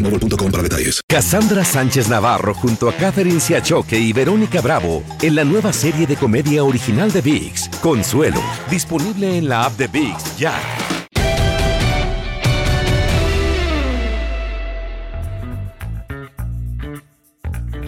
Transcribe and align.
boostmobile.com 0.00 0.50
para 0.50 0.62
detalles. 0.62 1.00
Cassandra 1.06 1.64
Sánchez 1.64 2.08
Navarro 2.08 2.54
junto 2.54 2.88
a 2.88 2.92
Catherine 2.92 3.40
Siachoque 3.40 3.98
y 3.98 4.12
Verónica 4.12 4.60
Bravo 4.60 5.02
en 5.22 5.34
la 5.34 5.44
nueva 5.44 5.72
serie 5.72 6.06
de 6.06 6.16
comedia 6.16 6.64
original 6.64 7.12
de 7.12 7.20
VIX, 7.20 7.68
Consuelo, 7.80 8.40
disponible 8.70 9.36
en 9.36 9.48
la 9.48 9.64
app 9.64 9.72
de 9.72 9.88
VIX 9.88 10.38
ya. 10.38 10.54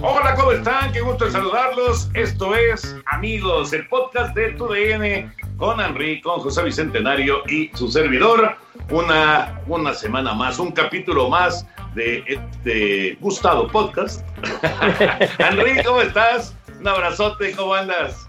Hola, 0.04 0.34
¿cómo 0.34 0.50
están? 0.50 0.90
Qué 0.92 1.00
gusto 1.00 1.30
saludarlos. 1.30 2.10
Esto 2.14 2.56
es 2.56 2.96
Amigos, 3.06 3.72
el 3.72 3.86
podcast 3.86 4.34
de 4.34 4.50
TUDN 4.54 5.32
con 5.56 5.80
Henry, 5.80 6.20
con 6.20 6.40
José 6.40 6.64
Bicentenario 6.64 7.44
y 7.48 7.70
su 7.74 7.88
servidor. 7.88 8.56
Una, 8.90 9.60
una 9.68 9.94
semana 9.94 10.34
más, 10.34 10.58
un 10.58 10.72
capítulo 10.72 11.28
más 11.28 11.64
de 11.94 12.24
este 12.26 13.16
gustado 13.20 13.68
podcast. 13.68 14.24
Henry, 15.38 15.82
¿cómo 15.84 16.00
estás? 16.02 16.54
Un 16.80 16.88
abrazote, 16.88 17.52
¿cómo 17.52 17.74
andas? 17.74 18.28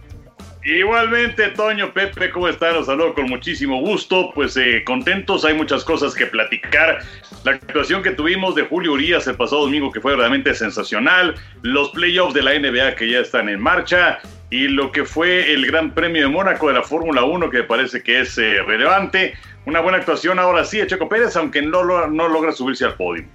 Igualmente, 0.66 1.50
Toño, 1.50 1.94
Pepe, 1.94 2.30
¿cómo 2.30 2.48
están? 2.48 2.76
Los 2.76 2.86
saludo 2.86 3.14
con 3.14 3.26
muchísimo 3.26 3.82
gusto. 3.82 4.32
Pues 4.34 4.56
eh, 4.56 4.84
contentos, 4.86 5.44
hay 5.44 5.54
muchas 5.56 5.84
cosas 5.84 6.16
que 6.16 6.26
platicar. 6.26 7.00
La 7.44 7.54
actuación 7.54 8.02
que 8.02 8.12
tuvimos 8.12 8.56
de 8.56 8.64
Julio 8.64 8.94
Urias 8.94 9.28
el 9.28 9.36
pasado 9.36 9.64
domingo, 9.64 9.92
que 9.92 10.00
fue 10.00 10.16
realmente 10.16 10.54
sensacional. 10.54 11.36
Los 11.64 11.90
playoffs 11.90 12.34
de 12.34 12.44
la 12.44 12.58
NBA 12.58 12.96
que 12.96 13.10
ya 13.10 13.20
están 13.20 13.50
en 13.50 13.60
marcha. 13.62 14.20
Y 14.52 14.70
lo 14.70 14.92
que 14.92 15.04
fue 15.04 15.52
el 15.52 15.66
Gran 15.66 15.94
Premio 15.94 16.22
de 16.22 16.30
Mónaco 16.30 16.68
de 16.68 16.76
la 16.76 16.84
Fórmula 16.84 17.26
1, 17.26 17.50
que 17.50 17.64
parece 17.64 18.02
que 18.02 18.22
es 18.22 18.38
eh, 18.38 18.62
relevante. 18.66 19.34
Una 19.66 19.82
buena 19.82 19.98
actuación 19.98 20.40
ahora 20.40 20.64
sí 20.64 20.78
de 20.78 20.88
Checo 20.88 21.10
Pérez, 21.10 21.36
aunque 21.36 21.62
no, 21.62 22.08
no 22.08 22.28
logra 22.30 22.54
subirse 22.54 22.86
al 22.86 22.96
podio. 22.96 23.26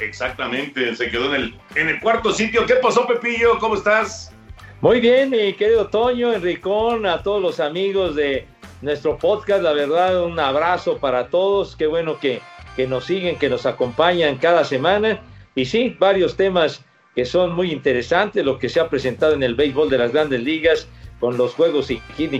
Exactamente, 0.00 0.94
se 0.94 1.10
quedó 1.10 1.34
en 1.34 1.42
el, 1.42 1.54
en 1.74 1.88
el 1.88 2.00
cuarto 2.00 2.32
sitio. 2.32 2.66
¿Qué 2.66 2.74
pasó, 2.76 3.06
Pepillo? 3.06 3.58
¿Cómo 3.58 3.74
estás? 3.74 4.32
Muy 4.80 5.00
bien, 5.00 5.30
mi 5.30 5.54
querido 5.54 5.88
Toño, 5.88 6.32
Enricón, 6.32 7.06
a 7.06 7.22
todos 7.22 7.40
los 7.40 7.60
amigos 7.60 8.14
de 8.14 8.46
nuestro 8.82 9.16
podcast, 9.16 9.62
la 9.62 9.72
verdad, 9.72 10.22
un 10.22 10.38
abrazo 10.38 10.98
para 10.98 11.28
todos, 11.28 11.74
qué 11.76 11.86
bueno 11.86 12.18
que, 12.20 12.40
que 12.76 12.86
nos 12.86 13.04
siguen, 13.04 13.38
que 13.38 13.48
nos 13.48 13.64
acompañan 13.64 14.36
cada 14.36 14.64
semana. 14.64 15.20
Y 15.54 15.64
sí, 15.64 15.96
varios 15.98 16.36
temas 16.36 16.84
que 17.14 17.24
son 17.24 17.54
muy 17.54 17.72
interesantes, 17.72 18.44
lo 18.44 18.58
que 18.58 18.68
se 18.68 18.78
ha 18.78 18.90
presentado 18.90 19.32
en 19.32 19.42
el 19.42 19.54
béisbol 19.54 19.88
de 19.88 19.98
las 19.98 20.12
grandes 20.12 20.42
ligas, 20.42 20.86
con 21.18 21.38
los 21.38 21.54
juegos 21.54 21.90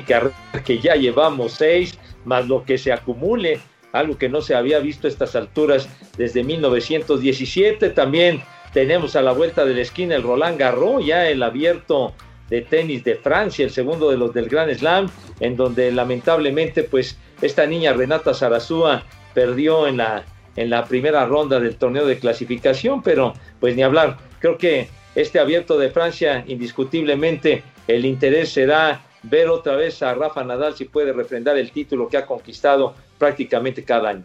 carrera, 0.07 0.35
que 0.65 0.79
ya 0.79 0.95
llevamos 0.95 1.53
seis, 1.53 1.99
más 2.27 2.47
lo 2.47 2.65
que 2.65 2.77
se 2.77 2.93
acumule, 2.93 3.59
algo 3.93 4.19
que 4.19 4.29
no 4.29 4.41
se 4.41 4.55
había 4.55 4.79
visto 4.79 5.07
a 5.07 5.11
estas 5.11 5.37
alturas 5.37 5.89
desde 6.17 6.45
1917. 6.45 7.91
También 7.91 8.43
tenemos 8.73 9.17
a 9.17 9.23
la 9.23 9.33
vuelta 9.33 9.65
de 9.65 9.75
la 9.75 9.81
esquina 9.83 10.17
el 10.17 10.23
Roland 10.23 10.59
Garros, 10.59 11.05
ya 11.05 11.29
el 11.29 11.43
abierto 11.43 12.15
de 12.51 12.63
tenis 12.63 13.05
de 13.05 13.17
Francia, 13.17 13.65
el 13.65 13.71
segundo 13.71 14.11
de 14.11 14.17
los 14.17 14.33
del 14.33 14.49
Grand 14.49 14.73
Slam, 14.73 15.11
en 15.41 15.57
donde 15.57 15.91
lamentablemente 15.91 16.85
pues 16.85 17.19
esta 17.43 17.67
niña 17.67 17.93
Renata 17.93 18.35
Zarazúa 18.35 19.05
perdió 19.35 19.87
en 19.87 19.99
la, 19.99 20.25
en 20.57 20.71
la 20.71 20.85
primera 20.85 21.27
ronda 21.27 21.61
del 21.61 21.77
torneo 21.77 22.07
de 22.07 22.19
clasificación, 22.19 23.03
pero 23.03 23.35
pues 23.61 23.75
ni 23.77 23.83
hablar, 23.83 24.19
creo 24.39 24.57
que 24.59 24.89
este 25.15 25.39
abierto 25.39 25.79
de 25.79 25.91
Francia 25.91 26.45
indiscutiblemente 26.47 27.63
el 27.89 28.05
interés 28.05 28.51
será 28.51 29.01
ver 29.23 29.49
otra 29.49 29.77
vez 29.77 30.03
a 30.03 30.15
Rafa 30.15 30.45
Nadal 30.45 30.77
si 30.77 30.85
puede 30.85 31.13
refrendar 31.13 31.57
el 31.57 31.73
título 31.73 32.09
que 32.09 32.17
ha 32.17 32.27
conquistado 32.27 32.95
prácticamente 33.17 33.85
cada 33.85 34.11
año. 34.11 34.25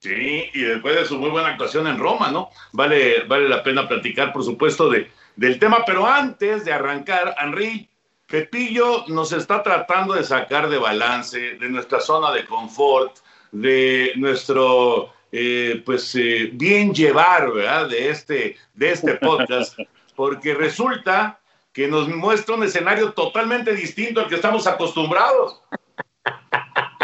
Sí, 0.00 0.50
y 0.54 0.62
después 0.62 0.94
de 0.94 1.04
su 1.04 1.18
muy 1.18 1.30
buena 1.30 1.48
actuación 1.48 1.86
en 1.88 1.98
Roma, 1.98 2.30
¿no? 2.30 2.50
Vale, 2.72 3.24
vale 3.24 3.48
la 3.48 3.62
pena 3.64 3.88
platicar, 3.88 4.32
por 4.32 4.44
supuesto, 4.44 4.88
de, 4.88 5.10
del 5.34 5.58
tema, 5.58 5.78
pero 5.84 6.06
antes 6.06 6.64
de 6.64 6.72
arrancar, 6.72 7.34
Henry, 7.40 7.88
Pepillo 8.28 9.04
nos 9.08 9.32
está 9.32 9.62
tratando 9.62 10.14
de 10.14 10.22
sacar 10.22 10.68
de 10.68 10.78
balance, 10.78 11.38
de 11.38 11.68
nuestra 11.68 12.00
zona 12.00 12.30
de 12.30 12.44
confort, 12.44 13.16
de 13.50 14.12
nuestro, 14.16 15.12
eh, 15.32 15.82
pues, 15.84 16.14
eh, 16.14 16.50
bien 16.52 16.94
llevar, 16.94 17.52
¿verdad? 17.52 17.88
De 17.88 18.10
este, 18.10 18.56
de 18.74 18.90
este 18.90 19.14
podcast, 19.14 19.78
porque 20.14 20.54
resulta 20.54 21.40
que 21.72 21.88
nos 21.88 22.08
muestra 22.08 22.54
un 22.54 22.64
escenario 22.64 23.12
totalmente 23.12 23.74
distinto 23.74 24.20
al 24.20 24.28
que 24.28 24.34
estamos 24.34 24.66
acostumbrados. 24.66 25.62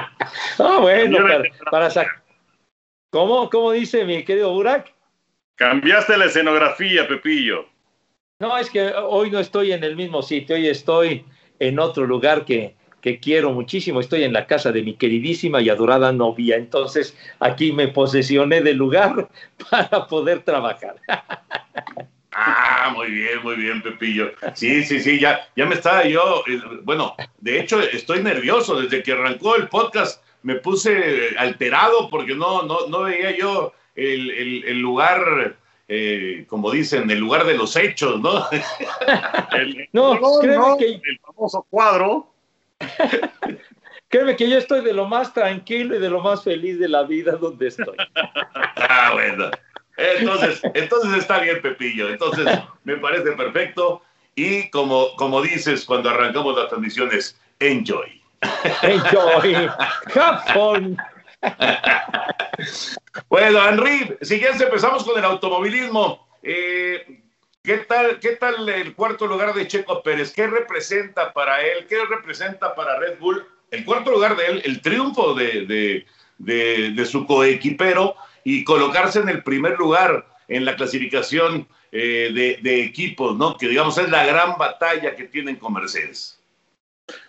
Ah, 0.58 0.78
bueno, 0.80 1.18
para, 1.18 1.44
para 1.70 1.90
sacar. 1.90 2.22
¿Cómo, 3.10 3.48
¿Cómo 3.48 3.72
dice 3.72 4.04
mi 4.04 4.24
querido 4.24 4.52
Burak? 4.52 4.92
Cambiaste 5.56 6.16
la 6.18 6.24
escenografía, 6.24 7.06
Pepillo. 7.06 7.66
No, 8.40 8.58
es 8.58 8.68
que 8.70 8.88
hoy 8.88 9.30
no 9.30 9.38
estoy 9.38 9.72
en 9.72 9.84
el 9.84 9.94
mismo 9.94 10.20
sitio, 10.22 10.56
hoy 10.56 10.66
estoy 10.66 11.24
en 11.60 11.78
otro 11.78 12.06
lugar 12.06 12.44
que, 12.44 12.74
que 13.04 13.20
quiero 13.20 13.52
muchísimo. 13.52 14.00
Estoy 14.00 14.24
en 14.24 14.32
la 14.32 14.46
casa 14.46 14.72
de 14.72 14.82
mi 14.82 14.94
queridísima 14.94 15.60
y 15.60 15.68
adorada 15.68 16.10
novia. 16.10 16.56
Entonces 16.56 17.14
aquí 17.38 17.70
me 17.70 17.88
posesioné 17.88 18.62
del 18.62 18.78
lugar 18.78 19.28
para 19.70 20.06
poder 20.06 20.42
trabajar. 20.42 20.96
Ah, 22.36 22.92
muy 22.92 23.12
bien, 23.12 23.40
muy 23.44 23.54
bien, 23.54 23.80
Pepillo. 23.80 24.32
Sí, 24.54 24.82
sí, 24.82 24.98
sí, 24.98 25.20
ya, 25.20 25.48
ya 25.54 25.66
me 25.66 25.76
estaba 25.76 26.04
yo, 26.04 26.42
eh, 26.48 26.60
bueno, 26.82 27.14
de 27.38 27.60
hecho 27.60 27.80
estoy 27.80 28.24
nervioso. 28.24 28.80
Desde 28.80 29.04
que 29.04 29.12
arrancó 29.12 29.54
el 29.54 29.68
podcast 29.68 30.20
me 30.44 30.54
puse 30.56 31.34
alterado 31.36 32.08
porque 32.08 32.34
no, 32.36 32.62
no, 32.62 32.86
no 32.88 33.00
veía 33.02 33.36
yo 33.36 33.72
el, 33.96 34.30
el- 34.30 34.64
el 34.64 34.78
lugar, 34.78 35.56
eh, 35.88 36.44
como 36.48 36.70
dicen, 36.70 37.10
el 37.10 37.18
lugar 37.18 37.44
de 37.44 37.54
los 37.56 37.74
hechos, 37.76 38.20
¿no? 38.20 38.44
El, 39.52 39.88
No, 39.92 40.18
créeme 40.40 40.56
no, 40.56 40.76
que- 40.76 41.00
el 41.02 41.18
famoso 41.20 41.66
cuadro. 41.68 42.28
Créeme 44.08 44.36
que 44.36 44.48
yo 44.48 44.58
estoy 44.58 44.82
de 44.84 44.92
lo 44.92 45.06
más 45.06 45.32
tranquilo 45.34 45.96
y 45.96 45.98
de 45.98 46.08
lo 46.08 46.20
más 46.20 46.44
feliz 46.44 46.78
de 46.78 46.88
la 46.88 47.02
vida 47.02 47.32
donde 47.32 47.68
estoy. 47.68 47.96
Ah, 48.76 49.10
bueno. 49.14 49.50
Entonces, 49.96 50.60
entonces 50.74 51.14
está 51.18 51.38
bien, 51.40 51.60
Pepillo. 51.62 52.08
Entonces, 52.08 52.46
me 52.84 52.96
parece 52.96 53.32
perfecto. 53.32 54.02
Y 54.34 54.68
como, 54.70 55.14
como 55.16 55.40
dices 55.42 55.84
cuando 55.84 56.10
arrancamos 56.10 56.56
las 56.56 56.68
transmisiones, 56.68 57.40
enjoy. 57.60 58.20
Enjoy. 58.82 59.68
Have 60.14 60.96
bueno, 63.28 63.68
Henry, 63.68 64.16
si 64.22 64.38
quieres 64.38 64.60
empezamos 64.60 65.04
con 65.04 65.18
el 65.18 65.24
automovilismo. 65.24 66.26
Eh, 66.42 67.22
¿Qué 67.62 67.78
tal, 67.78 68.20
¿Qué 68.20 68.36
tal 68.36 68.68
el 68.68 68.94
cuarto 68.94 69.26
lugar 69.26 69.54
de 69.54 69.66
Checo 69.66 70.02
Pérez? 70.02 70.32
¿Qué 70.32 70.46
representa 70.46 71.32
para 71.32 71.62
él? 71.62 71.86
¿Qué 71.88 71.96
representa 72.04 72.74
para 72.74 72.98
Red 72.98 73.18
Bull? 73.18 73.44
El 73.70 73.84
cuarto 73.84 74.10
lugar 74.10 74.36
de 74.36 74.46
él, 74.46 74.62
el 74.64 74.82
triunfo 74.82 75.34
de, 75.34 76.04
de, 76.38 77.06
su 77.06 77.26
coequipero 77.26 78.16
y 78.44 78.64
colocarse 78.64 79.20
en 79.20 79.30
el 79.30 79.42
primer 79.42 79.78
lugar 79.78 80.26
en 80.48 80.64
la 80.66 80.76
clasificación 80.76 81.66
eh, 81.90 82.58
de, 82.62 82.84
equipos, 82.84 83.36
¿no? 83.36 83.56
Que 83.56 83.68
digamos 83.68 83.96
es 83.96 84.10
la 84.10 84.26
gran 84.26 84.58
batalla 84.58 85.16
que 85.16 85.24
tienen 85.24 85.56
con 85.56 85.72
Mercedes. 85.72 86.33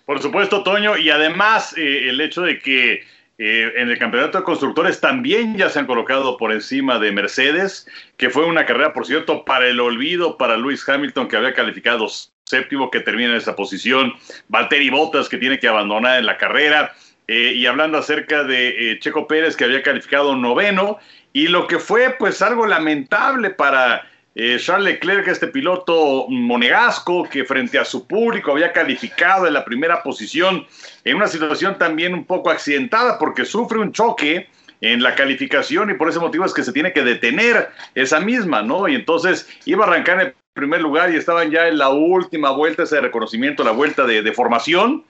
Por 0.06 0.22
supuesto, 0.22 0.64
Toño, 0.64 0.98
y 0.98 1.10
además 1.10 1.76
eh, 1.78 2.10
el 2.10 2.22
hecho 2.22 2.44
de 2.44 2.60
que 2.60 3.04
eh, 3.38 3.74
en 3.76 3.90
el 3.90 3.98
campeonato 3.98 4.38
de 4.38 4.44
constructores 4.44 5.02
también 5.02 5.58
ya 5.58 5.70
se 5.70 5.80
han 5.80 5.88
colocado 5.88 6.38
por 6.38 6.52
encima 6.52 7.00
de 7.00 7.12
Mercedes, 7.12 7.88
que 8.18 8.30
fue 8.30 8.46
una 8.46 8.66
carrera, 8.66 8.94
por 8.94 9.06
cierto, 9.06 9.44
para 9.44 9.68
el 9.68 9.80
olvido 9.80 10.38
para 10.38 10.58
Lewis 10.58 10.88
Hamilton, 10.88 11.28
que 11.28 11.38
había 11.38 11.54
calificado 11.54 12.08
séptimo, 12.46 12.92
que 12.92 13.00
termina 13.00 13.32
en 13.32 13.38
esa 13.38 13.56
posición, 13.56 14.14
Valtteri 14.48 14.90
Bottas, 14.92 15.28
que 15.28 15.40
tiene 15.40 15.60
que 15.60 15.68
abandonar 15.68 16.20
en 16.20 16.28
la 16.28 16.38
carrera, 16.38 16.94
eh, 17.28 17.54
y 17.56 17.66
hablando 17.66 17.98
acerca 17.98 18.44
de 18.44 19.00
Checo 19.02 19.28
Pérez, 19.28 19.56
que 19.56 19.64
había 19.64 19.82
calificado 19.82 20.36
noveno, 20.36 21.00
y 21.34 21.48
lo 21.48 21.66
que 21.66 21.80
fue 21.80 22.16
pues 22.20 22.44
algo 22.44 22.68
lamentable 22.68 23.50
para 23.50 24.08
eh, 24.36 24.58
Charles 24.60 24.94
Leclerc, 24.94 25.28
este 25.30 25.48
piloto 25.48 26.28
monegasco 26.28 27.24
que 27.24 27.46
frente 27.46 27.80
a 27.80 27.86
su 27.86 28.06
público 28.06 28.52
había 28.52 28.74
calificado 28.74 29.48
en 29.48 29.54
la 29.54 29.64
primera 29.64 30.04
posición 30.04 30.68
en 31.06 31.16
una 31.16 31.28
situación 31.28 31.78
también 31.78 32.14
un 32.14 32.26
poco 32.26 32.50
accidentada 32.50 33.18
porque 33.18 33.46
sufre 33.46 33.80
un 33.80 33.94
choque 33.94 34.50
en 34.82 35.02
la 35.02 35.16
calificación 35.16 35.90
y 35.90 35.94
por 35.94 36.10
ese 36.10 36.20
motivo 36.20 36.44
es 36.44 36.54
que 36.54 36.64
se 36.64 36.74
tiene 36.74 36.92
que 36.92 37.02
detener 37.02 37.70
esa 37.96 38.20
misma, 38.20 38.62
¿no? 38.62 38.90
Y 38.90 38.96
entonces 38.96 39.48
iba 39.64 39.86
a 39.86 39.88
arrancar 39.88 40.20
en 40.20 40.34
primer 40.54 40.82
lugar 40.82 41.14
y 41.14 41.16
estaban 41.16 41.50
ya 41.50 41.70
en 41.70 41.78
la 41.78 41.90
última 41.90 42.52
vuelta, 42.52 42.84
ese 42.84 43.00
reconocimiento, 43.00 43.64
la 43.64 43.72
vuelta 43.72 44.06
de, 44.06 44.22
de 44.22 44.34
formación 44.34 45.06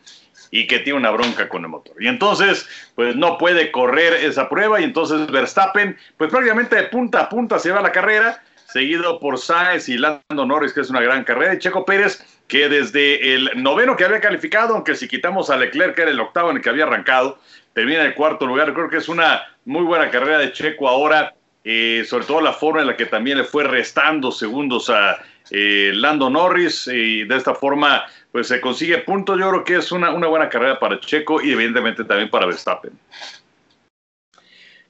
y 0.51 0.67
que 0.67 0.79
tiene 0.79 0.99
una 0.99 1.09
bronca 1.09 1.49
con 1.49 1.63
el 1.63 1.69
motor. 1.69 1.95
Y 1.99 2.07
entonces, 2.07 2.67
pues 2.93 3.15
no 3.15 3.39
puede 3.39 3.71
correr 3.71 4.13
esa 4.13 4.47
prueba 4.49 4.79
y 4.79 4.83
entonces 4.83 5.25
Verstappen, 5.31 5.97
pues 6.15 6.29
prácticamente 6.29 6.75
de 6.75 6.83
punta 6.83 7.21
a 7.21 7.29
punta 7.29 7.57
se 7.57 7.71
va 7.71 7.81
la 7.81 7.91
carrera 7.91 8.43
seguido 8.75 9.21
por 9.21 9.39
Sainz 9.39 9.87
y 9.87 9.97
Lando 9.97 10.45
Norris, 10.45 10.73
que 10.73 10.81
es 10.81 10.89
una 10.89 10.99
gran 10.99 11.23
carrera, 11.23 11.53
y 11.53 11.59
Checo 11.59 11.85
Pérez, 11.85 12.21
que 12.49 12.67
desde 12.67 13.33
el 13.33 13.51
noveno 13.55 13.95
que 13.95 14.03
había 14.03 14.19
calificado, 14.19 14.73
aunque 14.73 14.95
si 14.95 15.07
quitamos 15.07 15.49
a 15.49 15.55
Leclerc, 15.55 15.95
que 15.95 16.01
era 16.01 16.11
el 16.11 16.19
octavo 16.19 16.51
en 16.51 16.57
el 16.57 16.61
que 16.61 16.71
había 16.71 16.83
arrancado, 16.83 17.39
termina 17.71 18.01
en 18.01 18.07
el 18.07 18.15
cuarto 18.15 18.45
lugar. 18.45 18.73
Creo 18.73 18.89
que 18.89 18.97
es 18.97 19.07
una 19.07 19.43
muy 19.63 19.83
buena 19.83 20.09
carrera 20.09 20.39
de 20.39 20.51
Checo 20.51 20.89
ahora, 20.89 21.33
eh, 21.63 22.03
sobre 22.05 22.25
todo 22.25 22.41
la 22.41 22.51
forma 22.51 22.81
en 22.81 22.87
la 22.87 22.97
que 22.97 23.05
también 23.05 23.37
le 23.37 23.45
fue 23.45 23.63
restando 23.63 24.29
segundos 24.29 24.89
a 24.89 25.23
eh, 25.51 25.93
Lando 25.95 26.29
Norris, 26.29 26.87
y 26.87 27.23
de 27.23 27.37
esta 27.37 27.55
forma 27.55 28.03
pues 28.33 28.49
se 28.49 28.59
consigue 28.59 28.97
puntos. 28.97 29.39
Yo 29.39 29.49
creo 29.51 29.63
que 29.63 29.75
es 29.77 29.89
una, 29.93 30.11
una 30.11 30.27
buena 30.27 30.49
carrera 30.49 30.77
para 30.77 30.99
Checo 30.99 31.41
y 31.41 31.53
evidentemente 31.53 32.03
también 32.03 32.29
para 32.29 32.45
Verstappen. 32.45 32.91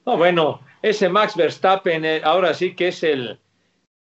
No, 0.04 0.16
bueno, 0.16 0.60
ese 0.82 1.08
Max 1.08 1.36
Verstappen 1.36 2.04
eh, 2.04 2.20
ahora 2.24 2.52
sí 2.52 2.74
que 2.74 2.88
es 2.88 3.04
el, 3.04 3.38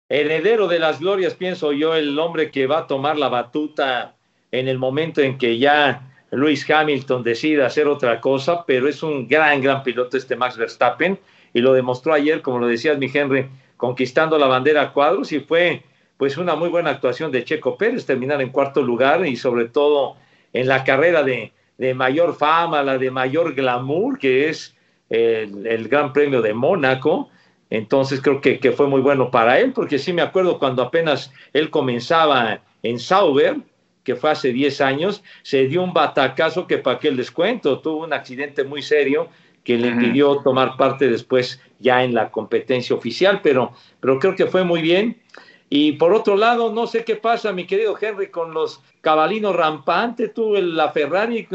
heredero 0.08 0.68
de 0.68 0.78
las 0.78 1.00
glorias, 1.00 1.34
pienso 1.34 1.72
yo, 1.72 1.94
el 1.94 2.18
hombre 2.18 2.50
que 2.50 2.66
va 2.66 2.80
a 2.80 2.86
tomar 2.86 3.18
la 3.18 3.28
batuta 3.28 4.14
en 4.50 4.68
el 4.68 4.78
momento 4.78 5.20
en 5.20 5.38
que 5.38 5.58
ya 5.58 6.12
Luis 6.30 6.68
Hamilton 6.68 7.22
decida 7.22 7.66
hacer 7.66 7.88
otra 7.88 8.20
cosa, 8.20 8.64
pero 8.66 8.88
es 8.88 9.02
un 9.02 9.26
gran, 9.28 9.60
gran 9.60 9.82
piloto 9.82 10.16
este 10.16 10.36
Max 10.36 10.56
Verstappen 10.56 11.18
y 11.52 11.60
lo 11.60 11.72
demostró 11.72 12.12
ayer, 12.12 12.42
como 12.42 12.58
lo 12.58 12.66
decías 12.66 12.98
mi 12.98 13.10
Henry, 13.12 13.48
conquistando 13.76 14.38
la 14.38 14.46
bandera 14.46 14.82
a 14.82 14.92
cuadros 14.92 15.32
y 15.32 15.40
fue 15.40 15.82
pues 16.16 16.36
una 16.36 16.54
muy 16.54 16.68
buena 16.68 16.90
actuación 16.90 17.32
de 17.32 17.44
Checo 17.44 17.76
Pérez, 17.76 18.06
terminar 18.06 18.40
en 18.40 18.50
cuarto 18.50 18.82
lugar 18.82 19.26
y 19.26 19.36
sobre 19.36 19.66
todo 19.66 20.16
en 20.52 20.68
la 20.68 20.84
carrera 20.84 21.22
de, 21.22 21.52
mayor 21.94 22.36
fama, 22.36 22.82
la 22.82 22.98
de 22.98 23.10
mayor 23.10 23.54
glamour, 23.54 24.18
que 24.18 24.48
es 24.48 24.76
el 25.10 25.88
Gran 25.88 26.12
Premio 26.12 26.40
de 26.40 26.54
Mónaco, 26.54 27.30
entonces 27.74 28.20
creo 28.20 28.40
que, 28.40 28.72
fue 28.72 28.86
muy 28.86 29.00
bueno 29.00 29.32
para 29.32 29.58
él, 29.58 29.72
porque 29.72 29.98
sí 29.98 30.12
me 30.12 30.22
acuerdo 30.22 30.60
cuando 30.60 30.80
apenas 30.80 31.32
él 31.52 31.70
comenzaba 31.70 32.60
en 32.84 33.00
Sauber, 33.00 33.56
que 34.04 34.14
fue 34.14 34.30
hace 34.30 34.52
10 34.52 34.80
años, 34.80 35.24
se 35.42 35.66
dio 35.66 35.82
un 35.82 35.92
batacazo 35.92 36.68
que 36.68 36.78
para 36.78 37.00
qué 37.00 37.10
les 37.10 37.32
cuento, 37.32 37.80
tuvo 37.80 38.04
un 38.04 38.12
accidente 38.12 38.62
muy 38.62 38.80
serio 38.80 39.28
que 39.64 39.76
le 39.76 39.88
impidió 39.88 40.36
tomar 40.44 40.76
parte 40.76 41.08
después 41.08 41.60
ya 41.80 42.04
en 42.04 42.14
la 42.14 42.30
competencia 42.30 42.94
oficial, 42.94 43.40
pero, 43.42 43.72
pero 43.98 44.20
creo 44.20 44.36
que 44.36 44.46
fue 44.46 44.62
muy 44.62 44.80
bien. 44.80 45.20
Y 45.68 45.92
por 45.92 46.12
otro 46.12 46.36
lado, 46.36 46.72
no 46.72 46.86
sé 46.86 47.02
qué 47.04 47.16
pasa, 47.16 47.52
mi 47.52 47.66
querido 47.66 47.96
Henry, 48.00 48.28
con 48.28 48.54
los 48.54 48.82
cabalinos 49.00 49.56
rampantes, 49.56 50.32
tú, 50.32 50.54
la 50.54 50.92
Ferrari 50.92 51.48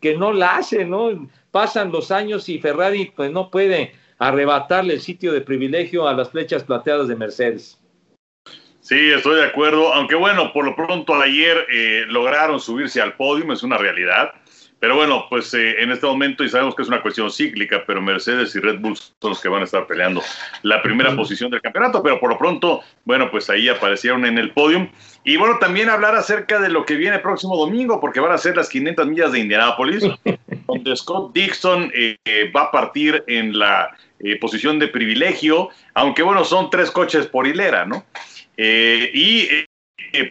que 0.00 0.16
no 0.16 0.32
la 0.32 0.58
hace, 0.58 0.84
¿no? 0.84 1.28
Pasan 1.50 1.90
los 1.90 2.12
años 2.12 2.48
y 2.48 2.60
Ferrari 2.60 3.12
pues 3.16 3.32
no 3.32 3.50
puede 3.50 3.92
arrebatarle 4.18 4.94
el 4.94 5.00
sitio 5.00 5.32
de 5.32 5.40
privilegio 5.40 6.08
a 6.08 6.14
las 6.14 6.30
flechas 6.30 6.64
plateadas 6.64 7.08
de 7.08 7.16
Mercedes. 7.16 7.80
Sí, 8.80 9.12
estoy 9.12 9.36
de 9.36 9.46
acuerdo, 9.46 9.94
aunque 9.94 10.14
bueno, 10.14 10.52
por 10.52 10.66
lo 10.66 10.76
pronto 10.76 11.14
ayer 11.14 11.66
eh, 11.72 12.04
lograron 12.06 12.60
subirse 12.60 13.00
al 13.00 13.14
podio, 13.14 13.50
es 13.50 13.62
una 13.62 13.78
realidad. 13.78 14.32
Pero 14.84 14.96
bueno, 14.96 15.24
pues 15.30 15.54
eh, 15.54 15.82
en 15.82 15.90
este 15.92 16.04
momento, 16.04 16.44
y 16.44 16.50
sabemos 16.50 16.74
que 16.74 16.82
es 16.82 16.88
una 16.88 17.00
cuestión 17.00 17.30
cíclica, 17.30 17.84
pero 17.86 18.02
Mercedes 18.02 18.54
y 18.54 18.60
Red 18.60 18.80
Bull 18.80 18.94
son 18.98 19.30
los 19.30 19.40
que 19.40 19.48
van 19.48 19.62
a 19.62 19.64
estar 19.64 19.86
peleando 19.86 20.20
la 20.62 20.82
primera 20.82 21.16
posición 21.16 21.50
del 21.50 21.62
campeonato, 21.62 22.02
pero 22.02 22.20
por 22.20 22.28
lo 22.28 22.36
pronto, 22.36 22.82
bueno, 23.06 23.30
pues 23.30 23.48
ahí 23.48 23.70
aparecieron 23.70 24.26
en 24.26 24.36
el 24.36 24.50
podio. 24.50 24.90
Y 25.24 25.38
bueno, 25.38 25.58
también 25.58 25.88
hablar 25.88 26.14
acerca 26.14 26.60
de 26.60 26.68
lo 26.68 26.84
que 26.84 26.96
viene 26.96 27.18
próximo 27.20 27.56
domingo, 27.56 27.98
porque 27.98 28.20
van 28.20 28.32
a 28.32 28.36
ser 28.36 28.58
las 28.58 28.68
500 28.68 29.06
millas 29.06 29.32
de 29.32 29.38
Indianápolis, 29.38 30.04
donde 30.66 30.94
Scott 30.94 31.32
Dixon 31.32 31.90
eh, 31.94 32.18
va 32.54 32.64
a 32.64 32.70
partir 32.70 33.24
en 33.26 33.58
la 33.58 33.96
eh, 34.20 34.38
posición 34.38 34.78
de 34.78 34.88
privilegio, 34.88 35.70
aunque 35.94 36.22
bueno, 36.22 36.44
son 36.44 36.70
tres 36.70 36.90
coches 36.90 37.26
por 37.26 37.46
hilera, 37.46 37.84
¿no? 37.84 38.04
y 38.56 39.48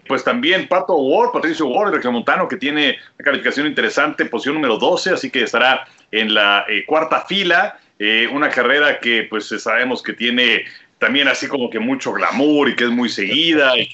pues 0.07 0.23
también 0.23 0.67
Pato 0.67 0.95
Ward, 0.95 1.31
Patricio 1.31 1.67
Ward, 1.67 1.93
el 1.93 2.11
Montano, 2.11 2.47
que 2.47 2.57
tiene 2.57 2.97
una 3.19 3.25
calificación 3.25 3.67
interesante, 3.67 4.25
posición 4.25 4.55
número 4.55 4.77
12, 4.77 5.11
así 5.11 5.29
que 5.29 5.43
estará 5.43 5.85
en 6.11 6.33
la 6.33 6.65
eh, 6.69 6.85
cuarta 6.85 7.21
fila. 7.21 7.77
Eh, 7.99 8.27
una 8.31 8.49
carrera 8.49 8.99
que 8.99 9.27
pues 9.29 9.47
sabemos 9.47 10.01
que 10.01 10.13
tiene 10.13 10.65
también 10.99 11.27
así 11.27 11.47
como 11.47 11.69
que 11.69 11.79
mucho 11.79 12.13
glamour 12.13 12.69
y 12.69 12.75
que 12.75 12.85
es 12.85 12.89
muy 12.89 13.09
seguida. 13.09 13.77
Y 13.77 13.89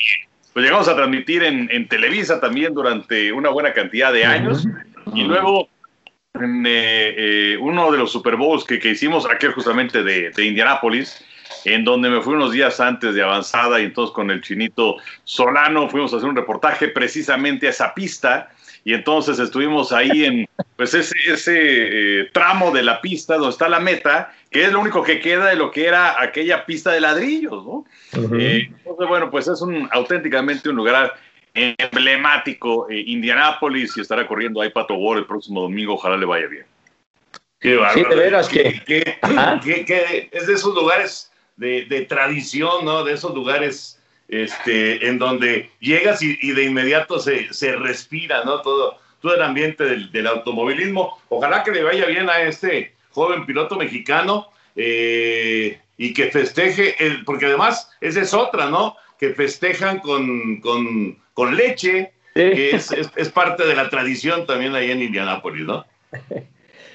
pues 0.53 0.63
llegamos 0.63 0.87
a 0.87 0.95
transmitir 0.95 1.43
en, 1.43 1.87
Televisa 1.87 2.39
también 2.39 2.73
durante 2.73 3.31
una 3.31 3.49
buena 3.49 3.73
cantidad 3.73 4.13
de 4.13 4.25
años. 4.25 4.67
Y 5.13 5.23
luego 5.23 5.69
en 6.35 6.63
eh, 6.67 7.57
uno 7.59 7.91
de 7.91 7.97
los 7.97 8.11
Super 8.11 8.35
Bowls 8.35 8.63
que, 8.63 8.79
que 8.79 8.91
hicimos, 8.91 9.25
aquel 9.29 9.51
justamente 9.53 10.03
de, 10.03 10.29
de 10.29 10.45
Indianápolis, 10.45 11.23
en 11.65 11.83
donde 11.83 12.09
me 12.09 12.21
fui 12.21 12.35
unos 12.35 12.51
días 12.51 12.79
antes 12.79 13.15
de 13.15 13.23
avanzada 13.23 13.81
y 13.81 13.85
entonces 13.85 14.13
con 14.13 14.29
el 14.29 14.41
chinito 14.41 14.97
Solano 15.23 15.89
fuimos 15.89 16.13
a 16.13 16.17
hacer 16.17 16.29
un 16.29 16.35
reportaje 16.35 16.87
precisamente 16.89 17.67
a 17.67 17.71
esa 17.71 17.93
pista 17.93 18.49
y 18.85 18.93
entonces 18.93 19.39
estuvimos 19.39 19.91
ahí 19.91 20.25
en 20.25 20.49
pues 20.77 20.93
ese, 20.93 21.15
ese 21.27 22.21
eh, 22.21 22.29
tramo 22.31 22.71
de 22.71 22.83
la 22.83 23.01
pista 23.01 23.35
donde 23.35 23.49
está 23.49 23.67
la 23.67 23.79
meta, 23.79 24.33
que 24.49 24.63
es 24.63 24.71
lo 24.71 24.79
único 24.79 25.03
que 25.03 25.19
queda 25.19 25.47
de 25.47 25.55
lo 25.55 25.69
que 25.71 25.85
era 25.85 26.21
aquella 26.21 26.65
pista 26.65 26.91
de 26.91 27.01
ladrillos, 27.01 27.65
¿no? 27.65 27.85
Eh, 28.39 28.69
entonces, 28.69 29.07
bueno, 29.07 29.29
pues 29.29 29.47
es 29.47 29.61
un 29.61 29.89
auténticamente 29.91 30.69
un 30.69 30.77
lugar 30.77 31.13
emblemático, 31.53 32.89
eh, 32.89 33.03
Indianápolis, 33.07 33.97
y 33.97 34.01
estará 34.01 34.27
corriendo 34.27 34.61
ahí 34.61 34.69
Pato 34.69 34.95
War 34.95 35.17
el 35.17 35.25
próximo 35.25 35.61
domingo, 35.61 35.93
ojalá 35.93 36.17
le 36.17 36.25
vaya 36.25 36.47
bien. 36.47 36.65
Qué 37.59 37.77
Sí, 37.93 38.03
de 38.03 38.15
veras 38.15 38.47
que, 38.47 38.81
que 38.85 40.29
es 40.31 40.47
de 40.47 40.53
esos 40.53 40.73
lugares 40.73 41.29
de, 41.59 42.05
tradición, 42.07 42.85
¿no? 42.85 43.03
De 43.03 43.13
esos 43.13 43.33
lugares 43.33 43.99
este, 44.27 45.07
en 45.07 45.19
donde 45.19 45.69
llegas 45.79 46.21
y, 46.21 46.51
de 46.51 46.63
inmediato 46.63 47.19
se, 47.19 47.53
se, 47.53 47.75
respira, 47.75 48.43
¿no? 48.45 48.61
Todo, 48.61 48.97
todo 49.21 49.35
el 49.35 49.41
ambiente 49.41 49.83
del, 49.83 50.27
automovilismo. 50.27 51.19
Ojalá 51.29 51.63
que 51.63 51.71
le 51.71 51.83
vaya 51.83 52.05
bien 52.05 52.29
a 52.29 52.41
este 52.41 52.93
joven 53.11 53.45
piloto 53.45 53.75
mexicano 53.75 54.49
eh, 54.75 55.79
y 55.97 56.13
que 56.13 56.31
festeje, 56.31 56.95
el, 57.03 57.25
porque 57.25 57.47
además 57.47 57.91
esa 57.99 58.21
es 58.21 58.33
otra, 58.33 58.69
¿no? 58.69 58.95
Que 59.19 59.33
festejan 59.33 59.99
con, 59.99 60.61
con, 60.61 61.17
con 61.33 61.55
leche, 61.55 62.13
que 62.33 62.71
es, 62.71 62.91
es, 62.91 63.29
parte 63.29 63.65
de 63.65 63.75
la 63.75 63.89
tradición 63.89 64.45
también 64.45 64.73
ahí 64.75 64.91
en 64.91 65.01
Indianápolis, 65.01 65.65
¿no? 65.65 65.85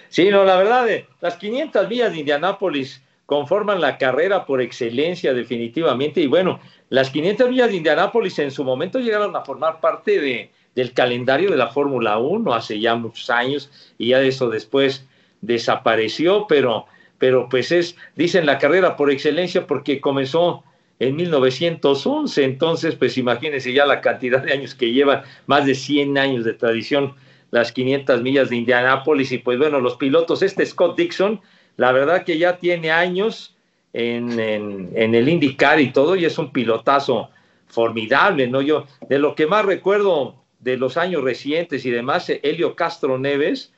Sí, 0.09 0.31
no, 0.31 0.45
la 0.45 0.57
verdad, 0.57 0.89
eh, 0.89 1.09
las 1.21 1.35
500 1.37 1.89
millas 1.89 2.13
de 2.13 2.21
Indianápolis 2.21 3.03
conforman 3.27 3.81
la 3.81 3.99
carrera 3.99 4.47
por 4.47 4.61
excelencia 4.61 5.35
definitivamente. 5.35 6.21
Y 6.21 6.29
bueno, 6.29 6.61
las 6.89 7.11
500 7.11 7.51
millas 7.51 7.71
de 7.71 7.79
Indianápolis 7.79 8.39
en 8.39 8.53
su 8.53 8.63
momento 8.63 9.01
llegaron 9.01 9.35
a 9.35 9.41
formar 9.41 9.81
parte 9.81 10.21
de, 10.21 10.51
del 10.75 10.93
calendario 10.93 11.51
de 11.51 11.57
la 11.57 11.69
Fórmula 11.69 12.19
1 12.19 12.55
hace 12.55 12.79
ya 12.79 12.95
muchos 12.95 13.29
años 13.31 13.71
y 13.99 14.11
ya 14.11 14.21
eso 14.21 14.49
después 14.49 15.07
desapareció, 15.41 16.47
pero, 16.47 16.87
pero 17.19 17.49
pues 17.49 17.73
es, 17.73 17.97
dicen 18.15 18.47
la 18.47 18.59
carrera 18.59 18.97
por 18.97 19.11
excelencia 19.11 19.67
porque 19.67 20.01
comenzó 20.01 20.63
en 20.99 21.17
1911, 21.17 22.45
entonces 22.45 22.95
pues 22.95 23.19
imagínense 23.19 23.73
ya 23.73 23.87
la 23.87 24.01
cantidad 24.01 24.43
de 24.43 24.53
años 24.53 24.75
que 24.75 24.93
lleva, 24.93 25.25
más 25.47 25.67
de 25.67 25.75
100 25.75 26.17
años 26.19 26.45
de 26.45 26.55
tradición, 26.55 27.15
las 27.51 27.73
500 27.73 28.23
millas 28.23 28.51
de 28.51 28.57
Indianápolis 28.57 29.33
y 29.33 29.39
pues 29.39 29.59
bueno, 29.59 29.81
los 29.81 29.97
pilotos, 29.97 30.43
este 30.43 30.65
Scott 30.67 30.97
Dixon, 30.97 31.41
la 31.77 31.93
verdad 31.93 32.25
que 32.25 32.39
ya 32.39 32.59
tiene 32.59 32.91
años 32.91 33.55
en, 33.93 34.39
en, 34.41 35.15
el 35.15 35.29
IndyCar 35.29 35.81
y 35.81 35.93
todo 35.93 36.17
y 36.17 36.25
es 36.25 36.39
un 36.39 36.53
pilotazo 36.53 37.31
formidable, 37.67 38.49
¿no? 38.49 38.61
Yo, 38.61 38.87
de 39.09 39.19
lo 39.19 39.35
que 39.35 39.47
más 39.47 39.65
recuerdo 39.65 40.37
de 40.61 40.77
los 40.77 40.97
años 40.97 41.23
recientes 41.23 41.85
y 41.85 41.91
demás, 41.91 42.31
Helio 42.43 42.75
Castro 42.75 43.19
Neves, 43.19 43.74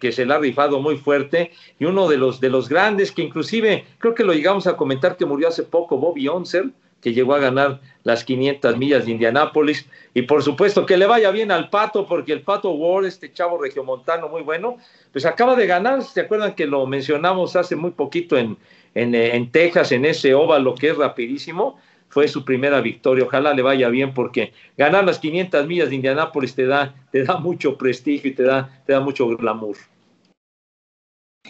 que, 0.00 0.12
se 0.12 0.26
le 0.26 0.34
ha 0.34 0.38
rifado 0.38 0.80
muy 0.80 0.96
fuerte, 0.96 1.52
y 1.78 1.84
uno 1.84 2.08
de 2.08 2.18
los, 2.18 2.40
de 2.40 2.50
los 2.50 2.68
grandes, 2.68 3.12
que 3.12 3.22
inclusive 3.22 3.84
creo 3.98 4.14
que 4.14 4.24
lo 4.24 4.32
llegamos 4.32 4.66
a 4.66 4.76
comentar 4.76 5.16
que 5.16 5.26
murió 5.26 5.46
hace 5.48 5.62
poco, 5.62 5.96
Bobby 5.96 6.26
Onser, 6.26 6.70
que 7.00 7.14
llegó 7.14 7.34
a 7.34 7.38
ganar 7.38 7.80
las 8.02 8.24
500 8.24 8.76
millas 8.76 9.06
de 9.06 9.12
Indianápolis, 9.12 9.86
y 10.12 10.22
por 10.22 10.42
supuesto 10.42 10.84
que 10.84 10.96
le 10.96 11.06
vaya 11.06 11.30
bien 11.30 11.52
al 11.52 11.70
Pato, 11.70 12.06
porque 12.06 12.32
el 12.32 12.42
Pato 12.42 12.72
Ward, 12.72 13.06
este 13.06 13.32
chavo 13.32 13.58
regiomontano 13.58 14.28
muy 14.28 14.42
bueno, 14.42 14.76
pues 15.12 15.24
acaba 15.24 15.54
de 15.54 15.66
ganar, 15.66 16.02
¿se 16.02 16.22
acuerdan 16.22 16.54
que 16.54 16.66
lo 16.66 16.84
mencionamos 16.86 17.54
hace 17.54 17.76
muy 17.76 17.92
poquito 17.92 18.36
en, 18.36 18.56
en, 18.94 19.14
en 19.14 19.50
Texas, 19.52 19.92
en 19.92 20.04
ese 20.04 20.34
óvalo 20.34 20.74
que 20.74 20.90
es 20.90 20.96
rapidísimo? 20.96 21.78
Fue 22.10 22.28
su 22.28 22.44
primera 22.44 22.80
victoria. 22.80 23.24
Ojalá 23.24 23.54
le 23.54 23.62
vaya 23.62 23.88
bien 23.88 24.12
porque 24.12 24.52
ganar 24.76 25.04
las 25.04 25.18
500 25.18 25.66
millas 25.66 25.88
de 25.88 25.94
Indianápolis 25.94 26.54
te 26.54 26.66
da, 26.66 26.94
te 27.10 27.24
da 27.24 27.38
mucho 27.38 27.78
prestigio 27.78 28.30
y 28.30 28.34
te 28.34 28.42
da, 28.42 28.82
te 28.84 28.92
da 28.92 29.00
mucho 29.00 29.26
glamour. 29.28 29.76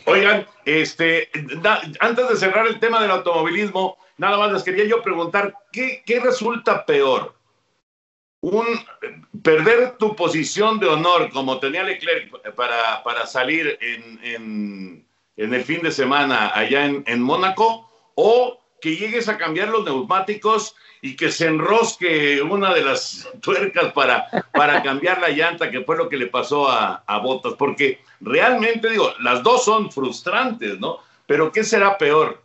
Oigan, 0.04 0.46
este, 0.64 1.28
antes 1.98 2.28
de 2.28 2.36
cerrar 2.36 2.66
el 2.66 2.78
tema 2.78 3.02
del 3.02 3.10
automovilismo, 3.10 3.98
nada 4.18 4.38
más 4.38 4.52
les 4.52 4.62
quería 4.62 4.84
yo 4.84 5.02
preguntar, 5.02 5.54
¿qué, 5.72 6.02
qué 6.06 6.20
resulta 6.20 6.86
peor? 6.86 7.34
Un, 8.42 8.66
perder 9.42 9.98
tu 9.98 10.16
posición 10.16 10.78
de 10.78 10.86
honor 10.86 11.30
como 11.30 11.58
tenía 11.58 11.82
Leclerc 11.82 12.54
para, 12.54 13.02
para 13.02 13.26
salir 13.26 13.78
en, 13.82 14.20
en, 14.22 15.06
en, 15.36 15.54
el 15.54 15.62
fin 15.62 15.82
de 15.82 15.92
semana 15.92 16.50
allá 16.54 16.86
en, 16.86 17.04
en 17.06 17.20
Mónaco 17.20 17.90
o 18.14 18.59
que 18.80 18.96
llegues 18.96 19.28
a 19.28 19.38
cambiar 19.38 19.68
los 19.68 19.84
neumáticos 19.84 20.75
y 21.02 21.16
que 21.16 21.30
se 21.30 21.46
enrosque 21.46 22.42
una 22.42 22.75
de 22.75 22.82
las 22.82 23.28
tuercas 23.40 23.92
para, 23.92 24.28
para 24.52 24.82
cambiar 24.82 25.20
la 25.20 25.30
llanta, 25.30 25.70
que 25.70 25.82
fue 25.82 25.96
lo 25.96 26.08
que 26.08 26.16
le 26.16 26.26
pasó 26.26 26.68
a, 26.68 27.02
a 27.06 27.18
Botas, 27.18 27.54
porque 27.54 28.00
realmente 28.20 28.90
digo, 28.90 29.12
las 29.20 29.42
dos 29.42 29.64
son 29.64 29.90
frustrantes, 29.90 30.78
¿no? 30.78 30.99
Pero 31.26 31.52
¿qué 31.52 31.64
será 31.64 31.96
peor? 31.96 32.42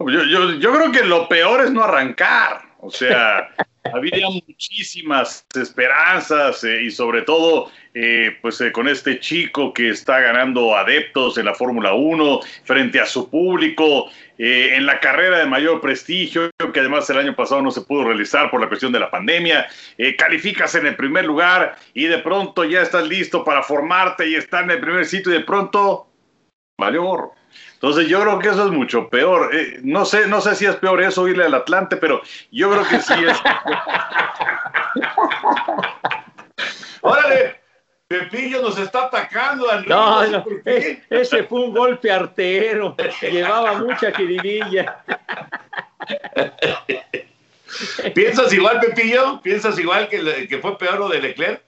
Yo, 0.00 0.24
yo, 0.24 0.50
yo 0.52 0.74
creo 0.74 0.92
que 0.92 1.04
lo 1.04 1.28
peor 1.28 1.62
es 1.62 1.70
no 1.70 1.82
arrancar, 1.82 2.62
o 2.80 2.90
sea, 2.90 3.54
había 3.92 4.28
muchísimas 4.28 5.46
esperanzas 5.54 6.64
eh, 6.64 6.82
y 6.84 6.90
sobre 6.90 7.22
todo 7.22 7.70
eh, 7.92 8.36
pues 8.40 8.60
eh, 8.60 8.72
con 8.72 8.88
este 8.88 9.20
chico 9.20 9.74
que 9.74 9.90
está 9.90 10.20
ganando 10.20 10.76
adeptos 10.76 11.36
en 11.36 11.44
la 11.44 11.54
Fórmula 11.54 11.92
1 11.92 12.40
frente 12.64 13.00
a 13.00 13.06
su 13.06 13.28
público 13.28 14.10
en 14.36 14.84
la 14.84 14.98
carrera 14.98 15.38
de 15.38 15.46
mayor 15.46 15.80
prestigio 15.80 16.50
que 16.72 16.80
además 16.80 17.08
el 17.08 17.18
año 17.18 17.36
pasado 17.36 17.62
no 17.62 17.70
se 17.70 17.82
pudo 17.82 18.02
realizar 18.02 18.50
por 18.50 18.60
la 18.60 18.66
cuestión 18.66 18.90
de 18.90 18.98
la 18.98 19.08
pandemia 19.08 19.68
calificas 20.18 20.74
en 20.74 20.88
el 20.88 20.96
primer 20.96 21.24
lugar 21.24 21.76
y 21.94 22.06
de 22.06 22.18
pronto 22.18 22.64
ya 22.64 22.82
estás 22.82 23.06
listo 23.06 23.44
para 23.44 23.62
formarte 23.62 24.28
y 24.28 24.34
estar 24.34 24.64
en 24.64 24.72
el 24.72 24.80
primer 24.80 25.06
sitio 25.06 25.30
y 25.30 25.36
de 25.36 25.44
pronto 25.44 26.08
valió 26.76 27.32
entonces 27.84 28.08
yo 28.08 28.22
creo 28.22 28.38
que 28.38 28.48
eso 28.48 28.64
es 28.64 28.70
mucho 28.70 29.10
peor. 29.10 29.54
Eh, 29.54 29.80
no 29.82 30.06
sé, 30.06 30.26
no 30.26 30.40
sé 30.40 30.54
si 30.54 30.64
es 30.64 30.74
peor 30.76 31.02
eso 31.02 31.28
irle 31.28 31.44
al 31.44 31.52
Atlante, 31.52 31.98
pero 31.98 32.22
yo 32.50 32.70
creo 32.70 32.88
que 32.88 32.98
sí 32.98 33.12
es. 33.12 33.36
¡Órale! 37.02 37.60
Pepillo 38.08 38.62
nos 38.62 38.78
está 38.78 39.04
atacando. 39.04 39.66
no, 39.82 40.26
no, 40.26 40.44
ese 41.10 41.44
fue 41.44 41.60
un 41.60 41.74
golpe 41.74 42.10
artero. 42.10 42.96
Llevaba 43.20 43.74
mucha 43.74 44.10
queridilla. 44.12 45.04
¿Piensas 48.14 48.50
igual, 48.50 48.80
Pepillo? 48.80 49.42
¿Piensas 49.42 49.78
igual 49.78 50.08
que, 50.08 50.48
que 50.48 50.58
fue 50.58 50.78
peor 50.78 51.00
lo 51.00 51.10
de 51.10 51.20
Leclerc? 51.20 51.62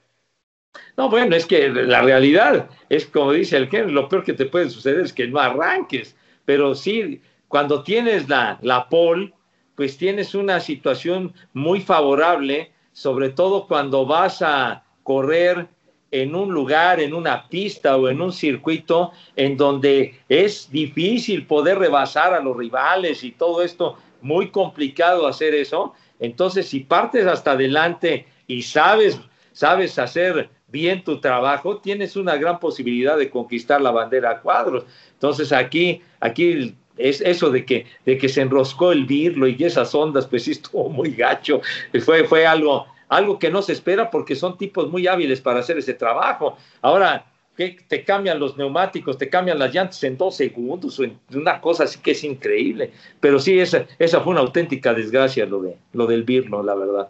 No, 0.97 1.09
bueno, 1.11 1.37
es 1.37 1.47
que 1.47 1.69
la 1.69 2.03
realidad 2.03 2.69
es 2.89 3.07
como 3.07 3.33
dice 3.33 3.57
el 3.57 3.69
Ken, 3.69 3.95
lo 3.95 4.09
peor 4.09 4.25
que 4.25 4.33
te 4.33 4.47
puede 4.47 4.71
suceder 4.71 5.01
es 5.01 5.13
que 5.13 5.27
no 5.27 5.39
arranques, 5.39 6.17
pero 6.45 6.75
sí, 6.75 7.21
cuando 7.49 7.83
tienes 7.83 8.29
la, 8.29 8.59
la 8.63 8.89
pole, 8.89 9.33
pues 9.75 9.99
tienes 9.99 10.35
una 10.35 10.61
situación 10.61 11.35
muy 11.53 11.81
favorable, 11.81 12.73
sobre 12.93 13.29
todo 13.31 13.67
cuando 13.67 14.07
vas 14.07 14.41
a 14.43 14.85
correr 15.03 15.69
en 16.11 16.35
un 16.35 16.53
lugar, 16.53 17.01
en 17.01 17.13
una 17.15 17.49
pista 17.49 17.97
o 17.97 18.09
en 18.09 18.21
un 18.21 18.33
circuito 18.33 19.13
en 19.35 19.57
donde 19.57 20.19
es 20.29 20.71
difícil 20.71 21.47
poder 21.47 21.79
rebasar 21.79 22.33
a 22.33 22.41
los 22.41 22.57
rivales 22.57 23.23
y 23.23 23.33
todo 23.33 23.63
esto, 23.63 23.99
muy 24.23 24.51
complicado 24.51 25.27
hacer 25.27 25.55
eso. 25.55 25.93
Entonces, 26.19 26.69
si 26.69 26.81
partes 26.81 27.27
hasta 27.27 27.53
adelante 27.53 28.27
y 28.47 28.63
sabes, 28.63 29.21
sabes 29.53 29.99
hacer 29.99 30.49
bien 30.77 31.03
tu 31.03 31.19
trabajo, 31.21 31.79
tienes 31.79 32.17
una 32.17 32.37
gran 32.37 32.61
posibilidad 32.61 33.17
de 33.17 33.31
conquistar 33.31 33.81
la 33.81 33.91
bandera 33.91 34.31
a 34.31 34.41
cuadros. 34.43 34.85
Entonces 35.15 35.51
aquí, 35.51 36.03
aquí 36.21 36.77
es 36.99 37.23
eso 37.23 37.49
de 37.49 37.65
que, 37.65 37.87
de 38.05 38.19
que 38.19 38.29
se 38.29 38.43
enroscó 38.43 38.93
el 38.93 39.07
birlo 39.07 39.49
y 39.49 39.57
esas 39.59 39.95
ondas, 39.95 40.27
pues 40.27 40.45
sí 40.45 40.51
estuvo 40.51 40.91
muy 40.91 41.13
gacho. 41.13 41.63
Fue, 42.05 42.25
fue 42.25 42.47
algo, 42.47 42.87
algo 43.09 43.39
que 43.39 43.51
no 43.51 43.63
se 43.63 43.73
espera 43.73 44.11
porque 44.11 44.37
son 44.37 44.59
tipos 44.59 44.91
muy 44.91 45.07
hábiles 45.07 45.41
para 45.41 45.61
hacer 45.61 45.79
ese 45.79 45.95
trabajo. 45.95 46.59
Ahora, 46.83 47.25
que 47.57 47.79
te 47.89 48.05
cambian 48.05 48.39
los 48.39 48.59
neumáticos, 48.59 49.17
te 49.17 49.31
cambian 49.31 49.59
las 49.59 49.73
llantas 49.73 50.05
en 50.05 50.19
dos 50.19 50.37
segundos, 50.37 51.01
una 51.33 51.59
cosa 51.63 51.85
así 51.85 51.99
que 52.01 52.11
es 52.11 52.23
increíble. 52.23 52.93
Pero 53.21 53.39
sí, 53.39 53.59
esa, 53.59 53.87
esa 53.99 54.21
fue 54.21 54.33
una 54.33 54.43
auténtica 54.43 54.93
desgracia 54.93 55.47
lo, 55.47 55.63
de, 55.63 55.79
lo 55.95 56.07
del 56.07 56.25
Birlo, 56.25 56.63
la 56.63 56.75
verdad. 56.75 57.09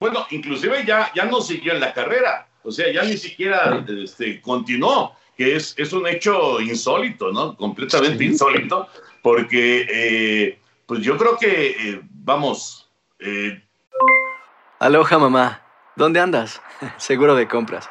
Bueno, 0.00 0.26
inclusive 0.30 0.84
ya, 0.86 1.10
ya 1.14 1.24
no 1.24 1.40
siguió 1.40 1.72
en 1.72 1.80
la 1.80 1.92
carrera. 1.92 2.47
O 2.62 2.70
sea, 2.70 2.92
ya 2.92 3.04
ni 3.04 3.16
siquiera 3.16 3.84
este, 3.88 4.40
continuó, 4.40 5.16
que 5.36 5.56
es, 5.56 5.74
es 5.78 5.92
un 5.92 6.06
hecho 6.06 6.60
insólito, 6.60 7.30
¿no? 7.32 7.56
Completamente 7.56 8.24
insólito, 8.24 8.88
porque 9.22 9.86
eh, 9.90 10.58
pues 10.86 11.02
yo 11.02 11.16
creo 11.16 11.36
que, 11.36 11.70
eh, 11.70 12.00
vamos... 12.02 12.88
Eh... 13.18 13.62
Aloha, 14.78 15.18
mamá. 15.18 15.62
¿Dónde 15.96 16.20
andas? 16.20 16.62
Seguro 16.96 17.34
de 17.34 17.46
compras. 17.46 17.90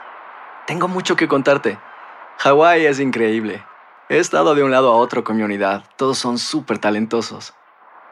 Tengo 0.65 0.87
mucho 0.87 1.15
que 1.15 1.27
contarte. 1.27 1.77
Hawái 2.39 2.85
es 2.85 2.99
increíble. 2.99 3.63
He 4.09 4.17
estado 4.17 4.55
de 4.55 4.63
un 4.63 4.71
lado 4.71 4.91
a 4.91 4.95
otro 4.95 5.23
con 5.23 5.37
mi 5.37 5.43
unidad. 5.43 5.83
Todos 5.95 6.17
son 6.17 6.37
súper 6.37 6.79
talentosos. 6.79 7.53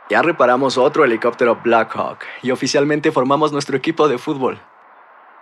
Ya 0.09 0.21
reparamos 0.21 0.77
otro 0.77 1.03
helicóptero 1.03 1.59
Blackhawk 1.63 2.19
y 2.43 2.51
oficialmente 2.51 3.11
formamos 3.11 3.51
nuestro 3.51 3.75
equipo 3.75 4.07
de 4.07 4.17
fútbol. 4.17 4.59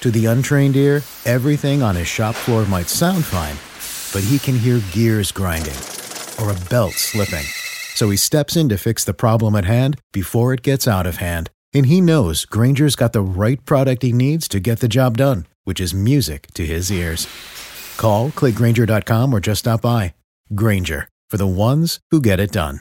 To 0.00 0.10
the 0.10 0.24
untrained 0.26 0.76
ear, 0.76 1.02
everything 1.26 1.82
on 1.82 1.94
his 1.94 2.08
shop 2.08 2.34
floor 2.34 2.64
might 2.64 2.88
sound 2.88 3.22
fine, 3.22 3.56
but 4.14 4.26
he 4.26 4.38
can 4.38 4.58
hear 4.58 4.80
gears 4.92 5.30
grinding 5.30 5.76
or 6.40 6.50
a 6.50 6.68
belt 6.70 6.94
slipping. 6.94 7.44
So 7.94 8.08
he 8.08 8.16
steps 8.16 8.56
in 8.56 8.70
to 8.70 8.78
fix 8.78 9.04
the 9.04 9.12
problem 9.12 9.54
at 9.54 9.66
hand 9.66 10.00
before 10.10 10.54
it 10.54 10.62
gets 10.62 10.88
out 10.88 11.06
of 11.06 11.16
hand. 11.16 11.50
And 11.74 11.84
he 11.84 12.00
knows 12.00 12.46
Granger's 12.46 12.96
got 12.96 13.12
the 13.12 13.20
right 13.20 13.62
product 13.66 14.02
he 14.02 14.12
needs 14.12 14.48
to 14.48 14.58
get 14.58 14.80
the 14.80 14.88
job 14.88 15.18
done, 15.18 15.46
which 15.64 15.80
is 15.80 15.92
music 15.92 16.46
to 16.54 16.64
his 16.64 16.90
ears. 16.90 17.28
Call, 17.98 18.30
clickgranger.com, 18.30 19.34
or 19.34 19.40
just 19.40 19.60
stop 19.60 19.82
by. 19.82 20.14
Granger, 20.54 21.08
for 21.28 21.36
the 21.36 21.46
ones 21.46 22.00
who 22.10 22.22
get 22.22 22.40
it 22.40 22.52
done. 22.52 22.80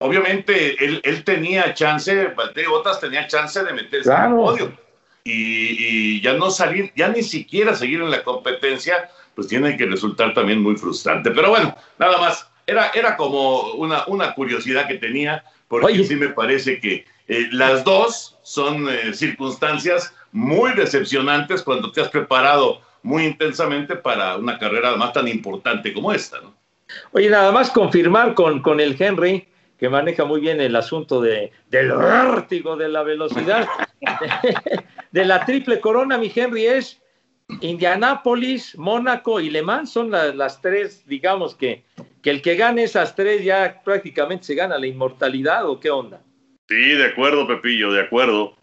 Obviamente, 0.00 0.76
él, 0.82 1.00
él 1.04 1.22
tenía 1.22 1.74
chance, 1.74 2.34
Valtteri 2.34 2.66
Bottas 2.66 2.98
tenía 3.00 3.28
chance 3.28 3.62
de 3.62 3.72
meterse 3.72 4.10
en 4.10 4.32
el 4.32 4.36
podio. 4.36 4.83
Y, 5.24 6.16
y 6.16 6.20
ya 6.20 6.34
no 6.34 6.50
salir, 6.50 6.92
ya 6.94 7.08
ni 7.08 7.22
siquiera 7.22 7.74
seguir 7.74 8.02
en 8.02 8.10
la 8.10 8.22
competencia, 8.22 9.08
pues 9.34 9.48
tiene 9.48 9.76
que 9.76 9.86
resultar 9.86 10.34
también 10.34 10.62
muy 10.62 10.76
frustrante. 10.76 11.30
Pero 11.30 11.48
bueno, 11.50 11.74
nada 11.98 12.18
más, 12.18 12.46
era, 12.66 12.88
era 12.94 13.16
como 13.16 13.72
una, 13.72 14.04
una 14.06 14.34
curiosidad 14.34 14.86
que 14.86 14.94
tenía, 14.94 15.44
porque 15.68 16.04
sí 16.04 16.16
me 16.16 16.28
parece 16.28 16.78
que 16.80 17.06
eh, 17.28 17.48
las 17.52 17.84
dos 17.84 18.38
son 18.42 18.88
eh, 18.88 19.14
circunstancias 19.14 20.14
muy 20.32 20.72
decepcionantes 20.74 21.62
cuando 21.62 21.90
te 21.90 22.02
has 22.02 22.08
preparado 22.08 22.82
muy 23.02 23.24
intensamente 23.24 23.96
para 23.96 24.36
una 24.36 24.58
carrera 24.58 24.90
además 24.90 25.12
tan 25.12 25.28
importante 25.28 25.92
como 25.92 26.12
esta, 26.12 26.40
¿no? 26.40 26.54
Oye, 27.12 27.30
nada 27.30 27.50
más 27.50 27.70
confirmar 27.70 28.34
con, 28.34 28.60
con 28.60 28.80
el 28.80 28.96
Henry, 29.00 29.46
que 29.78 29.88
maneja 29.88 30.24
muy 30.24 30.40
bien 30.40 30.60
el 30.60 30.76
asunto 30.76 31.20
de, 31.20 31.52
del 31.68 31.92
vértigo 31.92 32.76
de 32.76 32.88
la 32.88 33.02
velocidad, 33.02 33.68
de, 35.10 35.24
la 35.24 35.44
triple 35.44 35.80
corona, 35.80 36.18
mi 36.18 36.30
Henry, 36.34 36.66
es 36.66 37.00
Indianápolis, 37.60 38.76
Mónaco 38.78 39.40
y 39.40 39.50
Le 39.50 39.62
Mans, 39.62 39.92
son 39.92 40.10
la- 40.10 40.34
las 40.34 40.60
tres, 40.60 41.06
digamos 41.06 41.54
que, 41.54 41.84
que 42.22 42.30
el 42.30 42.40
que 42.40 42.54
gane 42.56 42.84
esas 42.84 43.14
tres 43.14 43.44
ya 43.44 43.82
prácticamente 43.84 44.44
se 44.44 44.54
gana 44.54 44.78
la 44.78 44.86
inmortalidad, 44.86 45.68
¿o 45.68 45.78
qué 45.80 45.90
onda? 45.90 46.20
Sí, 46.68 46.92
de 46.92 47.06
acuerdo, 47.06 47.46
Pepillo, 47.46 47.92
de 47.92 48.02
acuerdo. 48.02 48.54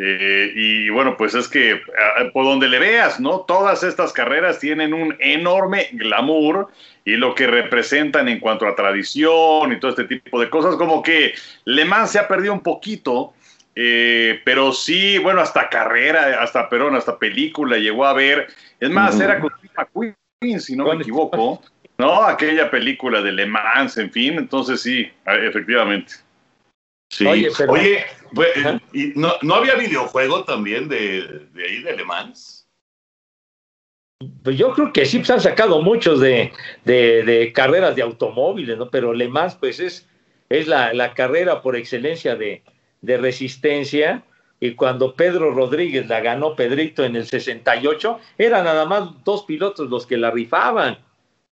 Eh, 0.00 0.52
y 0.54 0.90
bueno, 0.90 1.16
pues 1.16 1.34
es 1.34 1.48
que 1.48 1.72
ah, 1.72 2.30
por 2.32 2.44
donde 2.44 2.68
le 2.68 2.78
veas, 2.78 3.18
¿no? 3.18 3.40
Todas 3.40 3.82
estas 3.82 4.12
carreras 4.12 4.60
tienen 4.60 4.94
un 4.94 5.16
enorme 5.18 5.88
glamour 5.90 6.68
y 7.04 7.16
lo 7.16 7.34
que 7.34 7.48
representan 7.48 8.28
en 8.28 8.38
cuanto 8.38 8.68
a 8.68 8.76
tradición 8.76 9.72
y 9.72 9.80
todo 9.80 9.90
este 9.90 10.04
tipo 10.04 10.38
de 10.40 10.48
cosas, 10.48 10.76
como 10.76 11.02
que 11.02 11.34
Le 11.64 11.84
Mans 11.84 12.12
se 12.12 12.20
ha 12.20 12.28
perdido 12.28 12.52
un 12.52 12.60
poquito, 12.60 13.32
eh, 13.74 14.40
pero 14.44 14.72
sí, 14.72 15.18
bueno, 15.18 15.40
hasta 15.40 15.68
carrera, 15.68 16.42
hasta 16.44 16.68
Perón, 16.68 16.94
hasta 16.94 17.18
película 17.18 17.76
llegó 17.76 18.06
a 18.06 18.12
ver. 18.12 18.46
Es 18.78 18.90
más, 18.90 19.16
Ujú. 19.16 19.24
era 19.24 19.40
con 19.40 19.50
McQueen, 19.76 20.60
si 20.60 20.76
no 20.76 20.84
me 20.84 21.02
equivoco, 21.02 21.60
¿no? 21.96 22.22
Aquella 22.22 22.70
película 22.70 23.20
de 23.20 23.32
Le 23.32 23.46
Mans, 23.46 23.98
en 23.98 24.12
fin, 24.12 24.34
entonces 24.38 24.80
sí, 24.80 25.10
efectivamente. 25.26 26.27
Sí. 27.10 27.26
Oye, 27.26 27.50
pero- 27.56 27.72
pues, 28.34 28.50
¿y 28.92 29.12
no, 29.16 29.32
¿no 29.42 29.54
había 29.54 29.74
videojuego 29.76 30.44
también 30.44 30.88
de, 30.88 31.46
de 31.52 31.64
ahí, 31.64 31.82
de 31.82 31.96
Le 31.96 32.04
Mans? 32.04 32.68
Pues 34.42 34.58
yo 34.58 34.72
creo 34.74 34.92
que 34.92 35.06
sí, 35.06 35.18
pues 35.18 35.30
han 35.30 35.40
sacado 35.40 35.80
muchos 35.80 36.20
de, 36.20 36.52
de- 36.84 37.22
de 37.22 37.52
carreras 37.52 37.94
de 37.96 38.02
automóviles, 38.02 38.76
¿no? 38.76 38.90
Pero 38.90 39.12
Le 39.14 39.28
Mans, 39.28 39.54
pues 39.54 39.78
es, 39.80 40.06
es 40.48 40.66
la, 40.66 40.92
la 40.92 41.14
carrera 41.14 41.62
por 41.62 41.76
excelencia 41.76 42.36
de, 42.36 42.62
de 43.00 43.16
resistencia. 43.16 44.24
Y 44.60 44.74
cuando 44.74 45.14
Pedro 45.14 45.52
Rodríguez 45.52 46.08
la 46.08 46.20
ganó 46.20 46.56
Pedrito 46.56 47.04
en 47.04 47.14
el 47.14 47.26
68, 47.26 48.18
eran 48.38 48.64
nada 48.64 48.84
más 48.86 49.24
dos 49.24 49.44
pilotos 49.44 49.88
los 49.88 50.04
que 50.04 50.16
la 50.16 50.32
rifaban. 50.32 50.98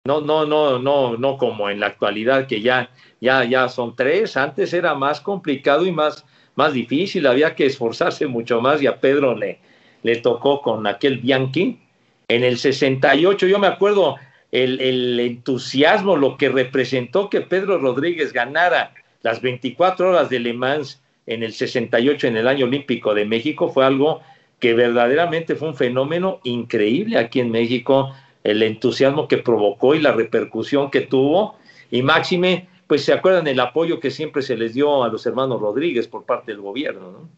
No, 0.05 0.19
no, 0.19 0.45
no, 0.45 0.79
no, 0.79 1.15
no 1.15 1.37
como 1.37 1.69
en 1.69 1.79
la 1.79 1.85
actualidad 1.85 2.45
que 2.45 2.59
ya, 2.59 2.89
ya, 3.21 3.45
ya 3.45 3.69
son 3.69 3.95
tres. 3.95 4.35
Antes 4.35 4.73
era 4.73 4.95
más 4.95 5.21
complicado 5.21 5.85
y 5.85 5.93
más, 5.93 6.25
más 6.55 6.73
difícil. 6.73 7.25
Había 7.25 7.55
que 7.55 7.67
esforzarse 7.67 8.27
mucho 8.27 8.59
más 8.59 8.81
y 8.81 8.87
a 8.87 8.99
Pedro 8.99 9.33
le, 9.33 9.59
le 10.01 10.17
tocó 10.17 10.61
con 10.61 10.85
aquel 10.87 11.19
Bianchi. 11.19 11.79
En 12.27 12.43
el 12.43 12.57
68, 12.57 13.47
yo 13.47 13.59
me 13.59 13.67
acuerdo 13.67 14.17
el, 14.51 14.81
el 14.81 15.17
entusiasmo, 15.21 16.17
lo 16.17 16.35
que 16.35 16.49
representó 16.49 17.29
que 17.29 17.39
Pedro 17.39 17.77
Rodríguez 17.77 18.33
ganara 18.33 18.93
las 19.21 19.41
24 19.41 20.09
horas 20.09 20.29
de 20.29 20.41
Le 20.41 20.51
Mans 20.51 21.01
en 21.27 21.43
el 21.43 21.53
68, 21.53 22.27
en 22.27 22.35
el 22.35 22.49
año 22.49 22.65
olímpico 22.65 23.13
de 23.13 23.23
México, 23.23 23.69
fue 23.69 23.85
algo 23.85 24.21
que 24.59 24.73
verdaderamente 24.73 25.55
fue 25.55 25.69
un 25.69 25.75
fenómeno 25.75 26.41
increíble 26.43 27.17
aquí 27.17 27.39
en 27.39 27.51
México, 27.51 28.13
el 28.43 28.61
entusiasmo 28.63 29.27
que 29.27 29.37
provocó 29.37 29.95
y 29.95 30.01
la 30.01 30.11
repercusión 30.11 30.91
que 30.91 31.01
tuvo. 31.01 31.57
Y 31.91 32.01
máxime, 32.01 32.67
pues 32.87 33.05
se 33.05 33.13
acuerdan 33.13 33.47
el 33.47 33.59
apoyo 33.59 33.99
que 33.99 34.11
siempre 34.11 34.41
se 34.41 34.57
les 34.57 34.73
dio 34.73 35.03
a 35.03 35.09
los 35.09 35.25
hermanos 35.25 35.61
Rodríguez 35.61 36.07
por 36.07 36.25
parte 36.25 36.51
del 36.51 36.61
gobierno, 36.61 37.11
¿no? 37.11 37.29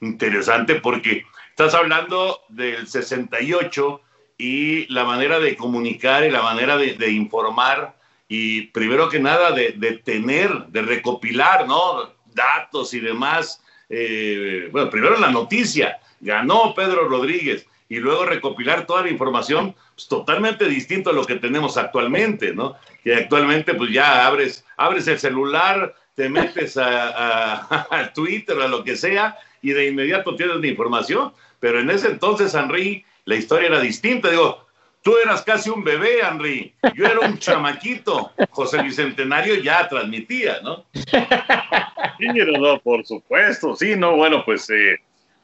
Interesante 0.00 0.76
porque 0.76 1.24
estás 1.50 1.74
hablando 1.74 2.40
del 2.48 2.88
68 2.88 4.00
y 4.36 4.92
la 4.92 5.04
manera 5.04 5.38
de 5.38 5.56
comunicar 5.56 6.24
y 6.24 6.30
la 6.30 6.42
manera 6.42 6.76
de, 6.76 7.10
informar 7.10 7.96
y 8.26 8.62
primero 8.68 9.08
que 9.08 9.20
nada 9.20 9.52
de, 9.52 9.72
de 9.72 9.98
tener, 9.98 10.50
de 10.68 10.82
recopilar, 10.82 11.68
¿no? 11.68 12.10
Datos 12.34 12.94
y 12.94 13.00
demás. 13.00 13.62
Eh, 13.88 14.68
bueno, 14.72 14.90
primero 14.90 15.16
la 15.20 15.30
noticia, 15.30 16.00
ganó 16.20 16.74
Pedro 16.74 17.08
Rodríguez 17.08 17.66
y 17.92 18.00
luego 18.00 18.24
recopilar 18.24 18.86
toda 18.86 19.02
la 19.02 19.10
información, 19.10 19.74
pues, 19.94 20.08
totalmente 20.08 20.66
distinto 20.66 21.10
a 21.10 21.12
lo 21.12 21.24
que 21.26 21.34
tenemos 21.36 21.76
actualmente, 21.76 22.54
¿no? 22.54 22.76
Que 23.04 23.14
actualmente 23.14 23.74
pues 23.74 23.90
ya 23.92 24.26
abres, 24.26 24.64
abres 24.78 25.06
el 25.08 25.18
celular, 25.18 25.94
te 26.14 26.28
metes 26.30 26.76
a, 26.78 27.08
a- 27.08 27.86
a 27.90 28.12
Twitter 28.14 28.58
a 28.60 28.68
lo 28.68 28.82
que 28.82 28.96
sea 28.96 29.36
y 29.60 29.72
de 29.72 29.88
inmediato 29.88 30.34
tienes 30.36 30.56
la 30.56 30.66
información. 30.66 31.32
Pero 31.60 31.80
en 31.80 31.90
ese 31.90 32.08
entonces, 32.08 32.54
Henry, 32.54 33.04
la 33.26 33.34
historia 33.36 33.68
era 33.68 33.80
distinta. 33.80 34.30
Digo, 34.30 34.66
tú 35.02 35.16
eras 35.18 35.42
casi 35.42 35.68
un 35.68 35.84
bebé, 35.84 36.20
Henry. 36.20 36.74
Yo 36.94 37.04
era 37.06 37.20
un 37.20 37.38
chamaquito. 37.38 38.32
José 38.50 38.82
Bicentenario 38.82 39.56
ya 39.56 39.86
transmitía, 39.88 40.60
¿no? 40.62 40.86
Sí, 42.18 42.26
no, 42.58 42.78
por 42.80 43.04
supuesto, 43.04 43.74
sí, 43.74 43.96
no, 43.96 44.16
bueno, 44.16 44.44
pues 44.44 44.68
eh, 44.70 44.96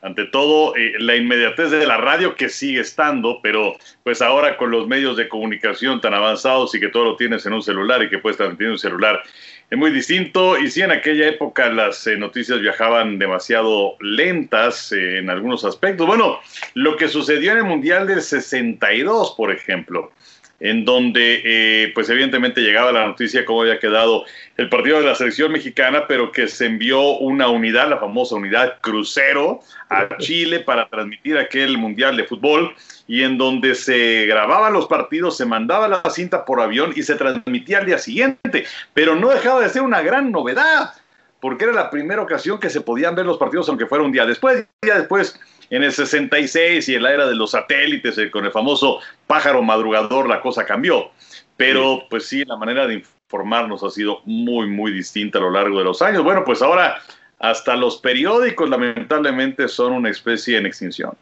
ante 0.02 0.26
todo 0.26 0.76
eh, 0.76 0.92
la 0.98 1.16
inmediatez 1.16 1.70
de 1.70 1.86
la 1.86 1.96
radio 1.96 2.36
que 2.36 2.48
sigue 2.48 2.80
estando, 2.80 3.40
pero 3.42 3.76
pues 4.04 4.22
ahora 4.22 4.56
con 4.56 4.70
los 4.70 4.86
medios 4.86 5.16
de 5.16 5.28
comunicación 5.28 6.00
tan 6.00 6.14
avanzados 6.14 6.74
y 6.74 6.80
que 6.80 6.88
todo 6.88 7.04
lo 7.04 7.16
tienes 7.16 7.44
en 7.46 7.52
un 7.52 7.62
celular 7.62 8.02
y 8.02 8.08
que 8.08 8.18
puedes 8.18 8.36
transmitir 8.36 8.68
un 8.68 8.78
celular, 8.78 9.22
es 9.70 9.76
muy 9.76 9.90
distinto. 9.90 10.56
Y 10.58 10.70
sí, 10.70 10.82
en 10.82 10.92
aquella 10.92 11.28
época 11.28 11.68
las 11.68 12.06
eh, 12.06 12.16
noticias 12.16 12.60
viajaban 12.60 13.18
demasiado 13.18 13.96
lentas 14.00 14.92
eh, 14.92 15.18
en 15.18 15.30
algunos 15.30 15.64
aspectos. 15.64 16.06
Bueno, 16.06 16.40
lo 16.74 16.96
que 16.96 17.08
sucedió 17.08 17.52
en 17.52 17.58
el 17.58 17.64
Mundial 17.64 18.06
del 18.06 18.22
62, 18.22 19.34
por 19.36 19.52
ejemplo, 19.52 20.12
en 20.60 20.84
donde 20.84 21.42
eh, 21.44 21.92
pues 21.94 22.08
evidentemente 22.10 22.60
llegaba 22.60 22.90
la 22.90 23.06
noticia 23.06 23.44
cómo 23.44 23.62
había 23.62 23.78
quedado 23.78 24.24
el 24.56 24.68
partido 24.68 24.98
de 24.98 25.06
la 25.06 25.14
selección 25.14 25.52
mexicana, 25.52 26.06
pero 26.08 26.32
que 26.32 26.48
se 26.48 26.66
envió 26.66 27.18
una 27.18 27.48
unidad, 27.48 27.88
la 27.88 27.98
famosa 27.98 28.34
unidad 28.34 28.78
crucero, 28.80 29.60
a 29.88 30.16
Chile 30.18 30.60
para 30.60 30.88
transmitir 30.88 31.38
aquel 31.38 31.78
mundial 31.78 32.16
de 32.16 32.24
fútbol 32.24 32.74
y 33.06 33.22
en 33.22 33.38
donde 33.38 33.74
se 33.74 34.26
grababan 34.26 34.72
los 34.72 34.86
partidos, 34.86 35.36
se 35.36 35.46
mandaba 35.46 35.88
la 35.88 36.02
cinta 36.10 36.44
por 36.44 36.60
avión 36.60 36.92
y 36.94 37.02
se 37.02 37.14
transmitía 37.14 37.78
al 37.78 37.86
día 37.86 37.98
siguiente, 37.98 38.66
pero 38.92 39.14
no 39.14 39.28
dejaba 39.28 39.60
de 39.60 39.68
ser 39.68 39.82
una 39.82 40.02
gran 40.02 40.32
novedad 40.32 40.92
porque 41.40 41.64
era 41.64 41.72
la 41.72 41.90
primera 41.90 42.22
ocasión 42.22 42.58
que 42.58 42.70
se 42.70 42.80
podían 42.80 43.14
ver 43.14 43.26
los 43.26 43.38
partidos, 43.38 43.68
aunque 43.68 43.86
fuera 43.86 44.04
un 44.04 44.12
día 44.12 44.26
después. 44.26 44.66
Día 44.82 44.96
después, 44.96 45.38
en 45.70 45.82
el 45.82 45.92
66 45.92 46.88
y 46.88 46.94
en 46.94 47.02
la 47.02 47.12
era 47.12 47.26
de 47.26 47.36
los 47.36 47.52
satélites, 47.52 48.18
eh, 48.18 48.30
con 48.30 48.44
el 48.44 48.50
famoso 48.50 49.00
pájaro 49.28 49.62
madrugador, 49.62 50.28
la 50.28 50.40
cosa 50.40 50.66
cambió. 50.66 51.12
Pero, 51.56 52.04
pues 52.10 52.26
sí, 52.26 52.44
la 52.44 52.56
manera 52.56 52.86
de 52.88 52.94
informarnos 52.94 53.84
ha 53.84 53.90
sido 53.90 54.22
muy, 54.24 54.66
muy 54.66 54.90
distinta 54.90 55.38
a 55.38 55.42
lo 55.42 55.50
largo 55.50 55.78
de 55.78 55.84
los 55.84 56.02
años. 56.02 56.24
Bueno, 56.24 56.42
pues 56.44 56.62
ahora 56.62 57.00
hasta 57.38 57.76
los 57.76 57.98
periódicos, 57.98 58.68
lamentablemente, 58.68 59.68
son 59.68 59.92
una 59.92 60.10
especie 60.10 60.58
en 60.58 60.66
extinción. 60.66 61.12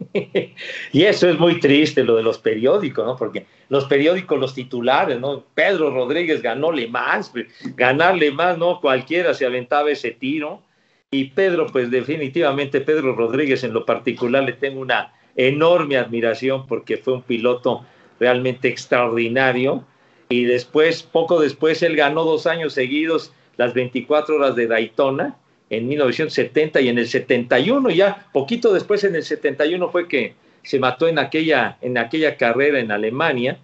Y 0.92 1.02
eso 1.04 1.28
es 1.28 1.38
muy 1.38 1.60
triste, 1.60 2.02
lo 2.02 2.16
de 2.16 2.22
los 2.22 2.38
periódicos, 2.38 3.04
¿no? 3.04 3.16
Porque 3.16 3.46
los 3.68 3.84
periódicos, 3.84 4.38
los 4.38 4.54
titulares, 4.54 5.20
¿no? 5.20 5.44
Pedro 5.54 5.90
Rodríguez 5.90 6.42
ganó 6.42 6.72
Le 6.72 6.88
Mans, 6.88 7.32
ganarle 7.76 8.30
más, 8.30 8.58
¿no? 8.58 8.80
Cualquiera 8.80 9.34
se 9.34 9.46
aventaba 9.46 9.90
ese 9.90 10.10
tiro. 10.12 10.62
Y 11.10 11.24
Pedro, 11.24 11.66
pues 11.66 11.90
definitivamente, 11.90 12.80
Pedro 12.80 13.14
Rodríguez 13.14 13.62
en 13.64 13.72
lo 13.72 13.84
particular 13.84 14.44
le 14.44 14.52
tengo 14.52 14.80
una 14.80 15.12
enorme 15.36 15.96
admiración 15.96 16.66
porque 16.66 16.96
fue 16.96 17.14
un 17.14 17.22
piloto 17.22 17.84
realmente 18.18 18.68
extraordinario. 18.68 19.84
Y 20.28 20.44
después, 20.44 21.02
poco 21.02 21.40
después, 21.40 21.82
él 21.82 21.96
ganó 21.96 22.24
dos 22.24 22.46
años 22.46 22.74
seguidos 22.74 23.32
las 23.56 23.74
24 23.74 24.36
horas 24.36 24.56
de 24.56 24.66
Daytona 24.66 25.36
en 25.70 25.86
1970 25.86 26.80
y 26.80 26.88
en 26.88 26.98
el 26.98 27.08
71, 27.08 27.90
ya 27.90 28.26
poquito 28.32 28.72
después 28.72 29.04
en 29.04 29.14
el 29.14 29.22
71 29.22 29.88
fue 29.90 30.08
que 30.08 30.34
se 30.62 30.78
mató 30.78 31.08
en 31.08 31.18
aquella, 31.18 31.78
en 31.80 31.96
aquella 31.96 32.36
carrera 32.36 32.80
en 32.80 32.90
Alemania, 32.90 33.58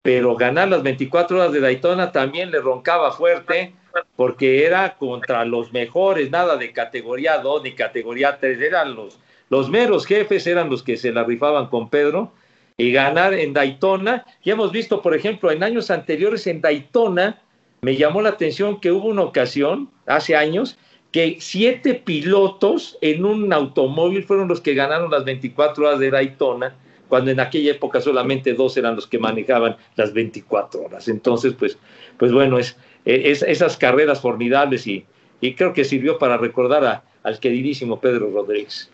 pero 0.00 0.34
ganar 0.34 0.68
las 0.68 0.82
24 0.82 1.38
horas 1.38 1.52
de 1.52 1.60
Daytona 1.60 2.10
también 2.10 2.50
le 2.50 2.60
roncaba 2.60 3.12
fuerte 3.12 3.74
porque 4.16 4.64
era 4.64 4.96
contra 4.96 5.44
los 5.44 5.72
mejores, 5.72 6.30
nada 6.30 6.56
de 6.56 6.72
categoría 6.72 7.38
2 7.38 7.62
ni 7.62 7.72
categoría 7.72 8.38
3, 8.40 8.60
eran 8.60 8.94
los, 8.94 9.20
los 9.52 9.68
meros 9.68 10.06
jefes, 10.06 10.46
eran 10.46 10.70
los 10.70 10.82
que 10.82 10.96
se 10.96 11.12
la 11.12 11.24
rifaban 11.24 11.66
con 11.66 11.90
Pedro 11.90 12.32
y 12.78 12.90
ganar 12.90 13.34
en 13.34 13.52
Daytona. 13.52 14.24
Ya 14.42 14.54
hemos 14.54 14.72
visto, 14.72 15.02
por 15.02 15.14
ejemplo, 15.14 15.50
en 15.50 15.62
años 15.62 15.90
anteriores 15.90 16.46
en 16.46 16.62
Daytona, 16.62 17.38
me 17.82 17.96
llamó 17.96 18.22
la 18.22 18.30
atención 18.30 18.80
que 18.80 18.90
hubo 18.90 19.08
una 19.08 19.20
ocasión, 19.20 19.90
hace 20.06 20.36
años, 20.36 20.78
que 21.10 21.36
siete 21.38 21.92
pilotos 21.92 22.96
en 23.02 23.26
un 23.26 23.52
automóvil 23.52 24.24
fueron 24.24 24.48
los 24.48 24.62
que 24.62 24.72
ganaron 24.72 25.10
las 25.10 25.26
24 25.26 25.86
horas 25.86 26.00
de 26.00 26.10
Daytona, 26.10 26.74
cuando 27.10 27.30
en 27.30 27.38
aquella 27.38 27.72
época 27.72 28.00
solamente 28.00 28.54
dos 28.54 28.78
eran 28.78 28.96
los 28.96 29.06
que 29.06 29.18
manejaban 29.18 29.76
las 29.96 30.14
24 30.14 30.80
horas. 30.80 31.08
Entonces, 31.08 31.52
pues, 31.52 31.76
pues 32.16 32.32
bueno, 32.32 32.58
es, 32.58 32.78
es 33.04 33.42
esas 33.42 33.76
carreras 33.76 34.22
formidables 34.22 34.86
y, 34.86 35.04
y, 35.42 35.54
creo 35.56 35.74
que 35.74 35.84
sirvió 35.84 36.16
para 36.16 36.38
recordar 36.38 36.86
a, 36.86 37.04
al 37.22 37.38
queridísimo 37.38 38.00
Pedro 38.00 38.30
Rodríguez. 38.30 38.90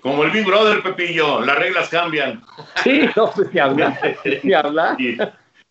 Como 0.00 0.24
el 0.24 0.30
Big 0.30 0.46
Brother, 0.46 0.82
Pepillo, 0.82 1.40
las 1.40 1.58
reglas 1.58 1.88
cambian. 1.88 2.42
Sí, 2.84 3.02
no, 3.16 3.30
pues 3.32 3.52
ni 3.52 3.60
hablar, 3.60 4.16
ni 4.42 4.52
hablar. 4.52 5.00
Y, 5.00 5.18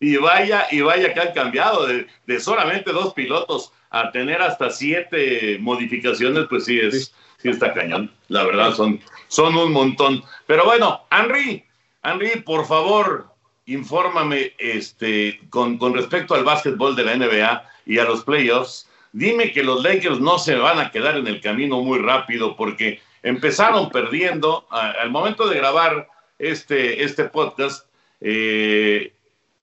y, 0.00 0.16
vaya, 0.16 0.66
y 0.70 0.80
vaya 0.80 1.14
que 1.14 1.20
han 1.20 1.32
cambiado 1.32 1.86
de, 1.86 2.06
de 2.26 2.40
solamente 2.40 2.92
dos 2.92 3.14
pilotos 3.14 3.72
a 3.90 4.10
tener 4.10 4.40
hasta 4.42 4.70
siete 4.70 5.58
modificaciones, 5.60 6.46
pues 6.48 6.64
sí 6.64 6.78
es, 6.80 7.14
sí 7.38 7.48
está 7.48 7.72
cañón. 7.72 8.10
La 8.28 8.44
verdad, 8.44 8.74
son, 8.74 9.00
son 9.28 9.56
un 9.56 9.72
montón. 9.72 10.22
Pero 10.46 10.64
bueno, 10.64 11.06
Henry, 11.10 11.64
Henry, 12.02 12.40
por 12.40 12.66
favor, 12.66 13.28
infórmame 13.66 14.54
este, 14.58 15.40
con, 15.50 15.78
con 15.78 15.94
respecto 15.94 16.34
al 16.34 16.44
básquetbol 16.44 16.96
de 16.96 17.04
la 17.04 17.16
NBA 17.16 17.68
y 17.86 17.98
a 17.98 18.04
los 18.04 18.24
playoffs. 18.24 18.88
Dime 19.12 19.52
que 19.52 19.62
los 19.62 19.82
Lakers 19.82 20.20
no 20.20 20.38
se 20.38 20.54
van 20.54 20.78
a 20.78 20.90
quedar 20.90 21.16
en 21.16 21.26
el 21.26 21.40
camino 21.40 21.82
muy 21.82 21.98
rápido 21.98 22.56
porque 22.56 23.00
empezaron 23.22 23.90
perdiendo. 23.90 24.66
al 24.70 25.10
momento 25.10 25.48
de 25.48 25.56
grabar 25.56 26.08
este, 26.38 27.02
este 27.02 27.24
podcast, 27.24 27.86
eh, 28.20 29.12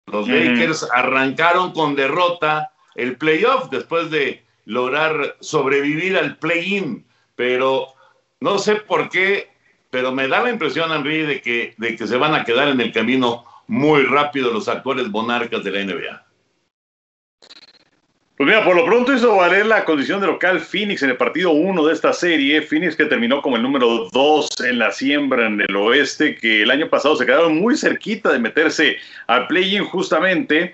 los 0.08 0.28
Lakers 0.28 0.88
arrancaron 0.94 1.72
con 1.72 1.96
derrota 1.96 2.72
el 2.96 3.18
playoff 3.18 3.70
después 3.70 4.10
de 4.10 4.44
lograr 4.66 5.38
sobrevivir 5.40 6.18
al 6.18 6.38
play-in, 6.38 7.06
pero 7.36 7.94
no 8.40 8.60
sé 8.60 8.76
por 8.76 9.10
qué, 9.10 9.50
pero 9.90 10.12
me 10.12 10.28
da 10.28 10.44
la 10.44 10.50
impresión, 10.50 10.92
Henry, 10.92 11.24
de 11.24 11.42
que, 11.42 11.74
de 11.78 11.96
que 11.96 12.08
se 12.08 12.18
van 12.18 12.34
a 12.36 12.44
quedar 12.44 12.68
en 12.70 12.82
el 12.82 12.92
camino 12.92 13.46
muy 13.68 14.04
rápido 14.04 14.52
los 14.52 14.68
actuales 14.68 15.10
monarcas 15.10 15.64
de 15.64 15.72
la 15.72 15.84
NBA. 15.84 16.29
Pues 18.40 18.48
mira, 18.48 18.64
por 18.64 18.74
lo 18.74 18.86
pronto 18.86 19.14
hizo 19.14 19.36
valer 19.36 19.66
la 19.66 19.84
condición 19.84 20.22
de 20.22 20.28
local 20.28 20.62
Phoenix 20.62 21.04
en 21.04 21.10
el 21.10 21.18
partido 21.18 21.52
1 21.52 21.86
de 21.86 21.94
esta 21.94 22.14
serie. 22.14 22.62
Phoenix 22.62 22.96
que 22.96 23.04
terminó 23.04 23.42
como 23.42 23.58
el 23.58 23.62
número 23.62 24.08
2 24.14 24.48
en 24.66 24.80
la 24.80 24.94
siembra 24.94 25.46
en 25.46 25.60
el 25.60 25.76
oeste, 25.76 26.38
que 26.38 26.62
el 26.62 26.72
año 26.72 26.88
pasado 26.90 27.18
se 27.18 27.26
quedaron 27.26 27.58
muy 27.58 27.76
cerquita 27.76 28.32
de 28.32 28.40
meterse 28.40 28.96
al 29.28 29.46
play-in 29.48 29.84
justamente. 29.84 30.74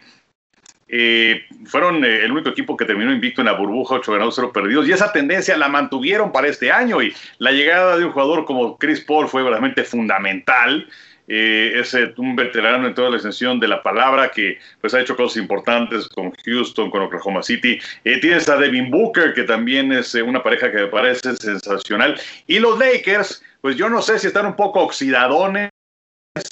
Eh, 0.87 1.41
fueron 1.65 2.05
eh, 2.05 2.23
el 2.23 2.33
único 2.33 2.49
equipo 2.49 2.77
que 2.77 2.85
terminó 2.85 3.11
invicto 3.11 3.41
en 3.41 3.47
la 3.47 3.53
burbuja, 3.53 3.95
8 3.95 4.11
ganados, 4.11 4.35
0 4.35 4.51
perdidos, 4.53 4.87
y 4.87 4.91
esa 4.91 5.11
tendencia 5.11 5.57
la 5.57 5.67
mantuvieron 5.67 6.31
para 6.31 6.47
este 6.47 6.71
año. 6.71 7.01
Y 7.01 7.15
la 7.39 7.51
llegada 7.51 7.97
de 7.97 8.05
un 8.05 8.11
jugador 8.11 8.45
como 8.45 8.77
Chris 8.77 9.01
Paul 9.01 9.27
fue 9.27 9.41
realmente 9.41 9.83
fundamental. 9.83 10.87
Eh, 11.27 11.73
es 11.75 11.95
un 12.17 12.35
veterano 12.35 12.87
en 12.87 12.93
toda 12.93 13.09
la 13.09 13.15
extensión 13.15 13.59
de 13.59 13.67
la 13.67 13.81
palabra 13.81 14.29
que 14.29 14.59
pues 14.81 14.93
ha 14.93 15.01
hecho 15.01 15.15
cosas 15.15 15.37
importantes 15.37 16.07
con 16.09 16.31
Houston, 16.45 16.91
con 16.91 17.01
Oklahoma 17.01 17.41
City. 17.41 17.79
Eh, 18.03 18.19
tienes 18.19 18.47
a 18.49 18.57
Devin 18.57 18.91
Booker, 18.91 19.33
que 19.33 19.43
también 19.43 19.91
es 19.91 20.13
eh, 20.15 20.21
una 20.21 20.43
pareja 20.43 20.71
que 20.71 20.77
me 20.77 20.87
parece 20.87 21.35
sensacional. 21.35 22.19
Y 22.47 22.59
los 22.59 22.77
Lakers, 22.77 23.43
pues 23.61 23.75
yo 23.75 23.89
no 23.89 24.01
sé 24.01 24.19
si 24.19 24.27
están 24.27 24.45
un 24.45 24.55
poco 24.55 24.81
oxidadones 24.81 25.69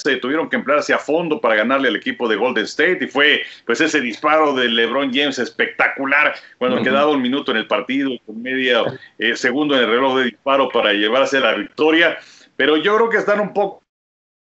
se 0.01 0.15
tuvieron 0.15 0.49
que 0.49 0.55
emplearse 0.55 0.93
a 0.93 0.97
fondo 0.97 1.41
para 1.41 1.55
ganarle 1.55 1.89
al 1.89 1.97
equipo 1.97 2.29
de 2.29 2.37
Golden 2.37 2.63
State 2.63 2.99
y 3.01 3.07
fue 3.07 3.43
pues 3.65 3.81
ese 3.81 3.99
disparo 3.99 4.53
de 4.53 4.69
LeBron 4.69 5.13
James 5.13 5.39
espectacular 5.39 6.35
cuando 6.57 6.81
quedaba 6.81 7.11
un 7.11 7.21
minuto 7.21 7.51
en 7.51 7.57
el 7.57 7.67
partido 7.67 8.11
con 8.25 8.41
media 8.41 8.81
eh, 9.19 9.35
segundo 9.35 9.75
en 9.75 9.81
el 9.81 9.89
reloj 9.89 10.19
de 10.19 10.23
disparo 10.25 10.69
para 10.69 10.93
llevarse 10.93 11.41
la 11.41 11.55
victoria 11.55 12.17
pero 12.55 12.77
yo 12.77 12.95
creo 12.95 13.09
que 13.09 13.17
están 13.17 13.41
un 13.41 13.53
poco 13.53 13.82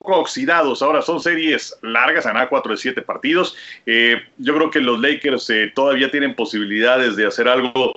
oxidados. 0.03 0.81
Ahora 0.81 1.01
son 1.01 1.19
series 1.19 1.77
largas, 1.81 2.25
a 2.25 2.47
4 2.47 2.71
de 2.71 2.77
7 2.77 3.01
partidos. 3.01 3.55
Eh, 3.85 4.21
yo 4.37 4.55
creo 4.55 4.69
que 4.71 4.79
los 4.79 4.99
Lakers 4.99 5.49
eh, 5.49 5.71
todavía 5.73 6.11
tienen 6.11 6.35
posibilidades 6.35 7.15
de 7.15 7.27
hacer 7.27 7.47
algo 7.47 7.93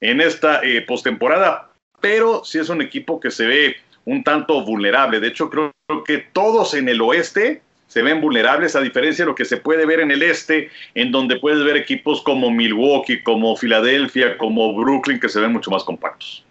en 0.00 0.20
esta 0.20 0.60
postemporada, 0.86 1.70
pero 2.00 2.44
si 2.44 2.58
es 2.58 2.68
un 2.68 2.80
equipo 2.80 3.18
que 3.18 3.30
se 3.30 3.46
ve 3.46 3.76
un 4.08 4.24
tanto 4.24 4.64
vulnerable. 4.64 5.20
De 5.20 5.28
hecho, 5.28 5.50
creo 5.50 5.72
que 6.06 6.18
todos 6.32 6.72
en 6.72 6.88
el 6.88 7.00
oeste 7.02 7.60
se 7.88 8.02
ven 8.02 8.20
vulnerables, 8.20 8.74
a 8.74 8.80
diferencia 8.80 9.24
de 9.24 9.30
lo 9.30 9.34
que 9.34 9.44
se 9.44 9.58
puede 9.58 9.84
ver 9.84 10.00
en 10.00 10.10
el 10.10 10.22
este, 10.22 10.70
en 10.94 11.10
donde 11.10 11.36
puedes 11.36 11.62
ver 11.64 11.76
equipos 11.76 12.22
como 12.22 12.50
Milwaukee, 12.50 13.22
como 13.22 13.54
Filadelfia, 13.56 14.38
como 14.38 14.74
Brooklyn, 14.74 15.20
que 15.20 15.28
se 15.28 15.40
ven 15.40 15.52
mucho 15.52 15.70
más 15.70 15.84
compactos. 15.84 16.44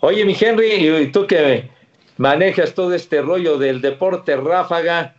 Oye, 0.00 0.24
mi 0.24 0.36
Henry, 0.38 0.72
y 0.72 1.12
tú 1.12 1.26
que 1.28 1.68
manejas 2.16 2.74
todo 2.74 2.94
este 2.94 3.22
rollo 3.22 3.58
del 3.58 3.80
deporte 3.80 4.36
ráfaga, 4.36 5.16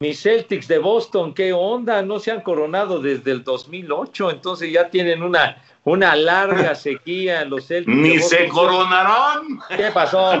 mis 0.00 0.22
Celtics 0.22 0.68
de 0.68 0.78
Boston, 0.78 1.34
¿qué 1.34 1.52
onda? 1.52 2.02
No 2.02 2.20
se 2.20 2.30
han 2.30 2.42
coronado 2.42 3.00
desde 3.00 3.32
el 3.32 3.42
2008, 3.42 4.30
entonces 4.30 4.72
ya 4.72 4.90
tienen 4.90 5.22
una 5.22 5.62
una 5.88 6.14
larga 6.14 6.74
sequía 6.74 7.42
en 7.42 7.50
los 7.50 7.66
Celtics. 7.66 7.96
Ni 7.96 8.18
se 8.18 8.48
coronaron. 8.48 9.60
¿Qué 9.68 9.90
pasó? 9.92 10.40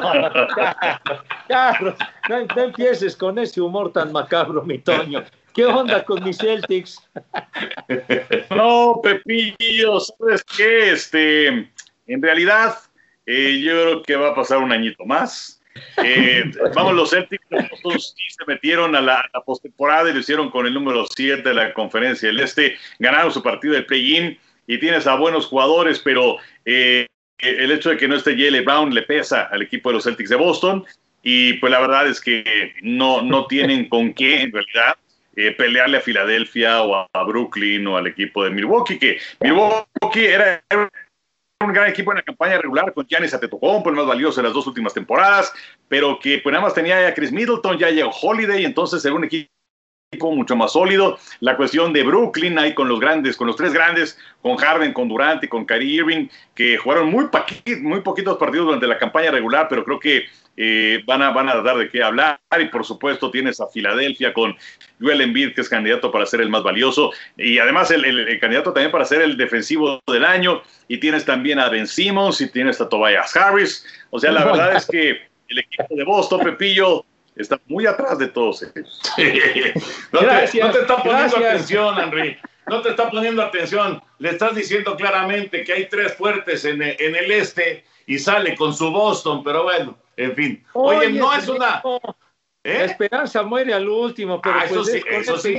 Carlos, 1.48 1.94
no, 2.28 2.62
empieces 2.62 3.16
con 3.16 3.38
ese 3.38 3.60
humor 3.60 3.92
tan 3.92 4.12
macabro, 4.12 4.62
mi 4.62 4.78
Toño. 4.78 5.24
¿Qué 5.54 5.64
onda 5.64 6.04
con 6.04 6.22
mis 6.22 6.38
Celtics? 6.38 7.02
no, 8.50 9.00
Pepillo, 9.02 10.00
¿sabes 10.00 10.44
qué? 10.56 10.92
Este, 10.92 11.46
en 12.06 12.22
realidad, 12.22 12.78
eh, 13.26 13.60
yo 13.60 13.72
creo 13.72 14.02
que 14.02 14.16
va 14.16 14.28
a 14.28 14.34
pasar 14.34 14.58
un 14.58 14.72
añito 14.72 15.04
más. 15.04 15.57
Eh, 16.04 16.50
vamos, 16.74 16.94
los 16.94 17.10
Celtics 17.10 17.44
sí 17.50 18.24
se 18.28 18.44
metieron 18.46 18.94
a 18.94 19.00
la, 19.00 19.30
postemporada 19.44 20.10
y 20.10 20.12
lo 20.12 20.20
hicieron 20.20 20.50
con 20.50 20.66
el 20.66 20.74
número 20.74 21.06
7 21.14 21.48
de 21.48 21.54
la 21.54 21.74
conferencia 21.74 22.28
del 22.28 22.40
Este. 22.40 22.76
Ganaron 22.98 23.32
su 23.32 23.42
partido 23.42 23.74
de 23.74 23.82
play-in 23.82 24.38
y 24.66 24.78
tienes 24.78 25.06
a 25.06 25.16
buenos 25.16 25.46
jugadores, 25.46 25.98
pero 25.98 26.36
eh, 26.64 27.06
el 27.38 27.70
hecho 27.72 27.90
de 27.90 27.96
que 27.96 28.08
no 28.08 28.16
esté 28.16 28.36
Jalen 28.36 28.64
Brown 28.64 28.94
le 28.94 29.02
pesa 29.02 29.44
al 29.44 29.62
equipo 29.62 29.90
de 29.90 29.94
los 29.94 30.04
Celtics 30.04 30.30
de 30.30 30.36
Boston 30.36 30.84
y 31.22 31.54
pues 31.54 31.70
la 31.70 31.80
verdad 31.80 32.06
es 32.06 32.20
que 32.20 32.72
no, 32.82 33.22
no 33.22 33.46
tienen 33.46 33.88
con 33.88 34.12
qué 34.14 34.42
en 34.42 34.52
realidad 34.52 34.96
eh, 35.36 35.52
pelearle 35.52 35.98
a 35.98 36.00
Filadelfia 36.00 36.82
o 36.82 37.06
a, 37.12 37.22
Brooklyn 37.24 37.86
o 37.86 37.96
al 37.96 38.08
equipo 38.08 38.42
de 38.42 38.50
Milwaukee, 38.50 38.98
que 38.98 39.18
Milwaukee 39.40 40.26
era, 40.26 40.62
un 41.66 41.72
gran 41.72 41.88
equipo 41.88 42.12
en 42.12 42.18
la 42.18 42.22
campaña 42.22 42.56
regular 42.58 42.92
con 42.94 43.04
Giannis 43.06 43.34
Antetokounmpo, 43.34 43.90
el 43.90 43.96
más 43.96 44.06
valioso 44.06 44.38
en 44.38 44.44
las 44.44 44.54
dos 44.54 44.66
últimas 44.68 44.94
temporadas, 44.94 45.52
pero 45.88 46.18
que 46.20 46.38
pues 46.38 46.52
nada 46.52 46.64
más 46.64 46.74
tenía 46.74 47.08
a 47.08 47.14
Chris 47.14 47.32
Middleton, 47.32 47.78
ya 47.78 47.90
llegó 47.90 48.10
Holiday, 48.10 48.64
entonces 48.64 49.04
era 49.04 49.14
un 49.14 49.24
equipo 49.24 49.50
mucho 50.20 50.54
más 50.54 50.72
sólido. 50.72 51.18
La 51.40 51.56
cuestión 51.56 51.92
de 51.92 52.04
Brooklyn 52.04 52.58
ahí 52.60 52.74
con 52.74 52.88
los 52.88 53.00
grandes, 53.00 53.36
con 53.36 53.48
los 53.48 53.56
tres 53.56 53.72
grandes, 53.72 54.16
con 54.40 54.56
Harden, 54.56 54.92
con 54.92 55.08
Durant 55.08 55.42
y 55.42 55.48
con 55.48 55.66
Kyrie 55.66 55.96
Irving, 55.96 56.28
que 56.54 56.78
jugaron 56.78 57.10
muy, 57.10 57.26
muy 57.82 58.00
poquitos 58.02 58.38
partidos 58.38 58.66
durante 58.66 58.86
la 58.86 58.96
campaña 58.96 59.32
regular, 59.32 59.66
pero 59.68 59.84
creo 59.84 59.98
que 59.98 60.26
eh, 60.56 61.02
van, 61.06 61.22
a, 61.22 61.30
van 61.30 61.48
a 61.48 61.60
dar 61.60 61.76
de 61.76 61.88
qué 61.88 62.02
hablar. 62.02 62.38
Y 62.58 62.66
por 62.66 62.84
supuesto 62.84 63.32
tienes 63.32 63.60
a 63.60 63.66
Filadelfia 63.66 64.32
con 64.32 64.56
Joel 65.00 65.20
Embiid, 65.20 65.54
que 65.54 65.60
es 65.60 65.68
candidato 65.68 66.10
para 66.10 66.26
ser 66.26 66.40
el 66.40 66.48
más 66.48 66.62
valioso. 66.62 67.12
Y 67.36 67.58
además 67.58 67.90
el, 67.90 68.38
candidato 68.40 68.72
también 68.72 68.90
para 68.90 69.04
ser 69.04 69.22
el 69.22 69.36
defensivo 69.36 70.00
del 70.06 70.24
año. 70.24 70.62
Y 70.88 70.98
tienes 70.98 71.24
también 71.24 71.58
a 71.58 71.68
Ben 71.68 71.86
Simmons 71.86 72.40
y 72.40 72.50
tienes 72.50 72.80
a 72.80 72.88
Tobias 72.88 73.34
Harris. 73.36 73.84
O 74.10 74.18
sea, 74.18 74.32
la 74.32 74.44
verdad 74.44 74.76
es 74.76 74.86
que 74.86 75.20
el 75.48 75.58
equipo 75.58 75.94
de 75.94 76.04
Boston, 76.04 76.40
Pepillo, 76.40 77.04
está 77.36 77.58
muy 77.66 77.86
atrás 77.86 78.18
de 78.18 78.28
todos 78.28 78.62
ellos. 78.62 79.00
No, 80.12 80.20
te, 80.20 80.80
está 80.80 80.96
poniendo 81.02 81.36
atención, 81.36 81.98
Henry. 81.98 82.38
No 82.66 82.82
te 82.82 82.90
está 82.90 83.10
poniendo 83.10 83.42
atención. 83.42 84.02
Le 84.18 84.30
estás 84.30 84.54
diciendo 84.54 84.96
claramente 84.96 85.64
que 85.64 85.72
hay 85.72 85.88
tres 85.88 86.14
fuertes 86.14 86.64
en, 86.64 86.82
el 86.82 87.30
este 87.30 87.84
y 88.06 88.18
sale 88.18 88.56
con 88.56 88.74
su 88.74 88.90
Boston, 88.90 89.42
pero 89.44 89.64
bueno, 89.64 89.96
en 90.16 90.34
fin. 90.34 90.64
Oye, 90.72 91.10
no 91.10 91.34
es 91.34 91.48
una. 91.48 91.82
¿Eh? 92.68 92.78
La 92.80 92.84
esperanza 92.84 93.42
muere 93.42 93.72
al 93.72 93.88
último, 93.88 94.42
pero 94.42 94.58
ah, 94.58 94.64
eso 94.66 94.82
pues 94.82 94.92
sí, 94.92 95.02
eso 95.08 95.38
sí. 95.38 95.56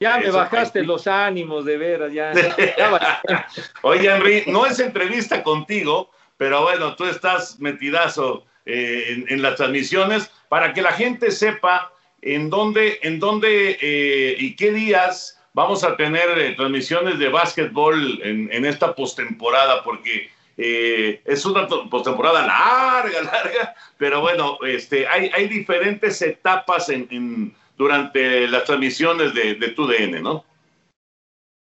Ya 0.00 0.18
me 0.18 0.30
bajaste 0.32 0.82
los 0.82 1.06
ánimos, 1.06 1.64
de 1.64 1.76
veras, 1.76 2.12
ya. 2.12 2.32
Oye, 3.82 4.12
Henry, 4.12 4.42
no 4.48 4.66
es 4.66 4.80
entrevista 4.80 5.44
contigo, 5.44 6.10
pero 6.36 6.62
bueno, 6.62 6.96
tú 6.96 7.04
estás 7.04 7.60
metidazo 7.60 8.44
eh, 8.66 9.24
en, 9.28 9.40
las 9.40 9.54
transmisiones 9.54 10.28
para 10.48 10.72
que 10.72 10.82
la 10.82 10.90
gente 10.90 11.30
sepa 11.30 11.92
en 12.22 12.50
dónde, 12.50 12.98
en 13.02 13.20
dónde 13.20 13.78
eh, 13.80 14.34
y 14.36 14.56
qué 14.56 14.72
días 14.72 15.40
vamos 15.52 15.84
a 15.84 15.96
tener 15.96 16.56
transmisiones 16.56 17.20
de 17.20 17.28
básquetbol 17.28 18.20
en, 18.24 18.52
en 18.52 18.64
esta 18.64 18.96
postemporada, 18.96 19.84
porque 19.84 20.28
eh, 20.62 21.22
es 21.24 21.46
una 21.46 21.66
postemporada 21.66 22.46
larga, 22.46 23.22
larga, 23.32 23.74
pero 23.96 24.20
bueno, 24.20 24.58
este, 24.66 25.08
hay, 25.08 25.30
hay 25.34 25.48
diferentes 25.48 26.20
etapas 26.20 26.90
en, 26.90 27.08
en 27.10 27.54
durante 27.78 28.46
las 28.46 28.64
transmisiones 28.64 29.32
de, 29.32 29.54
de 29.54 29.68
TUDN, 29.68 30.22
¿no? 30.22 30.44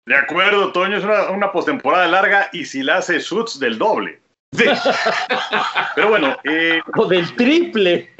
De 0.04 0.16
acuerdo, 0.16 0.72
Toño, 0.72 0.96
es 0.96 1.04
una, 1.04 1.30
una 1.30 1.52
postemporada 1.52 2.08
larga 2.08 2.48
y 2.52 2.64
si 2.64 2.82
la 2.82 2.96
hace 2.96 3.20
Suits 3.20 3.60
del 3.60 3.78
doble. 3.78 4.20
Pero 5.94 6.08
bueno. 6.08 6.36
Eh, 6.44 6.80
o 6.96 7.06
del 7.06 7.36
triple. 7.36 8.10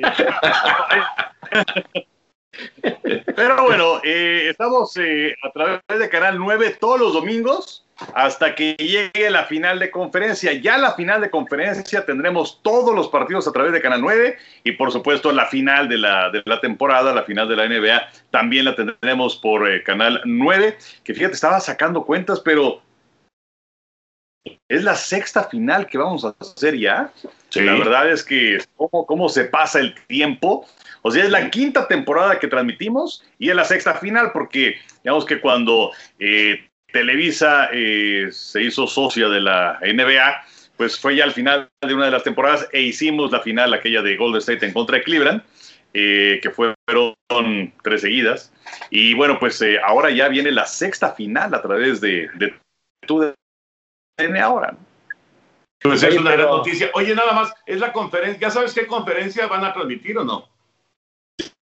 Pero 3.36 3.62
bueno, 3.64 4.00
eh, 4.04 4.48
estamos 4.50 4.96
eh, 4.96 5.34
a 5.42 5.50
través 5.50 5.80
de 5.88 6.08
Canal 6.08 6.38
9 6.38 6.76
todos 6.78 7.00
los 7.00 7.12
domingos 7.14 7.84
hasta 8.14 8.54
que 8.54 8.74
llegue 8.74 9.30
la 9.30 9.44
final 9.44 9.78
de 9.78 9.90
conferencia. 9.90 10.52
Ya 10.52 10.78
la 10.78 10.94
final 10.94 11.20
de 11.20 11.30
conferencia 11.30 12.04
tendremos 12.04 12.60
todos 12.62 12.94
los 12.94 13.08
partidos 13.08 13.48
a 13.48 13.52
través 13.52 13.72
de 13.72 13.80
Canal 13.80 14.00
9 14.00 14.36
y 14.64 14.72
por 14.72 14.92
supuesto 14.92 15.32
la 15.32 15.46
final 15.46 15.88
de 15.88 15.98
la, 15.98 16.30
de 16.30 16.42
la 16.44 16.60
temporada, 16.60 17.12
la 17.12 17.24
final 17.24 17.48
de 17.48 17.56
la 17.56 17.68
NBA, 17.68 18.08
también 18.30 18.64
la 18.64 18.76
tendremos 18.76 19.36
por 19.36 19.68
eh, 19.68 19.82
Canal 19.82 20.20
9, 20.24 20.78
que 21.04 21.14
fíjate, 21.14 21.34
estaba 21.34 21.60
sacando 21.60 22.04
cuentas, 22.04 22.40
pero 22.40 22.82
es 24.68 24.84
la 24.84 24.94
sexta 24.94 25.44
final 25.44 25.86
que 25.86 25.98
vamos 25.98 26.24
a 26.24 26.34
hacer 26.38 26.78
ya. 26.78 27.10
Sí. 27.48 27.60
La 27.60 27.72
verdad 27.72 28.10
es 28.10 28.22
que 28.22 28.58
cómo, 28.76 29.06
cómo 29.06 29.28
se 29.28 29.44
pasa 29.44 29.80
el 29.80 29.94
tiempo. 30.06 30.66
O 31.02 31.10
sea, 31.10 31.24
es 31.24 31.30
la 31.30 31.48
quinta 31.50 31.88
temporada 31.88 32.38
que 32.38 32.48
transmitimos 32.48 33.24
y 33.38 33.50
es 33.50 33.56
la 33.56 33.64
sexta 33.64 33.94
final 33.94 34.32
porque 34.32 34.76
digamos 35.02 35.24
que 35.24 35.40
cuando 35.40 35.92
eh, 36.18 36.67
Televisa 36.92 37.68
eh, 37.72 38.28
se 38.32 38.62
hizo 38.62 38.86
socia 38.86 39.28
de 39.28 39.40
la 39.40 39.78
NBA, 39.82 40.42
pues 40.76 40.98
fue 40.98 41.16
ya 41.16 41.24
al 41.24 41.32
final 41.32 41.68
de 41.80 41.94
una 41.94 42.06
de 42.06 42.12
las 42.12 42.22
temporadas 42.22 42.68
e 42.72 42.80
hicimos 42.80 43.30
la 43.30 43.40
final, 43.40 43.74
aquella 43.74 44.02
de 44.02 44.16
Golden 44.16 44.38
State 44.38 44.64
en 44.64 44.72
contra 44.72 44.96
de 44.96 45.04
Cleveland, 45.04 45.42
eh, 45.92 46.40
que 46.42 46.50
fueron 46.50 47.14
tres 47.82 48.00
seguidas. 48.00 48.52
Y 48.90 49.14
bueno, 49.14 49.38
pues 49.38 49.60
eh, 49.62 49.78
ahora 49.84 50.10
ya 50.10 50.28
viene 50.28 50.50
la 50.50 50.66
sexta 50.66 51.12
final 51.12 51.54
a 51.54 51.62
través 51.62 52.00
de, 52.00 52.28
de 52.34 52.54
TUDN 53.06 53.34
ahora. 54.42 54.72
¿no? 54.72 54.88
Pues 55.80 56.02
es 56.02 56.10
Oye, 56.10 56.18
una 56.18 56.32
gran 56.32 56.46
noticia. 56.46 56.90
Oye, 56.94 57.14
nada 57.14 57.32
más, 57.32 57.52
es 57.66 57.78
la 57.78 57.92
conferencia. 57.92 58.40
¿Ya 58.40 58.50
sabes 58.50 58.74
qué 58.74 58.86
conferencia 58.86 59.46
van 59.46 59.64
a 59.64 59.72
transmitir 59.72 60.18
o 60.18 60.24
no? 60.24 60.48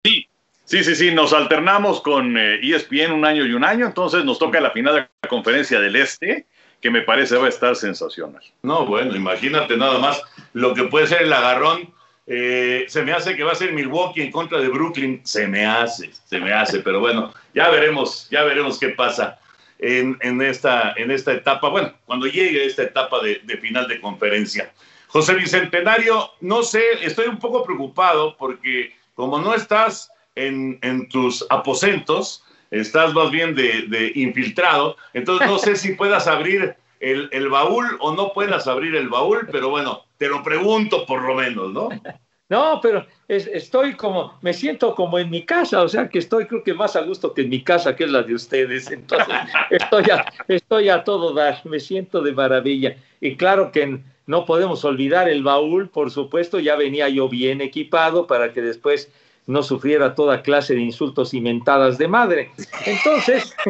Sí, 0.04 0.28
sí, 0.66 0.96
sí, 0.96 1.12
nos 1.12 1.34
alternamos 1.34 2.02
con 2.02 2.38
eh, 2.38 2.60
ESPN 2.62 3.12
un 3.12 3.26
año 3.26 3.46
y 3.46 3.54
un 3.54 3.64
año, 3.64 3.86
entonces 3.86 4.26
nos 4.26 4.40
toca 4.40 4.60
la 4.60 4.72
final 4.72 4.96
de 4.96 5.08
la 5.22 5.30
conferencia 5.30 5.80
del 5.80 5.96
Este, 5.96 6.48
que 6.82 6.90
me 6.90 7.02
parece 7.02 7.38
va 7.38 7.46
a 7.46 7.50
estar 7.50 7.76
sensacional. 7.76 8.42
No, 8.62 8.86
bueno, 8.86 9.16
imagínate 9.16 9.78
nada 9.78 10.00
más 10.00 10.22
lo 10.54 10.74
que 10.74 10.84
puede 10.84 11.08
ser 11.08 11.24
el 11.24 11.34
agarrón. 11.34 11.94
Eh, 12.28 12.86
se 12.88 13.04
me 13.04 13.14
hace 13.14 13.36
que 13.36 13.44
va 13.44 13.52
a 13.52 13.56
ser 13.56 13.74
Milwaukee 13.74 14.22
en 14.22 14.32
contra 14.32 14.60
de 14.60 14.70
Brooklyn. 14.70 15.22
Se 15.24 15.48
me 15.48 15.66
hace, 15.66 16.12
se 16.26 16.40
me 16.40 16.52
hace, 16.52 16.80
pero 16.80 17.00
bueno, 17.00 17.34
ya 17.54 17.70
veremos, 17.70 18.28
ya 18.30 18.44
veremos 18.44 18.80
qué 18.80 18.90
pasa 18.90 19.40
en, 19.80 20.18
en 20.22 20.42
esta, 20.42 20.94
en 20.98 21.12
esta 21.12 21.34
etapa. 21.34 21.70
Bueno, 21.70 21.94
cuando 22.06 22.26
llegue 22.26 22.66
esta 22.66 22.84
etapa 22.84 23.22
de, 23.22 23.42
de 23.44 23.58
final 23.58 23.88
de 23.88 24.00
conferencia. 24.00 24.72
José 25.08 25.36
Bicentenario, 25.36 26.32
no 26.42 26.64
sé, 26.64 26.84
estoy 27.02 27.28
un 27.28 27.40
poco 27.40 27.64
preocupado 27.64 28.36
porque 28.38 28.96
como 29.14 29.40
no 29.40 29.54
estás 29.54 30.12
en, 30.36 30.80
en 30.82 31.08
tus 31.10 31.46
aposentos, 31.50 32.44
estás 32.72 33.14
más 33.14 33.32
bien 33.32 33.56
de, 33.56 33.84
de 33.88 34.12
infiltrado, 34.16 34.98
entonces 35.14 35.48
no 35.48 35.58
sé 35.60 35.76
si 35.76 35.94
puedas 35.96 36.28
abrir 36.28 36.76
el, 37.00 37.30
el 37.32 37.50
baúl 37.50 37.98
o 38.00 38.14
no 38.16 38.34
puedas 38.34 38.68
abrir 38.68 38.96
el 38.96 39.10
baúl, 39.10 39.48
pero 39.52 39.70
bueno, 39.70 40.04
te 40.18 40.28
lo 40.30 40.44
pregunto 40.44 41.06
por 41.06 41.22
lo 41.24 41.36
menos, 41.36 41.72
¿no? 41.72 41.90
No, 42.48 42.80
pero 42.80 43.04
es- 43.28 43.48
estoy 43.48 43.96
como, 43.96 44.38
me 44.42 44.54
siento 44.54 44.94
como 44.94 45.18
en 45.18 45.32
mi 45.32 45.44
casa, 45.46 45.82
o 45.82 45.90
sea 45.90 46.08
que 46.10 46.20
estoy 46.20 46.46
creo 46.46 46.64
que 46.64 46.76
más 46.76 46.96
a 46.96 47.02
gusto 47.02 47.34
que 47.34 47.42
en 47.42 47.50
mi 47.50 47.64
casa, 47.64 47.96
que 47.96 48.04
es 48.04 48.12
la 48.12 48.22
de 48.22 48.36
ustedes. 48.36 48.92
Entonces, 48.92 49.34
estoy 49.72 50.04
a, 50.12 50.26
estoy 50.48 50.90
a 50.90 51.04
todo 51.04 51.34
dar, 51.34 51.62
me 51.66 51.80
siento 51.80 52.22
de 52.22 52.34
maravilla. 52.34 52.98
Y 53.20 53.36
claro 53.36 53.72
que 53.72 54.00
no 54.28 54.46
podemos 54.46 54.86
olvidar 54.86 55.28
el 55.28 55.42
baúl, 55.42 55.90
por 55.90 56.12
supuesto, 56.12 56.60
ya 56.60 56.76
venía 56.76 57.10
yo 57.10 57.30
bien 57.30 57.62
equipado 57.62 58.28
para 58.28 58.54
que 58.54 58.62
después 58.62 59.12
no 59.48 59.62
sufriera 59.62 60.16
toda 60.16 60.42
clase 60.42 60.74
de 60.74 60.82
insultos 60.82 61.34
y 61.34 61.42
mentadas 61.42 61.98
de 61.98 62.08
madre. 62.08 62.52
Entonces, 62.86 63.56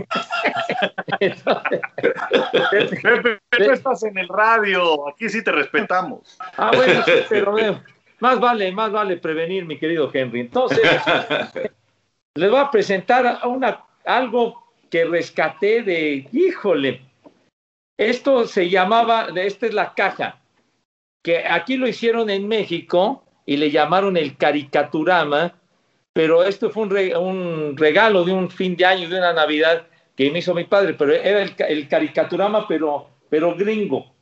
Pepe, 3.02 3.40
no 3.60 3.74
estás 3.74 4.04
en 4.04 4.18
el 4.18 4.28
radio, 4.28 5.08
aquí 5.10 5.30
sí 5.30 5.44
te 5.44 5.52
respetamos. 5.52 6.38
Ah, 6.58 6.72
bueno, 6.74 7.04
sí, 7.04 7.12
pero 7.30 7.58
eh, 7.60 7.82
más 8.20 8.40
vale, 8.40 8.72
más 8.72 8.92
vale 8.92 9.18
prevenir, 9.18 9.66
mi 9.66 9.78
querido 9.78 10.10
Henry. 10.14 10.42
Entonces, 10.42 10.80
les 12.36 12.50
voy 12.50 12.60
a 12.60 12.72
presentar 12.72 13.40
a 13.42 13.48
una, 13.48 13.84
algo 14.06 14.64
que 14.90 15.06
rescaté 15.06 15.84
de, 15.84 16.28
híjole, 16.32 17.02
esto 17.98 18.48
se 18.48 18.70
llamaba, 18.70 19.28
esta 19.36 19.66
es 19.66 19.74
la 19.74 19.94
caja, 19.94 20.40
que 21.22 21.46
aquí 21.46 21.78
lo 21.78 21.88
hicieron 21.88 22.30
en 22.30 22.48
México 22.48 23.24
y 23.46 23.58
le 23.58 23.72
llamaron 23.72 24.18
el 24.18 24.38
caricaturama, 24.38 25.54
pero 26.16 26.46
esto 26.46 26.70
fue 26.70 26.84
un, 26.84 26.90
re- 26.90 27.18
un 27.18 27.76
regalo 27.76 28.24
de 28.24 28.32
un 28.32 28.50
fin 28.50 28.78
de 28.78 28.86
año, 28.86 29.10
de 29.10 29.18
una 29.18 29.34
Navidad 29.34 29.86
que 30.16 30.32
me 30.32 30.40
hizo 30.40 30.54
mi 30.54 30.64
padre, 30.64 30.94
pero 30.94 31.12
era 31.12 31.42
el, 31.42 31.54
ca- 31.58 31.66
el 31.68 31.90
caricaturama, 31.90 32.66
pero, 32.70 33.10
pero 33.30 33.54
gringo. 33.54 34.14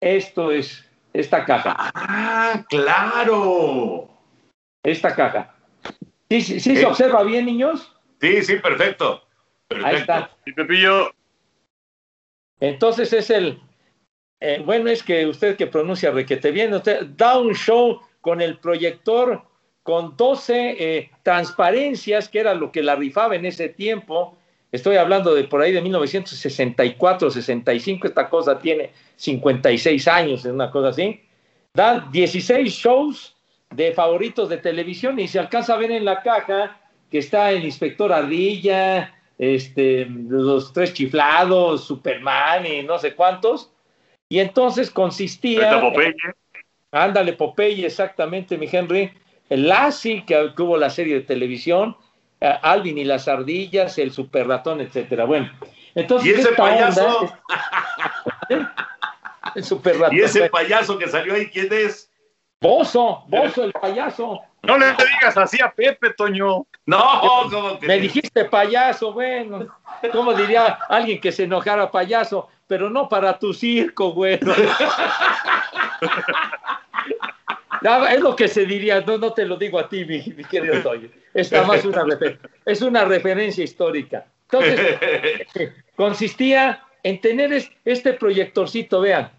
Esto 0.00 0.52
es 0.52 0.88
esta 1.12 1.44
caja. 1.44 1.74
Ah, 1.76 2.64
claro. 2.68 4.08
Esta 4.84 5.12
caja. 5.16 5.56
¿Sí, 6.30 6.40
sí, 6.40 6.60
sí 6.60 6.76
se 6.76 6.82
Eh. 6.82 6.86
observa 6.86 7.24
bien, 7.24 7.46
niños? 7.46 7.90
Sí, 8.20 8.40
sí, 8.44 8.56
perfecto. 8.60 9.24
Ahí 9.82 9.96
está. 9.96 10.30
Y 10.46 10.52
Pepillo, 10.52 11.10
Entonces 12.60 13.12
es 13.12 13.30
el, 13.30 13.60
eh, 14.40 14.62
bueno, 14.64 14.88
es 14.88 15.02
que 15.02 15.26
usted 15.26 15.56
que 15.56 15.66
pronuncia 15.66 16.12
requete 16.12 16.52
bien, 16.52 16.72
usted 16.74 17.06
da 17.16 17.38
un 17.38 17.54
show 17.54 18.00
con 18.20 18.40
el 18.40 18.58
proyector 18.58 19.42
con 19.84 20.16
12 20.16 20.76
eh, 20.78 21.10
transparencias, 21.22 22.28
que 22.28 22.40
era 22.40 22.54
lo 22.54 22.72
que 22.72 22.82
la 22.82 22.96
rifaba 22.96 23.36
en 23.36 23.44
ese 23.44 23.68
tiempo. 23.68 24.36
Estoy 24.72 24.96
hablando 24.96 25.34
de 25.34 25.44
por 25.44 25.60
ahí 25.60 25.72
de 25.72 25.82
1964, 25.82 27.30
65, 27.30 28.08
esta 28.08 28.28
cosa 28.28 28.58
tiene 28.58 28.90
56 29.16 30.08
años, 30.08 30.44
es 30.44 30.50
una 30.50 30.70
cosa 30.70 30.88
así. 30.88 31.20
Da 31.74 32.08
16 32.10 32.72
shows 32.72 33.36
de 33.70 33.92
favoritos 33.92 34.48
de 34.48 34.56
televisión 34.56 35.20
y 35.20 35.28
se 35.28 35.38
alcanza 35.38 35.74
a 35.74 35.76
ver 35.76 35.90
en 35.90 36.04
la 36.04 36.22
caja 36.22 36.80
que 37.10 37.18
está 37.18 37.52
el 37.52 37.64
inspector 37.64 38.10
Ardilla, 38.10 39.14
este, 39.38 40.06
los 40.06 40.72
tres 40.72 40.94
chiflados, 40.94 41.84
Superman 41.84 42.64
y 42.66 42.82
no 42.82 42.98
sé 42.98 43.14
cuántos. 43.14 43.70
Y 44.30 44.38
entonces 44.38 44.90
consistía. 44.90 45.78
Popeye. 45.78 46.14
Ándale, 46.90 47.34
Popeye, 47.34 47.84
exactamente, 47.84 48.56
mi 48.56 48.66
Henry. 48.72 49.12
El 49.48 49.68
Lassie, 49.68 50.24
que, 50.24 50.52
que 50.56 50.62
hubo 50.62 50.76
la 50.76 50.90
serie 50.90 51.14
de 51.14 51.20
televisión, 51.20 51.96
eh, 52.40 52.52
Alvin 52.62 52.98
y 52.98 53.04
las 53.04 53.28
ardillas, 53.28 53.98
el 53.98 54.12
super 54.12 54.46
ratón, 54.48 54.80
etcétera. 54.80 55.24
Bueno, 55.24 55.50
entonces. 55.94 56.28
Y 56.28 56.40
ese 56.40 56.52
payaso, 56.52 57.18
onda- 57.18 58.74
el 59.54 59.64
super 59.64 59.98
ratón. 59.98 60.16
y 60.16 60.20
ese 60.20 60.48
payaso 60.50 60.98
que 60.98 61.08
salió 61.08 61.34
ahí, 61.34 61.46
¿quién 61.48 61.68
es? 61.72 62.10
Bozo, 62.60 63.24
Bozo, 63.28 63.64
el 63.64 63.72
payaso. 63.72 64.40
no 64.62 64.78
le 64.78 64.86
digas 64.92 65.36
así 65.36 65.60
a 65.62 65.70
Pepe, 65.70 66.14
Toño. 66.14 66.66
No, 66.86 67.20
como 67.50 67.78
que 67.78 67.86
Me 67.86 67.98
dijiste 67.98 68.44
payaso, 68.46 69.12
bueno, 69.12 69.66
¿cómo 70.12 70.32
diría 70.34 70.78
alguien 70.88 71.20
que 71.20 71.30
se 71.32 71.44
enojara 71.44 71.90
payaso? 71.90 72.48
Pero 72.66 72.88
no 72.88 73.08
para 73.08 73.38
tu 73.38 73.52
circo, 73.52 74.12
bueno. 74.14 74.54
Es 78.10 78.20
lo 78.20 78.34
que 78.36 78.48
se 78.48 78.64
diría, 78.66 79.00
no, 79.00 79.18
no 79.18 79.32
te 79.32 79.44
lo 79.46 79.56
digo 79.56 79.78
a 79.78 79.88
ti, 79.88 80.04
mi, 80.04 80.18
mi 80.36 80.44
querido 80.44 80.80
Toyo. 80.82 81.08
Es 81.32 81.50
más 81.52 81.84
una, 81.84 82.04
es 82.64 82.82
una 82.82 83.04
referencia 83.04 83.64
histórica. 83.64 84.26
Entonces, 84.50 84.98
consistía 85.96 86.82
en 87.02 87.20
tener 87.20 87.52
es- 87.52 87.70
este 87.84 88.12
proyectorcito, 88.14 89.00
vean, 89.00 89.30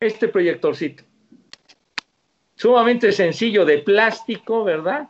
este 0.00 0.28
proyectorcito. 0.28 1.04
Sumamente 2.56 3.12
sencillo, 3.12 3.64
de 3.64 3.78
plástico, 3.78 4.64
¿verdad? 4.64 5.08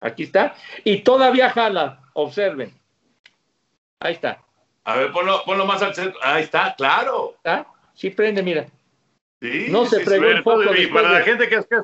Aquí 0.00 0.24
está. 0.24 0.54
Y 0.84 0.98
todavía 1.00 1.50
jala, 1.50 2.02
observen. 2.14 2.72
Ahí 4.00 4.14
está. 4.14 4.42
A 4.84 4.96
ver, 4.96 5.12
ponlo, 5.12 5.42
ponlo 5.44 5.66
más 5.66 5.82
al 5.82 5.94
centro. 5.94 6.18
Ahí 6.22 6.44
está, 6.44 6.74
claro. 6.76 7.34
¿Está? 7.36 7.66
Sí 7.94 8.10
prende, 8.10 8.42
mira. 8.42 8.66
Sí, 9.40 9.66
No 9.68 9.84
se 9.84 10.04
sí, 10.04 10.86
para 10.86 11.10
la 11.10 11.20
gente 11.22 11.48
que 11.48 11.56
es, 11.56 11.66
que, 11.66 11.76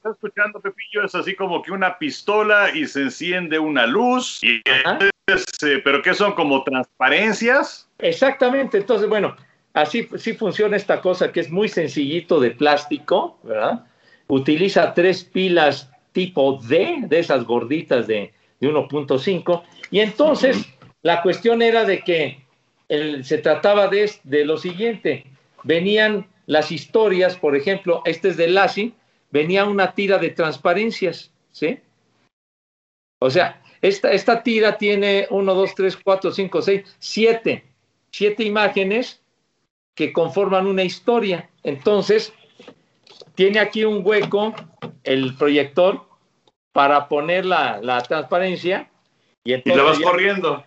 está 0.00 0.12
escuchando, 0.12 0.60
Pepillo, 0.60 1.04
es 1.04 1.14
así 1.14 1.34
como 1.34 1.60
que 1.62 1.72
una 1.72 1.98
pistola 1.98 2.70
y 2.74 2.86
se 2.86 3.02
enciende 3.02 3.58
una 3.58 3.86
luz. 3.86 4.42
Y 4.42 4.62
eh, 4.64 5.80
¿Pero 5.84 6.00
qué 6.00 6.14
son? 6.14 6.32
¿Como 6.32 6.64
transparencias? 6.64 7.86
Exactamente. 7.98 8.78
Entonces, 8.78 9.10
bueno, 9.10 9.36
así 9.74 10.08
sí 10.16 10.32
funciona 10.32 10.78
esta 10.78 11.02
cosa 11.02 11.30
que 11.30 11.40
es 11.40 11.50
muy 11.50 11.68
sencillito 11.68 12.40
de 12.40 12.52
plástico, 12.52 13.38
¿verdad? 13.42 13.84
Utiliza 14.28 14.94
tres 14.94 15.22
pilas 15.22 15.90
tipo 16.12 16.58
D, 16.66 17.00
de 17.02 17.18
esas 17.18 17.44
gorditas 17.44 18.06
de, 18.06 18.32
de 18.58 18.68
1.5. 18.72 19.62
Y 19.90 20.00
entonces, 20.00 20.66
la 21.02 21.20
cuestión 21.20 21.60
era 21.60 21.84
de 21.84 22.00
que 22.00 22.42
se 23.22 23.36
trataba 23.36 23.88
de, 23.88 24.10
de 24.24 24.46
lo 24.46 24.56
siguiente. 24.56 25.26
Venían 25.62 26.26
las 26.46 26.72
historias, 26.72 27.36
por 27.36 27.54
ejemplo, 27.54 28.00
este 28.06 28.28
es 28.28 28.38
de 28.38 28.48
Lassie, 28.48 28.94
venía 29.30 29.64
una 29.64 29.94
tira 29.94 30.18
de 30.18 30.30
transparencias, 30.30 31.32
¿sí? 31.52 31.78
O 33.20 33.30
sea, 33.30 33.62
esta, 33.82 34.12
esta 34.12 34.42
tira 34.42 34.76
tiene 34.76 35.26
1, 35.30 35.54
2, 35.54 35.74
3, 35.74 35.96
4, 36.02 36.32
5, 36.32 36.62
6, 36.62 36.96
7, 36.98 37.64
7 38.10 38.42
imágenes 38.44 39.22
que 39.94 40.12
conforman 40.12 40.66
una 40.66 40.82
historia. 40.82 41.50
Entonces, 41.62 42.32
tiene 43.34 43.58
aquí 43.58 43.84
un 43.84 44.02
hueco 44.04 44.54
el 45.04 45.34
proyector 45.36 46.06
para 46.72 47.08
poner 47.08 47.44
la, 47.44 47.80
la 47.82 48.02
transparencia. 48.02 48.90
Y, 49.44 49.54
entonces 49.54 49.74
y 49.74 49.84
la 49.84 49.90
vas 49.90 49.98
corriendo. 49.98 50.64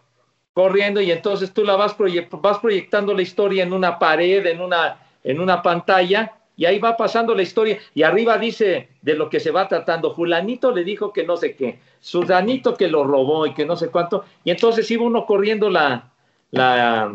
Corriendo 0.54 1.02
y 1.02 1.12
entonces 1.12 1.52
tú 1.54 1.64
la 1.64 1.76
vas, 1.76 1.96
vas 2.30 2.60
proyectando 2.60 3.14
la 3.14 3.22
historia 3.22 3.64
en 3.64 3.74
una 3.74 3.98
pared, 3.98 4.46
en 4.46 4.62
una, 4.62 5.00
en 5.24 5.40
una 5.40 5.62
pantalla 5.64 6.43
y 6.64 6.66
ahí 6.66 6.80
va 6.80 6.96
pasando 6.96 7.36
la 7.36 7.42
historia 7.42 7.78
y 7.94 8.04
arriba 8.04 8.38
dice 8.38 8.88
de 9.02 9.16
lo 9.16 9.30
que 9.30 9.42
se 9.42 9.52
va 9.52 9.68
tratando. 9.68 10.16
Fulanito 10.16 10.72
le 10.72 10.86
dijo 10.86 11.12
que 11.12 11.26
no 11.26 11.36
sé 11.36 11.58
qué, 11.58 11.82
Sudanito 12.00 12.74
que 12.78 12.88
lo 12.88 13.04
robó 13.04 13.46
y 13.46 13.54
que 13.54 13.66
no 13.66 13.76
sé 13.76 13.90
cuánto. 13.90 14.24
Y 14.46 14.52
entonces 14.52 14.90
iba 14.90 15.04
uno 15.04 15.26
corriendo 15.26 15.70
la, 15.70 16.14
la, 16.52 17.14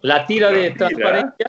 la 0.00 0.26
tira 0.26 0.50
de 0.50 0.70
transparencia 0.70 1.46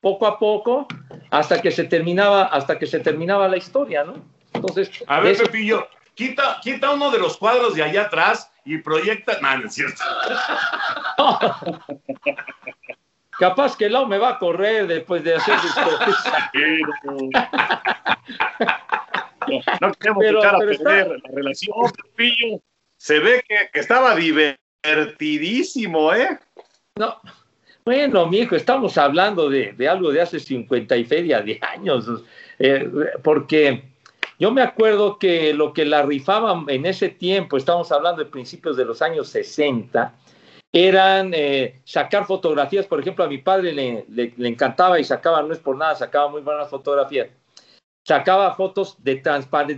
poco 0.00 0.28
a 0.28 0.38
poco 0.38 0.86
hasta 1.30 1.60
que 1.60 1.72
se 1.72 1.82
terminaba, 1.82 2.44
hasta 2.44 2.78
que 2.78 2.86
se 2.86 3.00
terminaba 3.00 3.48
la 3.48 3.56
historia, 3.56 4.04
¿no? 4.04 4.14
Entonces. 4.52 4.92
A 5.08 5.18
ver, 5.18 5.36
Pepillo, 5.36 5.88
quita, 6.14 6.60
quita 6.62 6.92
uno 6.92 7.10
de 7.10 7.18
los 7.18 7.36
cuadros 7.36 7.74
de 7.74 7.82
allá 7.82 8.02
atrás 8.02 8.48
y 8.64 8.78
proyecta. 8.78 9.40
No, 9.40 9.58
no 9.58 9.66
es 9.66 9.74
cierto. 9.74 10.04
Capaz 13.38 13.76
que 13.76 13.88
Lau 13.88 14.06
me 14.06 14.18
va 14.18 14.30
a 14.30 14.38
correr 14.38 14.86
después 14.86 15.24
de 15.24 15.34
hacer 15.34 15.54
No, 19.80 19.92
queremos 19.92 20.24
echar 20.24 20.54
a 20.54 20.58
perder 20.58 21.08
la 21.08 21.30
relación. 21.34 21.92
Se 22.96 23.18
ve 23.18 23.44
que, 23.46 23.68
que, 23.72 23.80
estaba 23.80 24.14
divertidísimo, 24.14 26.14
¿eh? 26.14 26.38
No. 26.96 27.20
Bueno, 27.84 28.26
mi 28.26 28.38
hijo, 28.38 28.56
estamos 28.56 28.96
hablando 28.96 29.50
de, 29.50 29.74
de, 29.74 29.88
algo 29.88 30.10
de 30.10 30.22
hace 30.22 30.40
50 30.40 30.96
y 30.96 31.04
feria 31.04 31.42
de 31.42 31.58
años, 31.60 32.08
eh, 32.58 32.88
porque 33.22 33.84
yo 34.38 34.50
me 34.50 34.62
acuerdo 34.62 35.18
que 35.18 35.52
lo 35.52 35.74
que 35.74 35.84
la 35.84 36.02
rifaban 36.02 36.64
en 36.68 36.86
ese 36.86 37.10
tiempo, 37.10 37.58
estamos 37.58 37.92
hablando 37.92 38.24
de 38.24 38.30
principios 38.30 38.78
de 38.78 38.86
los 38.86 39.02
años 39.02 39.28
60, 39.28 40.14
eran 40.74 41.30
eh, 41.32 41.80
sacar 41.84 42.26
fotografías. 42.26 42.84
Por 42.86 42.98
ejemplo, 42.98 43.24
a 43.24 43.28
mi 43.28 43.38
padre 43.38 43.72
le, 43.72 44.04
le, 44.08 44.48
encantaba 44.48 44.98
y 44.98 45.04
sacaba, 45.04 45.40
no 45.40 45.52
es 45.52 45.60
por 45.60 45.76
nada, 45.76 45.94
sacaba 45.94 46.28
muy 46.28 46.42
buenas 46.42 46.68
fotografías. 46.68 47.28
Sacaba 48.02 48.54
fotos 48.56 48.96
de, 49.02 49.22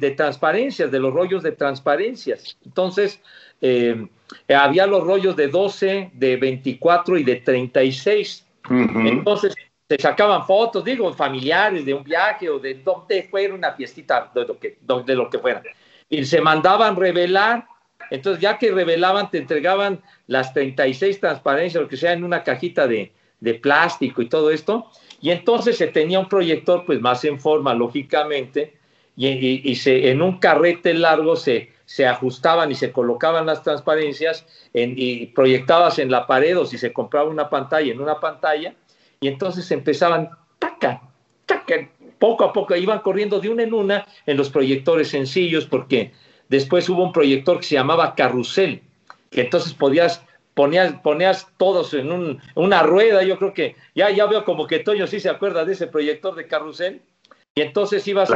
de 0.01 0.11
transparencias, 0.13 0.91
de 0.91 0.99
los 0.99 1.13
rollos 1.13 1.43
de 1.43 1.53
transparencias. 1.53 2.57
Entonces, 2.65 3.21
eh, 3.61 4.09
había 4.49 4.87
los 4.87 5.05
rollos 5.05 5.37
de 5.37 5.49
12, 5.49 6.13
de 6.15 6.37
24 6.39 7.19
y 7.19 7.25
de 7.25 7.37
36. 7.37 8.47
Entonces, 8.71 9.55
se 9.87 9.99
sacaban 9.99 10.47
fotos, 10.47 10.83
digo, 10.83 11.13
familiares 11.13 11.85
de 11.85 11.93
un 11.93 12.03
viaje 12.03 12.49
o 12.49 12.59
de 12.59 12.75
donde 12.75 13.25
fuera 13.25 13.55
una 13.55 13.73
fiestita, 13.73 14.33
de 14.35 14.47
lo 14.47 14.59
que, 14.59 14.79
de 14.81 15.15
lo 15.15 15.29
que 15.29 15.39
fuera. 15.39 15.63
Y 16.09 16.25
se 16.25 16.41
mandaban 16.41 16.97
revelar 16.97 17.67
entonces, 18.11 18.41
ya 18.41 18.59
que 18.59 18.71
revelaban, 18.71 19.31
te 19.31 19.39
entregaban 19.39 20.03
las 20.27 20.53
36 20.53 21.21
transparencias, 21.21 21.83
lo 21.83 21.89
que 21.89 21.97
sea, 21.97 22.13
en 22.13 22.25
una 22.25 22.43
cajita 22.43 22.87
de, 22.87 23.13
de 23.41 23.55
plástico 23.55 24.23
y 24.23 24.29
todo 24.29 24.51
esto. 24.51 24.91
Y 25.21 25.31
entonces 25.31 25.77
se 25.77 25.89
tenía 25.89 26.19
un 26.19 26.29
proyector, 26.29 26.85
pues 26.85 27.01
más 27.01 27.25
en 27.25 27.41
forma, 27.41 27.75
lógicamente, 27.75 28.75
y, 29.17 29.29
y, 29.29 29.77
se, 29.77 30.11
en 30.11 30.21
un 30.21 30.39
carrete 30.39 30.93
largo 30.93 31.37
se, 31.37 31.73
se 31.87 32.07
ajustaban 32.07 32.71
y 32.71 32.75
se 32.75 32.93
colocaban 32.93 33.47
las 33.47 33.63
transparencias 33.63 34.47
en, 34.75 34.93
y 34.97 35.27
proyectabas 35.27 35.99
en 35.99 36.11
la 36.11 36.27
pared 36.27 36.59
o 36.59 36.67
si 36.67 36.77
se 36.77 36.93
compraba 36.93 37.31
una 37.31 37.49
pantalla 37.49 37.91
en 37.91 38.01
una 38.01 38.21
pantalla, 38.21 38.75
y 39.21 39.29
entonces 39.29 39.71
empezaban, 39.71 40.31
taca, 40.59 41.01
taca, 41.47 41.89
poco 42.19 42.45
a 42.45 42.53
poco, 42.53 42.77
iban 42.77 42.99
corriendo 43.01 43.41
de 43.41 43.49
una 43.49 43.63
en 43.63 43.73
una 43.73 44.07
en 44.27 44.37
los 44.37 44.51
proyectores 44.51 45.09
sencillos, 45.09 45.65
porque 45.65 46.13
Después 46.49 46.89
hubo 46.89 47.03
un 47.03 47.13
proyector 47.13 47.59
que 47.59 47.67
se 47.67 47.75
llamaba 47.75 48.15
Carrusel, 48.15 48.83
que 49.31 49.43
entonces 49.43 49.75
podías 49.75 50.25
ponías, 50.57 50.95
ponías 51.03 51.47
todos 51.59 51.93
en 51.93 52.11
un, 52.11 52.41
una 52.55 52.83
rueda, 52.83 53.23
yo 53.23 53.39
creo 53.39 53.53
que 53.53 53.77
ya, 53.95 54.11
ya 54.11 54.25
veo 54.27 54.45
como 54.45 54.67
que 54.67 54.79
Toño 54.79 55.07
sí 55.07 55.21
se 55.21 55.29
acuerda 55.29 55.67
de 55.67 55.75
ese 55.75 55.87
proyector 55.87 56.35
de 56.35 56.47
carrusel, 56.47 57.03
y 57.55 57.61
entonces 57.61 58.07
ibas 58.09 58.31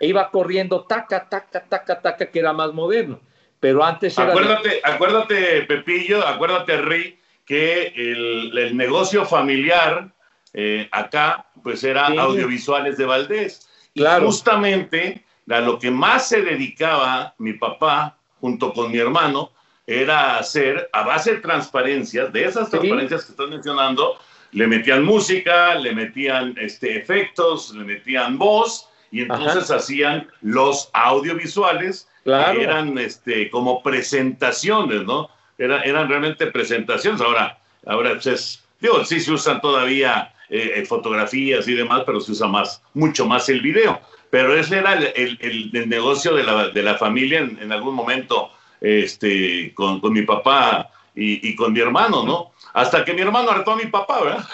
e 0.00 0.06
iba 0.06 0.30
corriendo 0.30 0.84
taca, 0.84 1.28
taca, 1.28 1.64
taca, 1.68 2.00
taca, 2.00 2.30
que 2.30 2.38
era 2.38 2.52
más 2.52 2.72
moderno. 2.72 3.20
Pero 3.60 3.84
antes 3.84 4.16
era. 4.16 4.30
Acuérdate, 4.30 4.80
acuérdate, 4.84 5.62
Pepillo, 5.62 6.24
acuérdate, 6.26 6.76
Rey, 6.76 7.18
que 7.44 7.88
el, 7.96 8.56
el 8.56 8.76
negocio 8.76 9.26
familiar 9.26 10.12
eh, 10.54 10.88
acá, 10.92 11.46
pues 11.62 11.82
era 11.84 12.06
audiovisuales 12.06 12.96
de 12.96 13.04
Valdés. 13.04 13.68
Y 13.94 14.04
justamente 14.04 15.24
a 15.50 15.60
lo 15.60 15.78
que 15.78 15.90
más 15.90 16.28
se 16.28 16.42
dedicaba 16.42 17.34
mi 17.38 17.54
papá 17.54 18.16
junto 18.40 18.72
con 18.72 18.92
mi 18.92 18.98
hermano 18.98 19.50
era 19.86 20.36
hacer, 20.36 20.90
a 20.92 21.02
base 21.02 21.34
de 21.34 21.40
transparencias, 21.40 22.32
de 22.32 22.44
esas 22.44 22.68
transparencias 22.68 23.24
que 23.24 23.30
estás 23.30 23.48
mencionando, 23.48 24.18
le 24.52 24.66
metían 24.66 25.02
música, 25.02 25.74
le 25.76 25.94
metían 25.94 26.54
este, 26.58 26.98
efectos, 26.98 27.74
le 27.74 27.84
metían 27.84 28.36
voz, 28.38 28.88
y 29.10 29.22
entonces 29.22 29.70
hacían 29.70 30.28
los 30.42 30.90
audiovisuales, 30.92 32.06
que 32.24 32.62
eran 32.62 32.98
este, 32.98 33.48
como 33.50 33.82
presentaciones, 33.82 35.04
¿no? 35.04 35.30
Era, 35.56 35.80
eran 35.80 36.08
realmente 36.08 36.46
presentaciones. 36.48 37.22
Ahora, 37.22 37.58
ahora 37.86 38.18
pues 38.22 38.62
digo, 38.80 39.02
sí 39.06 39.20
se 39.20 39.32
usan 39.32 39.60
todavía 39.62 40.34
eh, 40.50 40.84
fotografías 40.86 41.66
y 41.66 41.74
demás, 41.74 42.02
pero 42.04 42.20
se 42.20 42.32
usa 42.32 42.46
más, 42.46 42.82
mucho 42.92 43.26
más 43.26 43.48
el 43.48 43.62
video. 43.62 44.00
Pero 44.30 44.54
ese 44.54 44.78
era 44.78 44.94
el, 44.94 45.38
el, 45.40 45.88
negocio 45.88 46.34
de 46.34 46.42
la, 46.42 46.68
de 46.68 46.82
la 46.82 46.96
familia 46.96 47.40
en, 47.40 47.58
en, 47.60 47.72
algún 47.72 47.94
momento 47.94 48.50
este, 48.80 49.72
con, 49.74 50.00
con 50.00 50.12
mi 50.12 50.22
papá 50.22 50.90
y, 51.14 51.48
y, 51.48 51.56
con 51.56 51.72
mi 51.72 51.80
hermano, 51.80 52.24
¿no? 52.24 52.52
Hasta 52.74 53.04
que 53.04 53.14
mi 53.14 53.22
hermano 53.22 53.50
hartó 53.50 53.72
a 53.72 53.76
mi 53.76 53.86
papá, 53.86 54.22
¿verdad? 54.22 54.44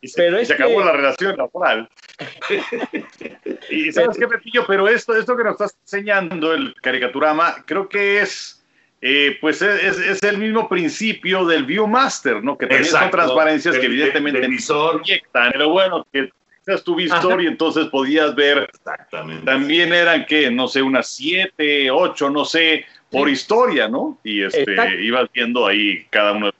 y 0.00 0.08
se, 0.08 0.44
se 0.44 0.54
acabó 0.54 0.82
la 0.82 0.92
relación 0.92 1.36
laboral. 1.36 1.88
y 3.70 3.92
sabes 3.92 4.16
qué, 4.18 4.28
Pepillo, 4.28 4.64
pero 4.66 4.88
esto, 4.88 5.16
esto 5.16 5.36
que 5.36 5.44
nos 5.44 5.52
estás 5.52 5.76
enseñando, 5.82 6.52
el 6.52 6.74
caricaturama, 6.80 7.56
creo 7.66 7.88
que 7.88 8.20
es 8.20 8.59
eh, 9.02 9.38
pues 9.40 9.62
es, 9.62 9.98
es, 9.98 10.22
el 10.22 10.38
mismo 10.38 10.68
principio 10.68 11.46
del 11.46 11.64
Viewmaster, 11.64 12.42
¿no? 12.42 12.58
Que 12.58 12.66
también 12.66 12.90
son 12.90 13.10
transparencias 13.10 13.78
que 13.78 13.86
evidentemente 13.86 14.46
visor. 14.46 14.96
proyectan, 14.96 15.50
pero 15.52 15.70
bueno, 15.70 16.06
que 16.12 16.30
es 16.66 16.84
tu 16.84 16.94
visor 16.94 17.42
y 17.42 17.46
entonces 17.46 17.86
podías 17.86 18.34
ver. 18.34 18.68
Exactamente. 18.72 19.44
También 19.44 19.92
eran 19.92 20.26
que, 20.26 20.50
no 20.50 20.68
sé, 20.68 20.82
unas 20.82 21.08
siete, 21.08 21.90
ocho, 21.90 22.28
no 22.28 22.44
sé, 22.44 22.84
por 23.10 23.28
historia, 23.28 23.88
¿no? 23.88 24.18
Y 24.22 24.42
este, 24.42 25.02
ibas 25.02 25.28
viendo 25.32 25.66
ahí 25.66 26.04
cada 26.10 26.32
uno 26.32 26.46
de 26.46 26.52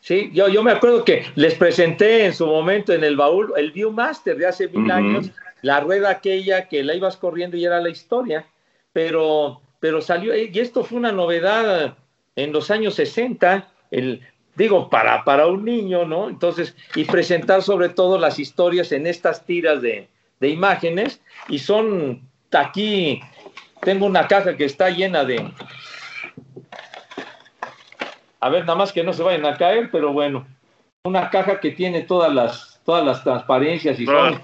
Sí, 0.00 0.30
yo, 0.32 0.48
yo 0.48 0.62
me 0.62 0.72
acuerdo 0.72 1.04
que 1.04 1.24
les 1.36 1.54
presenté 1.54 2.24
en 2.24 2.34
su 2.34 2.46
momento 2.46 2.92
en 2.92 3.04
el 3.04 3.16
baúl 3.16 3.52
el 3.56 3.70
Viewmaster 3.70 4.36
de 4.36 4.46
hace 4.46 4.66
mil 4.66 4.90
años, 4.90 5.30
la 5.62 5.78
rueda 5.80 6.10
aquella 6.10 6.68
que 6.68 6.82
la 6.82 6.94
ibas 6.94 7.16
corriendo 7.16 7.56
y 7.56 7.64
era 7.64 7.80
la 7.80 7.90
historia, 7.90 8.44
pero 8.92 9.60
pero 9.80 10.00
salió, 10.00 10.36
y 10.36 10.56
esto 10.58 10.84
fue 10.84 10.98
una 10.98 11.12
novedad 11.12 11.96
en 12.36 12.52
los 12.52 12.70
años 12.70 12.94
60, 12.94 13.68
el, 13.90 14.20
digo, 14.54 14.88
para, 14.90 15.24
para 15.24 15.46
un 15.46 15.64
niño, 15.64 16.04
¿no? 16.04 16.28
Entonces, 16.28 16.76
y 16.94 17.04
presentar 17.04 17.62
sobre 17.62 17.88
todo 17.88 18.18
las 18.18 18.38
historias 18.38 18.92
en 18.92 19.06
estas 19.06 19.44
tiras 19.44 19.82
de, 19.82 20.08
de 20.38 20.48
imágenes, 20.48 21.20
y 21.48 21.58
son 21.58 22.28
aquí, 22.52 23.20
tengo 23.80 24.06
una 24.06 24.28
caja 24.28 24.56
que 24.56 24.66
está 24.66 24.90
llena 24.90 25.24
de, 25.24 25.50
a 28.40 28.48
ver, 28.48 28.62
nada 28.64 28.76
más 28.76 28.92
que 28.92 29.02
no 29.02 29.12
se 29.12 29.22
vayan 29.22 29.46
a 29.46 29.56
caer, 29.56 29.90
pero 29.90 30.12
bueno, 30.12 30.46
una 31.04 31.30
caja 31.30 31.60
que 31.60 31.70
tiene 31.70 32.02
todas 32.02 32.32
las, 32.32 32.80
todas 32.84 33.04
las 33.04 33.22
transparencias 33.22 33.98
y 33.98 34.06
son 34.06 34.42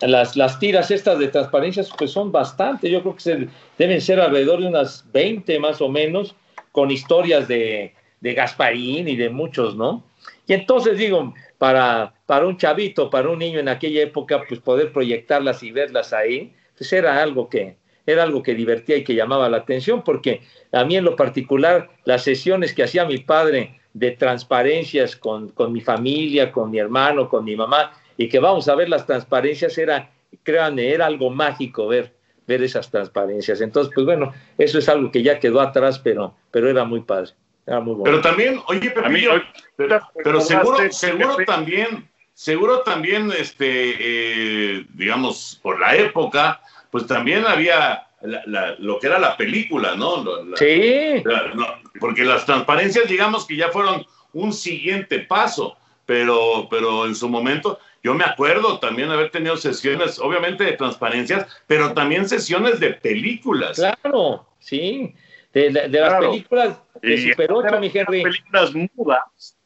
las, 0.00 0.36
las 0.36 0.58
tiras 0.58 0.90
estas 0.90 1.18
de 1.18 1.28
transparencias 1.28 1.90
pues 1.96 2.10
son 2.10 2.32
bastante, 2.32 2.90
yo 2.90 3.02
creo 3.02 3.16
que 3.16 3.48
deben 3.78 4.00
ser 4.00 4.20
alrededor 4.20 4.60
de 4.60 4.68
unas 4.68 5.04
20 5.12 5.58
más 5.58 5.80
o 5.80 5.88
menos, 5.88 6.34
con 6.72 6.90
historias 6.90 7.48
de, 7.48 7.94
de 8.20 8.34
Gasparín 8.34 9.08
y 9.08 9.16
de 9.16 9.28
muchos, 9.28 9.76
¿no? 9.76 10.04
Y 10.46 10.52
entonces 10.52 10.98
digo, 10.98 11.34
para, 11.58 12.14
para 12.26 12.46
un 12.46 12.56
chavito, 12.56 13.10
para 13.10 13.28
un 13.28 13.38
niño 13.38 13.60
en 13.60 13.68
aquella 13.68 14.02
época, 14.02 14.42
pues 14.48 14.60
poder 14.60 14.92
proyectarlas 14.92 15.62
y 15.62 15.72
verlas 15.72 16.12
ahí, 16.12 16.52
pues 16.76 16.92
era 16.92 17.22
algo 17.22 17.48
que, 17.48 17.76
era 18.06 18.22
algo 18.22 18.42
que 18.42 18.54
divertía 18.54 18.96
y 18.96 19.04
que 19.04 19.14
llamaba 19.14 19.48
la 19.48 19.58
atención, 19.58 20.02
porque 20.02 20.42
a 20.72 20.84
mí 20.84 20.96
en 20.96 21.04
lo 21.04 21.16
particular, 21.16 21.90
las 22.04 22.22
sesiones 22.22 22.74
que 22.74 22.82
hacía 22.82 23.04
mi 23.04 23.18
padre 23.18 23.80
de 23.92 24.12
transparencias 24.12 25.16
con, 25.16 25.50
con 25.50 25.72
mi 25.72 25.80
familia, 25.80 26.52
con 26.52 26.70
mi 26.70 26.78
hermano, 26.78 27.28
con 27.28 27.44
mi 27.44 27.56
mamá, 27.56 27.92
y 28.20 28.28
que 28.28 28.38
vamos 28.38 28.68
a 28.68 28.74
ver 28.74 28.90
las 28.90 29.06
transparencias, 29.06 29.78
era, 29.78 30.10
créanme, 30.42 30.90
era 30.92 31.06
algo 31.06 31.30
mágico 31.30 31.88
ver, 31.88 32.12
ver 32.46 32.62
esas 32.62 32.90
transparencias. 32.90 33.62
Entonces, 33.62 33.90
pues 33.94 34.04
bueno, 34.04 34.34
eso 34.58 34.78
es 34.78 34.90
algo 34.90 35.10
que 35.10 35.22
ya 35.22 35.40
quedó 35.40 35.58
atrás, 35.58 35.98
pero, 35.98 36.34
pero 36.50 36.68
era 36.68 36.84
muy 36.84 37.00
padre. 37.00 37.30
Era 37.66 37.80
muy 37.80 37.94
bueno. 37.94 38.04
Pero 38.04 38.20
también, 38.20 38.60
oye, 38.66 38.90
Pepillo, 38.90 39.42
pero, 39.74 40.02
pero 40.22 40.38
seguro, 40.42 40.92
seguro 40.92 41.36
también, 41.46 42.10
seguro 42.34 42.80
también, 42.80 43.32
este, 43.32 43.94
eh, 43.98 44.84
digamos, 44.92 45.58
por 45.62 45.80
la 45.80 45.96
época, 45.96 46.60
pues 46.90 47.06
también 47.06 47.46
había 47.46 48.06
la, 48.20 48.42
la, 48.44 48.74
lo 48.80 48.98
que 48.98 49.06
era 49.06 49.18
la 49.18 49.34
película, 49.38 49.94
¿no? 49.96 50.22
La, 50.44 50.58
sí. 50.58 51.24
no, 51.54 51.66
porque 51.98 52.26
las 52.26 52.44
transparencias, 52.44 53.08
digamos 53.08 53.46
que 53.46 53.56
ya 53.56 53.70
fueron 53.70 54.04
un 54.34 54.52
siguiente 54.52 55.20
paso, 55.20 55.78
pero, 56.04 56.66
pero 56.68 57.06
en 57.06 57.14
su 57.14 57.26
momento, 57.26 57.78
yo 58.02 58.14
me 58.14 58.24
acuerdo 58.24 58.78
también 58.78 59.10
haber 59.10 59.30
tenido 59.30 59.56
sesiones, 59.56 60.18
obviamente 60.18 60.64
de 60.64 60.72
transparencias, 60.72 61.46
pero 61.66 61.92
también 61.92 62.28
sesiones 62.28 62.80
de 62.80 62.94
películas. 62.94 63.76
Claro, 63.76 64.46
sí. 64.58 65.14
De, 65.52 65.70
de, 65.70 65.88
de 65.88 66.00
las 66.00 66.10
Claro. 66.10 66.30
películas 66.30 66.78
de 67.02 67.14
Y 67.14 67.30
Super 67.30 67.52
8, 67.52 67.68
eran 67.68 67.80
mi 67.80 67.90
Henry. 67.92 68.22
películas 68.22 68.72
mudas. 68.74 69.56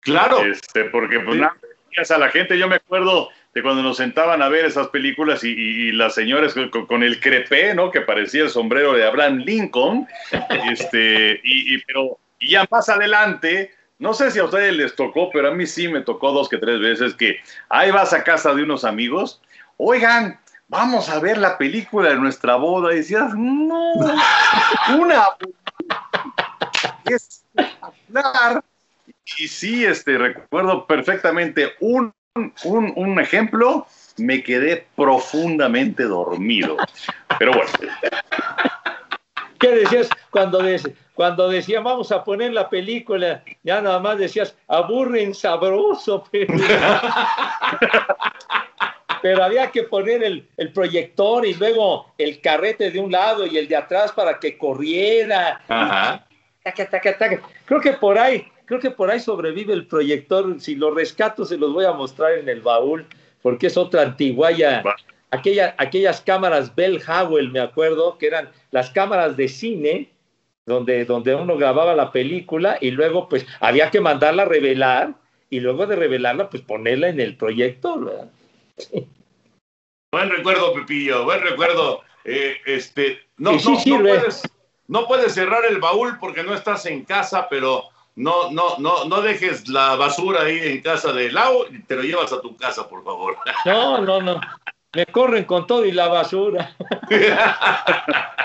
Claro. 0.00 0.44
Este, 0.44 0.84
porque 0.84 1.20
pues, 1.20 1.38
nada, 1.38 1.56
veías 1.90 2.10
a 2.10 2.18
la 2.18 2.28
gente, 2.30 2.58
yo 2.58 2.68
me 2.68 2.76
acuerdo 2.76 3.28
de 3.54 3.62
cuando 3.62 3.82
nos 3.82 3.96
sentaban 3.96 4.42
a 4.42 4.48
ver 4.48 4.64
esas 4.64 4.88
películas 4.88 5.42
y, 5.44 5.48
y- 5.50 5.88
y 5.88 5.92
las 5.92 6.14
señoras 6.14 6.54
con, 6.70 6.86
con 6.86 7.02
el 7.02 7.20
crepé, 7.20 7.74
¿no? 7.74 7.90
Que 7.90 8.00
parecía 8.00 8.42
el 8.44 8.50
sombrero 8.50 8.92
de 8.94 9.04
Abraham 9.06 9.38
Lincoln. 9.38 10.06
este, 10.70 11.40
y, 11.44 11.74
y- 11.76 11.82
pero, 11.86 12.18
y 12.38 12.50
ya 12.52 12.66
más 12.70 12.88
adelante, 12.88 13.72
no 14.00 14.14
sé 14.14 14.30
si 14.30 14.38
a 14.38 14.44
ustedes 14.44 14.74
les 14.74 14.96
tocó, 14.96 15.30
pero 15.30 15.48
a 15.48 15.54
mí 15.54 15.66
sí 15.66 15.86
me 15.86 16.00
tocó 16.00 16.32
dos 16.32 16.48
que 16.48 16.56
tres 16.56 16.80
veces 16.80 17.14
que 17.14 17.36
ahí 17.68 17.90
vas 17.90 18.12
a 18.12 18.24
casa 18.24 18.54
de 18.54 18.62
unos 18.62 18.84
amigos, 18.84 19.42
oigan, 19.76 20.40
vamos 20.68 21.10
a 21.10 21.20
ver 21.20 21.36
la 21.36 21.58
película 21.58 22.08
de 22.08 22.16
nuestra 22.16 22.56
boda. 22.56 22.92
Y 22.94 22.96
decías, 22.96 23.34
no, 23.36 23.92
una 24.98 25.24
es 27.04 27.44
hablar. 27.82 28.64
Y 29.38 29.48
sí, 29.48 29.84
este, 29.84 30.16
recuerdo 30.16 30.86
perfectamente 30.86 31.74
un, 31.80 32.12
un, 32.64 32.92
un 32.96 33.20
ejemplo, 33.20 33.86
me 34.16 34.42
quedé 34.42 34.86
profundamente 34.96 36.04
dormido. 36.04 36.78
Pero 37.38 37.52
bueno, 37.52 37.70
¿Qué 39.60 39.68
decías 39.70 40.08
cuando, 40.30 40.58
des- 40.62 40.90
cuando 41.14 41.48
decía 41.48 41.80
vamos 41.80 42.10
a 42.12 42.24
poner 42.24 42.52
la 42.52 42.68
película? 42.70 43.44
Ya 43.62 43.80
nada 43.80 43.98
más 44.00 44.18
decías 44.18 44.56
aburren 44.66 45.34
sabroso. 45.34 46.24
Pero, 46.32 46.52
Pero 49.22 49.44
había 49.44 49.70
que 49.70 49.82
poner 49.82 50.22
el, 50.24 50.48
el 50.56 50.72
proyector 50.72 51.44
y 51.44 51.52
luego 51.54 52.06
el 52.16 52.40
carrete 52.40 52.90
de 52.90 52.98
un 52.98 53.12
lado 53.12 53.46
y 53.46 53.58
el 53.58 53.68
de 53.68 53.76
atrás 53.76 54.12
para 54.12 54.38
que 54.38 54.56
corriera. 54.56 55.60
Ajá. 55.68 56.26
Taca, 56.64 56.88
taca, 56.88 57.18
taca. 57.18 57.40
Creo 57.66 57.80
que 57.82 57.92
por 57.92 58.18
ahí, 58.18 58.46
creo 58.64 58.80
que 58.80 58.90
por 58.90 59.10
ahí 59.10 59.20
sobrevive 59.20 59.74
el 59.74 59.86
proyector. 59.86 60.58
Si 60.58 60.74
lo 60.74 60.90
rescato, 60.94 61.44
se 61.44 61.58
los 61.58 61.72
voy 61.74 61.84
a 61.84 61.92
mostrar 61.92 62.32
en 62.32 62.48
el 62.48 62.62
baúl, 62.62 63.06
porque 63.42 63.66
es 63.66 63.76
otra 63.76 64.02
antiguaya. 64.02 64.82
Aquella, 65.30 65.74
aquellas 65.78 66.20
cámaras 66.20 66.74
Bell 66.74 67.00
Howell, 67.06 67.50
me 67.50 67.60
acuerdo, 67.60 68.18
que 68.18 68.26
eran 68.26 68.50
las 68.70 68.90
cámaras 68.90 69.36
de 69.36 69.48
cine, 69.48 70.10
donde, 70.66 71.04
donde 71.04 71.34
uno 71.34 71.56
grababa 71.56 71.94
la 71.94 72.12
película 72.12 72.78
y 72.80 72.90
luego 72.90 73.28
pues 73.28 73.46
había 73.60 73.90
que 73.90 74.00
mandarla 74.00 74.42
a 74.42 74.46
revelar 74.46 75.14
y 75.48 75.60
luego 75.60 75.86
de 75.86 75.96
revelarla 75.96 76.50
pues 76.50 76.62
ponerla 76.62 77.08
en 77.08 77.20
el 77.20 77.36
proyector. 77.36 78.04
¿verdad? 78.04 78.30
Buen 80.12 80.30
recuerdo, 80.30 80.72
Pepillo, 80.74 81.24
buen 81.24 81.40
recuerdo. 81.40 82.02
Eh, 82.24 82.56
este, 82.66 83.20
no, 83.36 83.58
sí 83.58 83.90
no, 83.90 83.98
no 83.98 84.04
puedes, 84.04 84.42
no 84.88 85.06
puedes 85.06 85.34
cerrar 85.34 85.64
el 85.64 85.78
baúl 85.78 86.18
porque 86.18 86.42
no 86.42 86.54
estás 86.54 86.86
en 86.86 87.04
casa, 87.04 87.48
pero 87.48 87.84
no, 88.16 88.50
no, 88.50 88.76
no, 88.78 89.04
no 89.04 89.22
dejes 89.22 89.68
la 89.68 89.96
basura 89.96 90.42
ahí 90.42 90.58
en 90.58 90.82
casa 90.82 91.12
de 91.12 91.30
Lau 91.30 91.64
y 91.70 91.82
te 91.82 91.96
lo 91.96 92.02
llevas 92.02 92.32
a 92.32 92.40
tu 92.40 92.56
casa, 92.56 92.88
por 92.88 93.04
favor. 93.04 93.36
No, 93.64 94.00
no, 94.00 94.20
no. 94.20 94.40
Me 94.92 95.06
corren 95.06 95.44
con 95.44 95.66
todo 95.66 95.86
y 95.86 95.92
la 95.92 96.08
basura. 96.08 96.74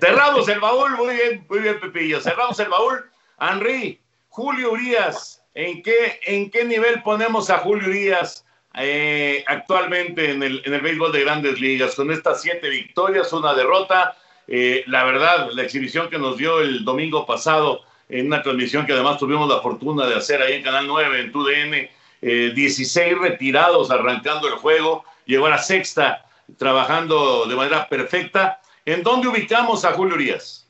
Cerramos 0.00 0.48
el 0.48 0.60
baúl, 0.60 0.92
muy 0.92 1.14
bien, 1.14 1.44
muy 1.48 1.58
bien, 1.58 1.80
Pepillo. 1.80 2.20
Cerramos 2.20 2.58
el 2.60 2.68
baúl. 2.68 3.04
Henry, 3.40 4.00
Julio 4.28 4.72
Urias, 4.72 5.42
¿en 5.54 5.82
qué, 5.82 6.20
en 6.26 6.50
qué 6.50 6.64
nivel 6.64 7.02
ponemos 7.02 7.50
a 7.50 7.58
Julio 7.58 7.88
Urias 7.88 8.46
eh, 8.78 9.44
actualmente 9.48 10.30
en 10.30 10.42
el, 10.42 10.62
en 10.64 10.74
el 10.74 10.80
béisbol 10.80 11.10
de 11.10 11.24
grandes 11.24 11.60
ligas? 11.60 11.96
Con 11.96 12.12
estas 12.12 12.40
siete 12.40 12.68
victorias, 12.68 13.32
una 13.32 13.54
derrota. 13.54 14.16
Eh, 14.46 14.84
la 14.86 15.02
verdad, 15.02 15.50
la 15.52 15.62
exhibición 15.62 16.08
que 16.08 16.18
nos 16.18 16.36
dio 16.36 16.60
el 16.60 16.84
domingo 16.84 17.26
pasado 17.26 17.80
en 18.08 18.28
una 18.28 18.42
transmisión 18.42 18.86
que 18.86 18.92
además 18.92 19.18
tuvimos 19.18 19.48
la 19.48 19.60
fortuna 19.60 20.06
de 20.06 20.14
hacer 20.14 20.40
ahí 20.40 20.54
en 20.54 20.62
Canal 20.62 20.86
9, 20.86 21.20
en 21.20 21.32
TUDN, 21.32 21.88
eh, 22.22 22.52
16 22.54 23.18
retirados 23.18 23.90
arrancando 23.90 24.48
el 24.48 24.54
juego, 24.54 25.04
llegó 25.24 25.46
a 25.46 25.50
la 25.50 25.58
sexta 25.58 26.24
trabajando 26.58 27.46
de 27.46 27.56
manera 27.56 27.88
perfecta. 27.88 28.60
¿En 28.84 29.02
dónde 29.02 29.28
ubicamos 29.28 29.84
a 29.84 29.92
Julio 29.92 30.14
Urias? 30.14 30.66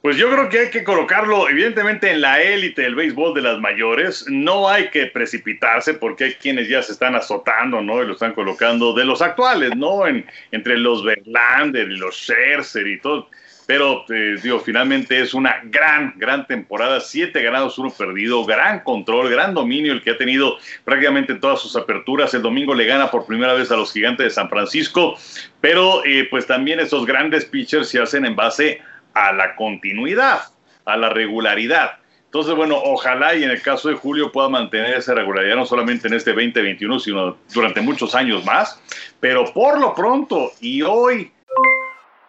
Pues 0.00 0.16
yo 0.16 0.30
creo 0.30 0.48
que 0.48 0.58
hay 0.60 0.70
que 0.70 0.84
colocarlo, 0.84 1.48
evidentemente, 1.48 2.10
en 2.10 2.20
la 2.20 2.40
élite 2.40 2.82
del 2.82 2.94
béisbol 2.94 3.34
de 3.34 3.42
las 3.42 3.58
mayores. 3.58 4.24
No 4.28 4.68
hay 4.68 4.90
que 4.90 5.06
precipitarse 5.06 5.94
porque 5.94 6.24
hay 6.24 6.34
quienes 6.34 6.68
ya 6.68 6.82
se 6.82 6.92
están 6.92 7.16
azotando, 7.16 7.82
¿no? 7.82 8.02
Y 8.02 8.06
lo 8.06 8.12
están 8.12 8.32
colocando 8.32 8.92
de 8.92 9.04
los 9.04 9.20
actuales, 9.20 9.74
¿no? 9.76 10.06
En, 10.06 10.24
entre 10.52 10.78
los 10.78 11.04
Verlander 11.04 11.90
y 11.90 11.96
los 11.96 12.14
Scherzer 12.14 12.86
y 12.86 13.00
todo. 13.00 13.28
Pero, 13.68 14.06
eh, 14.08 14.36
digo, 14.42 14.60
finalmente 14.60 15.20
es 15.20 15.34
una 15.34 15.60
gran, 15.64 16.14
gran 16.16 16.46
temporada. 16.46 17.00
Siete 17.00 17.42
ganados, 17.42 17.76
uno 17.76 17.90
perdido. 17.90 18.46
Gran 18.46 18.80
control, 18.80 19.28
gran 19.28 19.52
dominio 19.52 19.92
el 19.92 20.00
que 20.00 20.12
ha 20.12 20.16
tenido 20.16 20.56
prácticamente 20.84 21.34
en 21.34 21.40
todas 21.40 21.60
sus 21.60 21.76
aperturas. 21.76 22.32
El 22.32 22.40
domingo 22.40 22.74
le 22.74 22.86
gana 22.86 23.10
por 23.10 23.26
primera 23.26 23.52
vez 23.52 23.70
a 23.70 23.76
los 23.76 23.92
gigantes 23.92 24.24
de 24.24 24.30
San 24.30 24.48
Francisco. 24.48 25.16
Pero, 25.60 26.02
eh, 26.06 26.26
pues 26.30 26.46
también 26.46 26.80
esos 26.80 27.04
grandes 27.04 27.44
pitchers 27.44 27.90
se 27.90 28.00
hacen 28.00 28.24
en 28.24 28.34
base 28.34 28.80
a 29.12 29.34
la 29.34 29.54
continuidad, 29.54 30.44
a 30.86 30.96
la 30.96 31.10
regularidad. 31.10 31.98
Entonces, 32.24 32.54
bueno, 32.54 32.80
ojalá 32.82 33.34
y 33.34 33.44
en 33.44 33.50
el 33.50 33.60
caso 33.60 33.90
de 33.90 33.96
Julio 33.96 34.32
pueda 34.32 34.48
mantener 34.48 34.94
esa 34.94 35.12
regularidad 35.12 35.56
no 35.56 35.66
solamente 35.66 36.08
en 36.08 36.14
este 36.14 36.30
2021, 36.30 37.00
sino 37.00 37.36
durante 37.52 37.82
muchos 37.82 38.14
años 38.14 38.46
más. 38.46 38.80
Pero 39.20 39.52
por 39.52 39.78
lo 39.78 39.94
pronto 39.94 40.52
y 40.58 40.80
hoy, 40.80 41.30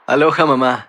Aloha 0.09 0.43
mamá, 0.43 0.88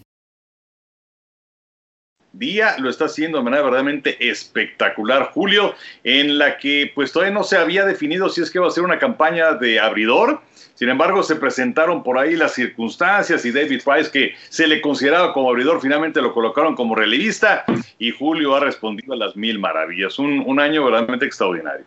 Día 2.41 2.75
lo 2.79 2.89
está 2.89 3.05
haciendo 3.05 3.37
de 3.37 3.43
manera 3.45 3.61
verdaderamente 3.61 4.17
espectacular, 4.29 5.29
Julio, 5.31 5.75
en 6.03 6.39
la 6.39 6.57
que 6.57 6.91
pues 6.93 7.13
todavía 7.13 7.33
no 7.33 7.43
se 7.43 7.55
había 7.55 7.85
definido 7.85 8.27
si 8.27 8.41
es 8.41 8.49
que 8.49 8.59
va 8.59 8.67
a 8.67 8.71
ser 8.71 8.83
una 8.83 8.99
campaña 8.99 9.53
de 9.53 9.79
abridor. 9.79 10.41
Sin 10.73 10.89
embargo, 10.89 11.21
se 11.21 11.35
presentaron 11.35 12.01
por 12.01 12.17
ahí 12.17 12.35
las 12.35 12.55
circunstancias 12.55 13.45
y 13.45 13.51
David 13.51 13.83
Price, 13.85 14.09
que 14.11 14.33
se 14.49 14.67
le 14.67 14.81
consideraba 14.81 15.31
como 15.31 15.51
abridor, 15.51 15.79
finalmente 15.79 16.21
lo 16.21 16.33
colocaron 16.33 16.75
como 16.75 16.95
relevista 16.95 17.63
y 17.99 18.09
Julio 18.09 18.55
ha 18.55 18.59
respondido 18.59 19.13
a 19.13 19.17
las 19.17 19.35
mil 19.35 19.59
maravillas. 19.59 20.17
Un, 20.17 20.43
un 20.45 20.59
año 20.59 20.83
verdaderamente 20.83 21.27
extraordinario. 21.27 21.85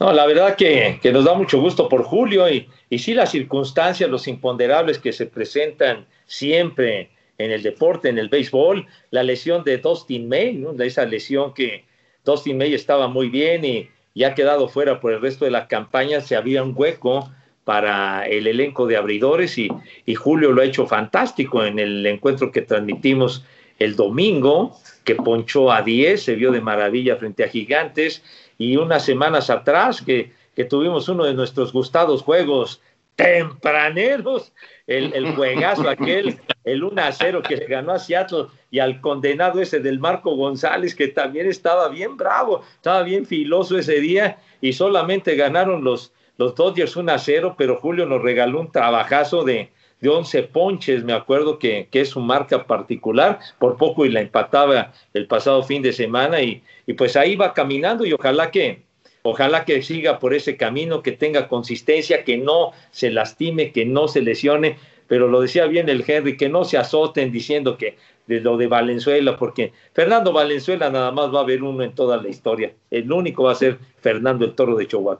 No, 0.00 0.12
la 0.12 0.26
verdad 0.26 0.56
que, 0.56 0.98
que, 1.00 1.12
nos 1.12 1.24
da 1.24 1.34
mucho 1.34 1.60
gusto 1.60 1.88
por 1.88 2.02
Julio 2.02 2.48
y, 2.48 2.68
y 2.88 2.98
sí 2.98 3.14
las 3.14 3.30
circunstancias, 3.30 4.10
los 4.10 4.26
imponderables 4.26 4.98
que 4.98 5.12
se 5.12 5.26
presentan 5.26 6.06
siempre 6.26 7.10
en 7.44 7.50
el 7.50 7.62
deporte, 7.62 8.10
en 8.10 8.18
el 8.18 8.28
béisbol, 8.28 8.86
la 9.10 9.22
lesión 9.22 9.64
de 9.64 9.78
Dustin 9.78 10.28
May, 10.28 10.62
esa 10.80 11.06
lesión 11.06 11.54
que 11.54 11.84
Dustin 12.24 12.58
May 12.58 12.74
estaba 12.74 13.08
muy 13.08 13.30
bien 13.30 13.64
y, 13.64 13.88
y 14.12 14.24
ha 14.24 14.34
quedado 14.34 14.68
fuera 14.68 15.00
por 15.00 15.12
el 15.12 15.22
resto 15.22 15.46
de 15.46 15.50
la 15.50 15.66
campaña, 15.66 16.20
se 16.20 16.36
había 16.36 16.62
un 16.62 16.74
hueco 16.76 17.30
para 17.64 18.26
el 18.26 18.46
elenco 18.46 18.86
de 18.86 18.96
abridores 18.96 19.56
y, 19.56 19.70
Julio 20.14 20.52
lo 20.52 20.60
ha 20.60 20.66
hecho 20.66 20.86
fantástico 20.86 21.64
en 21.64 21.78
el 21.78 22.04
encuentro 22.04 22.52
que 22.52 22.62
transmitimos 22.62 23.44
el 23.78 23.96
domingo, 23.96 24.76
que 25.04 25.14
ponchó 25.14 25.72
a 25.72 25.80
10, 25.80 26.22
se 26.22 26.34
vio 26.34 26.52
de 26.52 26.60
maravilla 26.60 27.16
frente 27.16 27.44
a 27.44 27.48
Gigantes 27.48 28.22
y 28.58 28.76
unas 28.76 29.04
semanas 29.04 29.48
atrás 29.48 30.02
que 30.02 30.32
tuvimos 30.68 31.08
uno 31.08 31.24
de 31.24 31.32
nuestros 31.32 31.72
gustados 31.72 32.22
juegos 32.22 32.82
tempraneros, 33.22 34.52
el, 34.86 35.12
el 35.14 35.32
juegazo 35.36 35.88
aquel, 35.88 36.38
el 36.64 36.84
1 36.84 37.02
a 37.02 37.12
0 37.12 37.42
que 37.46 37.56
le 37.56 37.66
ganó 37.66 37.92
a 37.92 37.98
Seattle 37.98 38.46
y 38.70 38.78
al 38.78 39.00
condenado 39.00 39.60
ese 39.60 39.80
del 39.80 39.98
Marco 39.98 40.34
González, 40.36 40.94
que 40.94 41.08
también 41.08 41.46
estaba 41.46 41.88
bien 41.88 42.16
bravo, 42.16 42.62
estaba 42.76 43.02
bien 43.02 43.26
filoso 43.26 43.78
ese 43.78 44.00
día 44.00 44.38
y 44.60 44.72
solamente 44.72 45.36
ganaron 45.36 45.84
los, 45.84 46.12
los 46.36 46.54
Dodgers 46.54 46.96
1 46.96 47.12
a 47.12 47.18
0, 47.18 47.54
pero 47.58 47.76
Julio 47.76 48.06
nos 48.06 48.22
regaló 48.22 48.60
un 48.60 48.72
trabajazo 48.72 49.44
de, 49.44 49.70
de 50.00 50.08
11 50.08 50.44
ponches, 50.44 51.04
me 51.04 51.12
acuerdo 51.12 51.58
que, 51.58 51.88
que, 51.90 52.00
es 52.00 52.10
su 52.10 52.20
marca 52.20 52.66
particular, 52.66 53.38
por 53.58 53.76
poco 53.76 54.06
y 54.06 54.10
la 54.10 54.20
empataba 54.20 54.92
el 55.12 55.26
pasado 55.26 55.62
fin 55.62 55.82
de 55.82 55.92
semana 55.92 56.40
y, 56.42 56.62
y 56.86 56.94
pues 56.94 57.16
ahí 57.16 57.36
va 57.36 57.54
caminando 57.54 58.04
y 58.04 58.12
ojalá 58.12 58.50
que, 58.50 58.82
Ojalá 59.22 59.64
que 59.64 59.82
siga 59.82 60.18
por 60.18 60.34
ese 60.34 60.56
camino, 60.56 61.02
que 61.02 61.12
tenga 61.12 61.48
consistencia, 61.48 62.24
que 62.24 62.38
no 62.38 62.72
se 62.90 63.10
lastime, 63.10 63.72
que 63.72 63.84
no 63.84 64.08
se 64.08 64.22
lesione, 64.22 64.78
pero 65.08 65.28
lo 65.28 65.40
decía 65.40 65.66
bien 65.66 65.88
el 65.88 66.04
Henry, 66.06 66.36
que 66.36 66.48
no 66.48 66.64
se 66.64 66.78
azoten 66.78 67.32
diciendo 67.32 67.76
que 67.76 67.98
de 68.26 68.40
lo 68.40 68.56
de 68.56 68.68
Valenzuela, 68.68 69.36
porque 69.36 69.72
Fernando 69.92 70.32
Valenzuela 70.32 70.88
nada 70.88 71.10
más 71.10 71.34
va 71.34 71.40
a 71.40 71.42
haber 71.42 71.62
uno 71.64 71.82
en 71.82 71.94
toda 71.94 72.16
la 72.16 72.28
historia. 72.28 72.72
El 72.90 73.10
único 73.10 73.42
va 73.42 73.52
a 73.52 73.56
ser 73.56 73.78
Fernando 74.00 74.44
el 74.44 74.54
Toro 74.54 74.76
de 74.76 74.86
Chihuahua. 74.86 75.18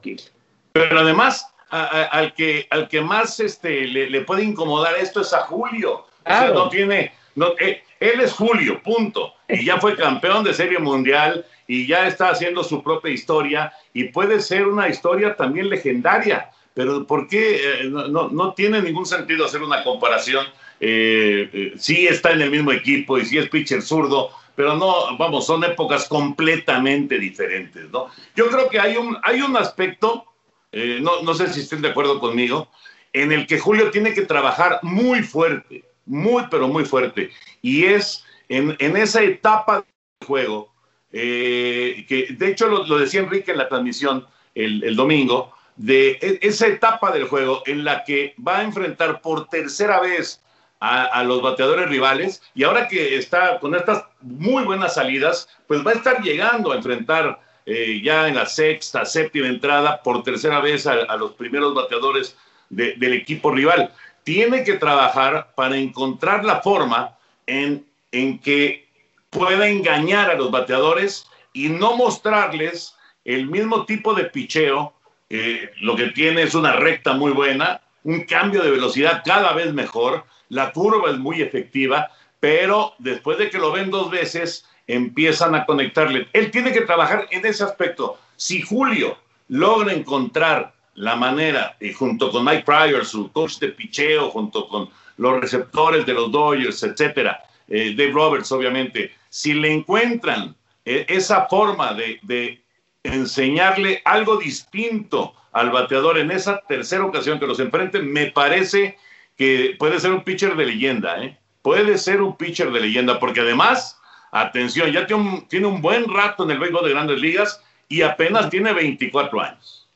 Pero 0.71 0.99
además, 0.99 1.45
a, 1.69 1.83
a, 1.83 2.03
al, 2.05 2.33
que, 2.33 2.67
al 2.69 2.87
que 2.87 3.01
más 3.01 3.39
este, 3.41 3.85
le, 3.87 4.09
le, 4.09 4.21
puede 4.21 4.43
incomodar 4.43 4.95
esto 4.95 5.21
es 5.21 5.33
a 5.33 5.41
Julio. 5.41 6.05
Claro. 6.23 6.51
O 6.51 6.55
sea, 6.55 6.63
no 6.63 6.69
tiene, 6.69 7.11
no, 7.35 7.47
eh, 7.59 7.83
él 7.99 8.21
es 8.21 8.33
Julio, 8.33 8.81
punto. 8.81 9.33
Y 9.49 9.65
ya 9.65 9.77
fue 9.77 9.95
campeón 9.95 10.43
de 10.43 10.53
Serie 10.53 10.79
Mundial 10.79 11.45
y 11.71 11.87
ya 11.87 12.05
está 12.05 12.31
haciendo 12.31 12.65
su 12.65 12.83
propia 12.83 13.13
historia 13.13 13.71
y 13.93 14.05
puede 14.05 14.41
ser 14.41 14.67
una 14.67 14.89
historia 14.89 15.37
también 15.37 15.69
legendaria. 15.69 16.49
Pero 16.73 17.07
¿por 17.07 17.29
qué 17.29 17.83
eh, 17.83 17.83
no, 17.85 18.27
no, 18.27 18.53
tiene 18.53 18.81
ningún 18.81 19.05
sentido 19.05 19.45
hacer 19.45 19.61
una 19.61 19.81
comparación? 19.81 20.45
Eh, 20.81 21.49
eh, 21.53 21.73
sí 21.77 22.07
está 22.07 22.33
en 22.33 22.41
el 22.41 22.51
mismo 22.51 22.73
equipo 22.73 23.17
y 23.17 23.25
sí 23.25 23.37
es 23.37 23.47
pitcher 23.47 23.81
zurdo, 23.81 24.31
pero 24.53 24.75
no, 24.75 25.17
vamos, 25.17 25.45
son 25.45 25.63
épocas 25.63 26.09
completamente 26.09 27.17
diferentes, 27.17 27.89
¿no? 27.89 28.07
Yo 28.35 28.49
creo 28.49 28.67
que 28.67 28.77
hay 28.77 28.97
un, 28.97 29.17
hay 29.23 29.41
un 29.41 29.55
aspecto, 29.55 30.25
eh, 30.73 30.99
no, 31.01 31.21
no 31.21 31.33
sé 31.33 31.53
si 31.53 31.61
estén 31.61 31.81
de 31.81 31.91
acuerdo 31.91 32.19
conmigo, 32.19 32.69
en 33.13 33.31
el 33.31 33.47
que 33.47 33.59
Julio 33.59 33.91
tiene 33.91 34.13
que 34.13 34.23
trabajar 34.23 34.79
muy 34.81 35.23
fuerte, 35.23 35.85
muy, 36.05 36.43
pero 36.51 36.67
muy 36.67 36.83
fuerte, 36.83 37.29
y 37.61 37.85
es 37.85 38.25
en, 38.49 38.75
en 38.79 38.97
esa 38.97 39.23
etapa 39.23 39.75
del 39.75 40.27
juego, 40.27 40.70
eh, 41.13 42.05
que 42.07 42.27
de 42.31 42.47
hecho 42.49 42.67
lo, 42.67 42.97
decía 42.97 43.19
Enrique 43.19 43.51
en 43.51 43.57
la 43.57 43.67
transmisión 43.67 44.25
el, 44.55 44.95
domingo, 44.95 45.53
de 45.75 46.11
e, 46.21 46.39
esa 46.41 46.67
etapa 46.67 47.11
del 47.11 47.25
juego 47.25 47.63
en 47.65 47.83
la 47.83 48.03
que 48.03 48.33
va 48.45 48.59
a 48.59 48.63
enfrentar 48.63 49.21
por 49.21 49.47
tercera 49.47 49.99
vez 49.99 50.41
a, 50.79 51.23
los 51.23 51.43
bateadores 51.43 51.87
rivales 51.89 52.41
y 52.55 52.63
ahora 52.63 52.87
que 52.87 53.15
está 53.15 53.59
con 53.59 53.75
estas 53.75 54.03
muy 54.21 54.63
buenas 54.63 54.95
salidas, 54.95 55.47
pues 55.67 55.85
va 55.85 55.91
a 55.91 55.93
estar 55.93 56.23
llegando 56.23 56.71
a 56.71 56.75
enfrentar 56.75 57.39
eh, 57.67 58.01
ya 58.03 58.27
en 58.27 58.35
la 58.35 58.47
sexta, 58.47 59.05
séptima 59.05 59.47
entrada 59.47 60.01
por 60.01 60.23
tercera 60.23 60.59
vez 60.59 60.87
a, 60.87 61.15
los 61.17 61.33
primeros 61.33 61.75
bateadores 61.75 62.35
de, 62.69 62.95
del 62.95 63.13
equipo 63.13 63.51
rival. 63.51 63.91
Tiene 64.23 64.63
que 64.63 64.73
trabajar 64.73 65.51
para 65.55 65.77
encontrar 65.77 66.43
la 66.43 66.61
forma 66.61 67.15
en, 67.45 67.85
en 68.11 68.39
que 68.39 68.90
pueda 69.31 69.67
engañar 69.67 70.29
a 70.29 70.35
los 70.35 70.51
bateadores 70.51 71.27
y 71.53 71.69
no 71.69 71.95
mostrarles 71.95 72.95
el 73.25 73.47
mismo 73.47 73.85
tipo 73.85 74.13
de 74.13 74.25
picheo. 74.25 74.93
Eh, 75.29 75.71
lo 75.81 75.95
que 75.95 76.07
tiene 76.07 76.43
es 76.43 76.53
una 76.53 76.73
recta 76.73 77.13
muy 77.13 77.31
buena, 77.31 77.81
un 78.03 78.25
cambio 78.25 78.61
de 78.61 78.71
velocidad 78.71 79.23
cada 79.25 79.53
vez 79.53 79.73
mejor, 79.73 80.25
la 80.49 80.71
curva 80.73 81.09
es 81.09 81.17
muy 81.17 81.41
efectiva, 81.41 82.11
pero 82.39 82.93
después 82.99 83.37
de 83.37 83.49
que 83.49 83.57
lo 83.57 83.71
ven 83.71 83.89
dos 83.89 84.11
veces, 84.11 84.65
empiezan 84.87 85.55
a 85.55 85.65
conectarle. 85.65 86.27
Él 86.33 86.51
tiene 86.51 86.73
que 86.73 86.81
trabajar 86.81 87.27
en 87.31 87.45
ese 87.45 87.63
aspecto. 87.63 88.19
Si 88.35 88.61
Julio 88.61 89.17
logra 89.47 89.93
encontrar 89.93 90.73
la 90.95 91.15
manera, 91.15 91.77
y 91.79 91.93
junto 91.93 92.31
con 92.31 92.43
Mike 92.43 92.63
Pryor, 92.65 93.05
su 93.05 93.31
coach 93.31 93.59
de 93.59 93.69
picheo, 93.69 94.29
junto 94.29 94.67
con 94.67 94.89
los 95.17 95.39
receptores 95.39 96.05
de 96.05 96.13
los 96.13 96.31
Dodgers, 96.31 96.83
etcétera, 96.83 97.41
eh, 97.69 97.93
Dave 97.95 98.11
Roberts, 98.11 98.51
obviamente, 98.51 99.13
si 99.31 99.53
le 99.53 99.71
encuentran 99.71 100.55
eh, 100.83 101.05
esa 101.07 101.47
forma 101.47 101.93
de, 101.93 102.19
de 102.23 102.61
enseñarle 103.01 104.01
algo 104.03 104.35
distinto 104.35 105.33
al 105.53 105.71
bateador 105.71 106.17
en 106.17 106.31
esa 106.31 106.59
tercera 106.67 107.05
ocasión 107.05 107.39
que 107.39 107.47
los 107.47 107.61
enfrenten, 107.61 108.11
me 108.11 108.29
parece 108.29 108.97
que 109.37 109.75
puede 109.79 110.01
ser 110.01 110.11
un 110.11 110.25
pitcher 110.25 110.55
de 110.55 110.65
leyenda, 110.65 111.23
¿eh? 111.23 111.37
Puede 111.61 111.97
ser 111.97 112.21
un 112.21 112.35
pitcher 112.35 112.71
de 112.71 112.81
leyenda, 112.81 113.19
porque 113.19 113.39
además, 113.39 113.99
atención, 114.31 114.91
ya 114.91 115.07
tiene 115.07 115.23
un, 115.23 115.47
tiene 115.47 115.67
un 115.67 115.81
buen 115.81 116.13
rato 116.13 116.43
en 116.43 116.51
el 116.51 116.59
béisbol 116.59 116.83
de 116.83 116.91
grandes 116.91 117.21
ligas 117.21 117.63
y 117.87 118.01
apenas 118.01 118.49
tiene 118.49 118.73
24 118.73 119.39
años. 119.39 119.87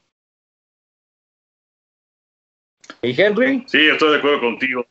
¿Y 3.01 3.19
Henry? 3.21 3.65
Sí, 3.67 3.86
estoy 3.88 4.11
de 4.11 4.17
acuerdo 4.17 4.39
contigo. 4.39 4.86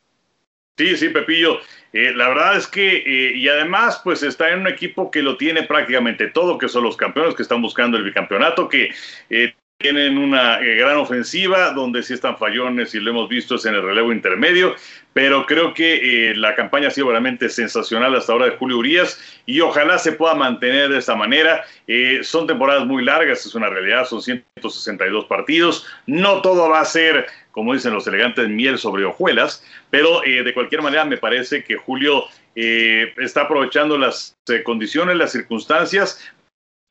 Sí, 0.77 0.95
sí, 0.97 1.09
Pepillo. 1.09 1.59
Eh, 1.95 2.13
la 2.13 2.27
verdad 2.27 2.57
es 2.57 2.67
que, 2.67 2.97
eh, 2.97 3.37
y 3.37 3.47
además, 3.47 4.01
pues 4.03 4.21
está 4.21 4.49
en 4.49 4.59
un 4.59 4.67
equipo 4.67 5.09
que 5.09 5.21
lo 5.21 5.37
tiene 5.37 5.63
prácticamente 5.63 6.27
todo, 6.27 6.57
que 6.57 6.67
son 6.67 6.83
los 6.83 6.97
campeones 6.97 7.35
que 7.35 7.41
están 7.41 7.61
buscando 7.61 7.95
el 7.95 8.03
bicampeonato, 8.03 8.67
que 8.67 8.93
eh, 9.29 9.53
tienen 9.77 10.17
una 10.17 10.59
gran 10.59 10.97
ofensiva, 10.97 11.71
donde 11.71 12.03
sí 12.03 12.13
están 12.13 12.37
fallones 12.37 12.93
y 12.95 12.99
lo 12.99 13.11
hemos 13.11 13.29
visto 13.29 13.55
es 13.55 13.65
en 13.65 13.75
el 13.75 13.81
relevo 13.81 14.11
intermedio, 14.11 14.75
pero 15.15 15.45
creo 15.45 15.73
que 15.73 16.33
la 16.35 16.55
campaña 16.55 16.89
ha 16.89 16.91
sido 16.91 17.09
realmente 17.09 17.47
sensacional 17.47 18.13
hasta 18.15 18.33
ahora 18.33 18.47
de 18.47 18.57
Julio 18.57 18.79
Urias 18.79 19.17
y 19.45 19.61
ojalá 19.61 19.97
se 19.97 20.11
pueda 20.11 20.35
mantener 20.35 20.89
de 20.89 20.99
esta 20.99 21.15
manera. 21.15 21.63
son 22.23 22.45
temporadas 22.45 22.85
muy 22.85 23.03
largas, 23.03 23.45
es 23.45 23.55
una 23.55 23.69
realidad, 23.69 24.05
son 24.05 24.21
162 24.21 25.25
partidos, 25.25 25.87
no 26.05 26.41
todo 26.41 26.69
va 26.69 26.81
a 26.81 26.85
ser 26.85 27.27
como 27.55 27.73
dicen 27.73 27.93
los 27.93 28.05
elegantes, 28.05 28.49
miel 28.49 28.77
sobre 28.77 29.05
hojuelas, 29.05 29.63
pero 29.89 30.25
eh, 30.25 30.43
de 30.43 30.53
cualquier 30.53 30.81
manera 30.81 31.05
me 31.05 31.15
parece 31.15 31.63
que 31.63 31.77
Julio 31.77 32.25
eh, 32.53 33.13
está 33.15 33.43
aprovechando 33.43 33.97
las 33.97 34.35
eh, 34.49 34.61
condiciones, 34.61 35.15
las 35.15 35.31
circunstancias, 35.31 36.19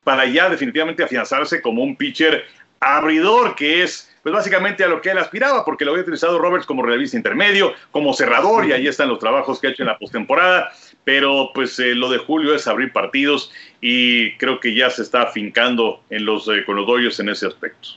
para 0.03 0.25
ya 0.25 0.49
definitivamente 0.49 1.03
afianzarse 1.03 1.61
como 1.61 1.83
un 1.83 1.95
pitcher 1.95 2.45
abridor, 2.79 3.53
que 3.53 3.83
es 3.83 4.11
pues 4.25 4.33
básicamente 4.33 4.83
a 4.83 4.87
lo 4.87 5.01
que 5.01 5.11
él 5.11 5.19
aspiraba, 5.19 5.63
porque 5.63 5.85
lo 5.85 5.91
había 5.91 6.01
utilizado 6.01 6.39
Roberts 6.39 6.65
como 6.65 6.81
revista 6.81 7.15
intermedio, 7.15 7.73
como 7.91 8.11
cerrador, 8.11 8.65
y 8.65 8.71
ahí 8.71 8.87
están 8.87 9.07
los 9.07 9.19
trabajos 9.19 9.59
que 9.59 9.67
ha 9.67 9.69
hecho 9.69 9.83
en 9.83 9.87
la 9.89 9.99
postemporada, 9.99 10.71
pero 11.03 11.51
pues 11.53 11.77
lo 11.77 12.09
de 12.09 12.17
Julio 12.17 12.55
es 12.55 12.65
abrir 12.65 12.91
partidos 12.91 13.51
y 13.81 14.35
creo 14.37 14.59
que 14.59 14.73
ya 14.73 14.89
se 14.89 15.03
está 15.03 15.21
afincando 15.21 16.01
en 16.09 16.25
los, 16.25 16.49
con 16.65 16.75
los 16.75 16.87
doyos 16.87 17.19
en 17.19 17.29
ese 17.29 17.45
aspecto. 17.45 17.89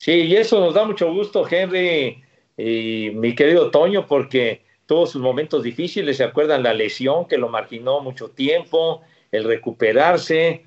Sí, 0.00 0.22
y 0.22 0.34
eso 0.34 0.58
nos 0.58 0.74
da 0.74 0.84
mucho 0.84 1.12
gusto, 1.12 1.46
Henry 1.48 2.24
y 2.56 3.10
mi 3.14 3.36
querido 3.36 3.70
Toño, 3.70 4.04
porque 4.08 4.62
todos 4.86 5.12
sus 5.12 5.22
momentos 5.22 5.62
difíciles, 5.62 6.16
¿se 6.16 6.24
acuerdan 6.24 6.64
la 6.64 6.74
lesión 6.74 7.28
que 7.28 7.38
lo 7.38 7.48
marginó 7.48 8.00
mucho 8.00 8.30
tiempo, 8.30 9.02
el 9.30 9.44
recuperarse? 9.44 10.64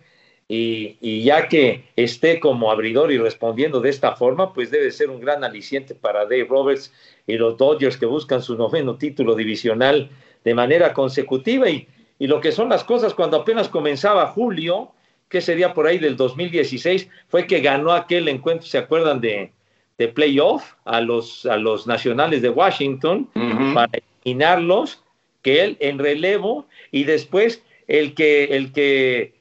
Y, 0.52 1.22
ya 1.22 1.48
que 1.48 1.84
esté 1.96 2.40
como 2.40 2.72
abridor 2.72 3.12
y 3.12 3.20
respondiendo 3.20 3.82
de 3.82 3.92
esta 3.92 4.16
forma, 4.16 4.52
pues 4.52 4.72
debe 4.72 4.90
ser 4.90 5.12
un 5.12 5.22
gran 5.22 5.44
aliciente 5.44 5.94
para 5.94 6.24
Dave 6.24 6.48
Roberts 6.50 6.92
y 7.28 7.38
los 7.38 7.56
Dodgers 7.56 7.98
que 7.98 8.08
buscan 8.08 8.42
su 8.42 8.56
noveno 8.58 8.98
título 8.98 9.36
divisional 9.36 10.10
de 10.44 10.56
manera 10.56 10.92
consecutiva. 10.92 11.70
Y, 11.70 11.88
y 12.18 12.26
lo 12.26 12.42
que 12.42 12.52
son 12.52 12.70
las 12.70 12.84
cosas, 12.84 13.14
cuando 13.14 13.38
apenas 13.38 13.70
comenzaba 13.70 14.26
julio, 14.26 14.92
que 15.30 15.40
sería 15.40 15.76
por 15.76 15.86
ahí 15.86 16.00
del 16.00 16.18
2016, 16.18 17.08
fue 17.28 17.46
que 17.46 17.62
ganó 17.62 17.92
aquel 17.94 18.28
encuentro, 18.28 18.68
¿se 18.68 18.80
acuerdan 18.80 19.22
de, 19.22 19.52
de 20.00 20.08
playoff 20.08 20.74
a 20.84 21.00
los, 21.00 21.46
a 21.46 21.58
los 21.58 21.86
nacionales 21.86 22.42
de 22.42 22.50
Washington 22.50 23.30
para 23.76 23.92
eliminarlos? 24.24 25.04
Que 25.44 25.64
él 25.64 25.78
en 25.80 26.00
relevo 26.00 26.66
y 26.92 27.04
después 27.04 27.64
el 27.88 28.16
que, 28.16 28.46
el 28.46 28.74
que 28.74 29.39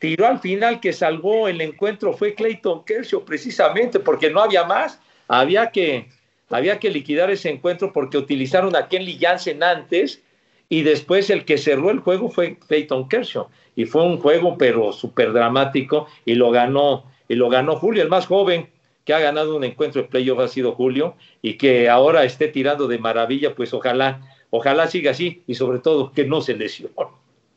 tiró 0.00 0.26
al 0.26 0.40
final, 0.40 0.80
que 0.80 0.92
salvó 0.92 1.46
el 1.46 1.60
encuentro 1.60 2.12
fue 2.14 2.34
Clayton 2.34 2.84
Kershaw, 2.84 3.24
precisamente 3.24 4.00
porque 4.00 4.30
no 4.30 4.40
había 4.40 4.64
más, 4.64 4.98
había 5.28 5.70
que, 5.70 6.08
había 6.48 6.80
que 6.80 6.90
liquidar 6.90 7.30
ese 7.30 7.50
encuentro 7.50 7.92
porque 7.92 8.18
utilizaron 8.18 8.74
a 8.74 8.88
Kenley 8.88 9.18
Jansen 9.20 9.62
antes 9.62 10.22
y 10.68 10.82
después 10.82 11.28
el 11.30 11.44
que 11.44 11.58
cerró 11.58 11.90
el 11.90 12.00
juego 12.00 12.30
fue 12.30 12.56
Clayton 12.56 13.08
Kershaw. 13.08 13.48
Y 13.76 13.84
fue 13.84 14.02
un 14.02 14.18
juego, 14.18 14.56
pero 14.56 14.92
súper 14.92 15.32
dramático, 15.32 16.06
y 16.24 16.34
lo 16.34 16.50
ganó, 16.50 17.04
y 17.28 17.34
lo 17.34 17.48
ganó 17.48 17.76
Julio, 17.76 18.02
el 18.02 18.08
más 18.08 18.26
joven 18.26 18.68
que 19.04 19.12
ha 19.12 19.18
ganado 19.18 19.56
un 19.56 19.64
encuentro 19.64 20.02
de 20.02 20.08
playoff 20.08 20.38
ha 20.38 20.48
sido 20.48 20.72
Julio, 20.72 21.16
y 21.42 21.54
que 21.54 21.88
ahora 21.88 22.24
esté 22.24 22.48
tirando 22.48 22.86
de 22.86 22.98
maravilla, 22.98 23.54
pues 23.54 23.74
ojalá, 23.74 24.20
ojalá 24.50 24.86
siga 24.86 25.10
así, 25.10 25.42
y 25.46 25.54
sobre 25.54 25.80
todo 25.80 26.12
que 26.12 26.24
no 26.24 26.40
se 26.40 26.54
lesione. 26.54 26.94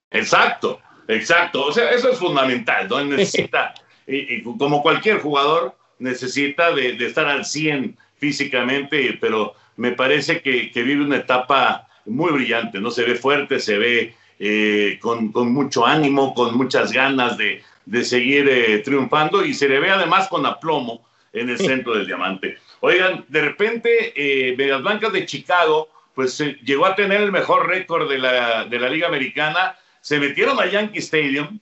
Exacto, 0.10 0.80
exacto. 1.08 1.66
O 1.66 1.72
sea, 1.72 1.92
eso 1.92 2.10
es 2.10 2.20
fundamental, 2.20 2.88
¿no? 2.90 3.04
Necesita, 3.06 3.74
y, 4.08 4.42
como 4.44 4.82
cualquier 4.82 5.20
jugador, 5.20 5.76
necesita 6.00 6.74
de, 6.74 6.98
estar 7.06 7.28
al 7.28 7.46
100 7.46 7.98
físicamente, 8.18 9.18
pero 9.22 9.56
me 9.78 9.92
parece 9.92 10.42
que, 10.42 10.72
que 10.72 10.84
vive 10.84 11.04
una 11.04 11.18
etapa 11.18 11.88
muy 12.06 12.32
brillante, 12.32 12.80
¿no? 12.80 12.92
Se 12.92 13.04
ve 13.04 13.16
fuerte, 13.16 13.60
se 13.60 13.78
ve 13.78 14.16
eh, 14.40 15.00
con, 15.00 15.32
mucho 15.54 15.86
ánimo, 15.86 16.34
con 16.34 16.58
muchas 16.58 16.92
ganas 16.92 17.38
de, 17.38 17.64
seguir 18.04 18.50
eh, 18.50 18.80
triunfando 18.80 19.46
y 19.46 19.54
se 19.54 19.70
le 19.70 19.80
ve 19.80 19.90
además 19.90 20.28
con 20.28 20.46
aplomo 20.46 21.06
en 21.32 21.50
el 21.50 21.58
centro 21.58 21.96
del 21.96 22.08
diamante. 22.08 22.58
Oigan, 22.82 23.26
de 23.30 23.42
repente, 23.42 24.14
eh, 24.16 24.56
Medias 24.58 24.82
Blancas 24.82 25.14
de 25.14 25.26
Chicago, 25.26 25.90
pues 26.14 26.38
llegó 26.64 26.86
a 26.86 26.96
tener 26.96 27.22
el 27.22 27.32
mejor 27.32 27.68
récord 27.68 28.10
de 28.10 28.18
la, 28.18 28.66
de 28.66 28.80
la 28.80 28.90
Liga 28.90 29.08
Americana, 29.08 29.78
se 30.04 30.20
metieron 30.20 30.60
a 30.60 30.66
Yankee 30.66 31.00
Stadium 31.00 31.60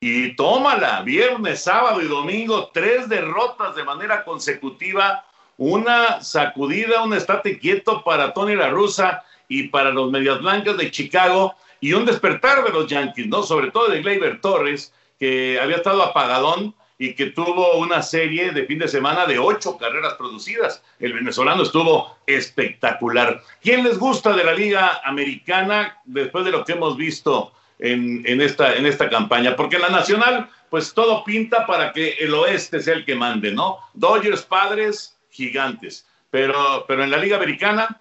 y 0.00 0.34
tómala, 0.34 1.02
viernes, 1.02 1.62
sábado 1.62 2.02
y 2.02 2.08
domingo, 2.08 2.72
tres 2.74 3.08
derrotas 3.08 3.76
de 3.76 3.84
manera 3.84 4.24
consecutiva, 4.24 5.24
una 5.58 6.20
sacudida, 6.20 7.04
un 7.04 7.14
estate 7.14 7.56
quieto 7.56 8.02
para 8.02 8.34
Tony 8.34 8.56
La 8.56 8.68
Russa 8.68 9.22
y 9.46 9.68
para 9.68 9.90
los 9.90 10.10
Medias 10.10 10.40
Blancas 10.40 10.76
de 10.76 10.90
Chicago 10.90 11.54
y 11.80 11.92
un 11.92 12.04
despertar 12.04 12.64
de 12.64 12.70
los 12.70 12.88
Yankees, 12.88 13.28
¿no? 13.28 13.44
Sobre 13.44 13.70
todo 13.70 13.86
de 13.88 14.02
Gleyber 14.02 14.40
Torres, 14.40 14.92
que 15.20 15.60
había 15.60 15.76
estado 15.76 16.02
apagadón 16.02 16.74
y 16.98 17.14
que 17.14 17.26
tuvo 17.26 17.76
una 17.78 18.02
serie 18.02 18.50
de 18.50 18.66
fin 18.66 18.80
de 18.80 18.88
semana 18.88 19.24
de 19.24 19.38
ocho 19.38 19.78
carreras 19.78 20.14
producidas. 20.14 20.82
El 20.98 21.12
venezolano 21.12 21.62
estuvo 21.62 22.16
espectacular. 22.26 23.40
¿Quién 23.62 23.84
les 23.84 24.00
gusta 24.00 24.32
de 24.32 24.42
la 24.42 24.52
Liga 24.52 25.00
Americana 25.04 26.00
después 26.04 26.44
de 26.44 26.50
lo 26.50 26.64
que 26.64 26.72
hemos 26.72 26.96
visto 26.96 27.52
en, 27.78 28.40
esta, 28.40 28.74
en 28.74 28.86
esta 28.86 29.08
campaña? 29.08 29.56
Porque 29.56 29.78
la 29.78 29.88
Nacional, 29.88 30.48
pues 30.70 30.94
todo 30.94 31.24
pinta 31.24 31.66
para 31.66 31.92
que 31.92 32.10
el 32.20 32.34
oeste 32.34 32.80
sea 32.80 32.94
el 32.94 33.04
que 33.04 33.14
mande, 33.14 33.52
¿no? 33.52 33.78
Dodgers, 33.94 34.42
padres, 34.42 35.16
gigantes. 35.30 36.06
Pero, 36.30 36.84
pero 36.88 37.04
en 37.04 37.10
la 37.10 37.18
Liga 37.18 37.36
Americana, 37.36 38.00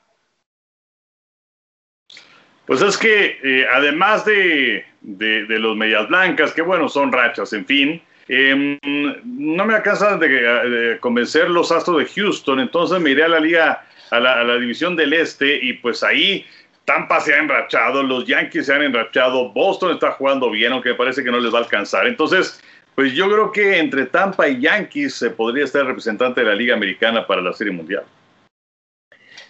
pues 2.66 2.82
es 2.82 2.98
que 2.98 3.40
eh, 3.44 3.68
además 3.72 4.26
de, 4.26 4.86
los 5.02 5.76
medias 5.76 6.08
blancas, 6.08 6.54
que 6.54 6.62
bueno, 6.62 6.88
son 6.88 7.12
rachas, 7.12 7.52
en 7.54 7.66
fin, 7.66 8.02
em, 8.30 8.80
no 9.24 9.66
me 9.66 9.76
alcanza 9.76 10.18
de, 10.18 10.98
convencer 11.02 11.50
los 11.50 11.72
astros 11.72 11.98
de 11.98 12.06
Houston, 12.06 12.62
entonces 12.62 13.02
me 13.02 13.12
iré 13.12 13.24
a 13.24 13.28
la 13.28 13.40
liga, 13.40 13.86
a 14.12 14.20
la, 14.20 14.58
división 14.58 14.96
del 14.96 15.14
este 15.14 15.60
y 15.62 15.74
pues 15.74 16.04
ahí 16.04 16.46
Tampa 16.86 17.20
se 17.22 17.34
ha 17.34 17.40
enrachado, 17.40 18.04
los 18.04 18.26
Yankees 18.26 18.66
se 18.66 18.74
han 18.74 18.82
enrachado, 18.82 19.52
Boston 19.54 19.94
está 19.94 20.12
jugando 20.12 20.50
bien, 20.50 20.74
aunque 20.74 20.94
parece 20.94 21.24
que 21.24 21.32
no 21.32 21.40
les 21.40 21.54
va 21.54 21.60
a 21.60 21.64
alcanzar. 21.64 22.08
Entonces, 22.08 22.62
pues 22.96 23.14
yo 23.14 23.30
creo 23.30 23.52
que 23.52 23.80
entre 23.80 24.06
Tampa 24.06 24.48
y 24.48 24.62
Yankees 24.62 25.16
se 25.16 25.30
podría 25.30 25.64
estar 25.64 25.86
representante 25.86 26.42
de 26.42 26.48
la 26.48 26.56
Liga 26.56 26.76
Americana 26.76 27.26
para 27.26 27.42
la 27.42 27.54
Serie 27.54 27.74
Mundial. 27.74 28.04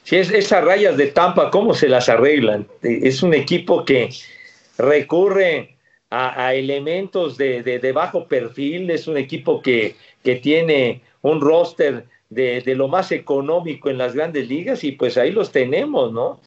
Si 0.04 0.18
es, 0.18 0.32
esas 0.32 0.64
rayas 0.64 0.98
de 0.98 1.08
Tampa, 1.08 1.50
¿cómo 1.50 1.74
se 1.74 1.90
las 1.90 2.10
arreglan? 2.10 2.68
Es 2.82 3.24
un 3.24 3.34
equipo 3.34 3.84
que 3.86 4.10
recurre 4.78 5.78
a, 6.10 6.54
elementos 6.54 7.38
de, 7.38 7.92
bajo 7.94 8.28
perfil, 8.28 8.92
es 8.92 9.08
un 9.08 9.18
equipo 9.18 9.62
que, 9.62 9.96
que 10.24 10.36
tiene 10.36 11.02
un 11.22 11.42
roster 11.42 12.06
de, 12.30 12.62
lo 12.76 12.88
más 12.88 13.12
económico 13.12 13.90
en 13.90 13.98
las 13.98 14.14
grandes 14.14 14.48
ligas 14.48 14.84
y 14.84 14.92
pues 14.92 15.18
ahí 15.18 15.32
los 15.32 15.52
tenemos, 15.52 16.12
¿no? 16.12 16.40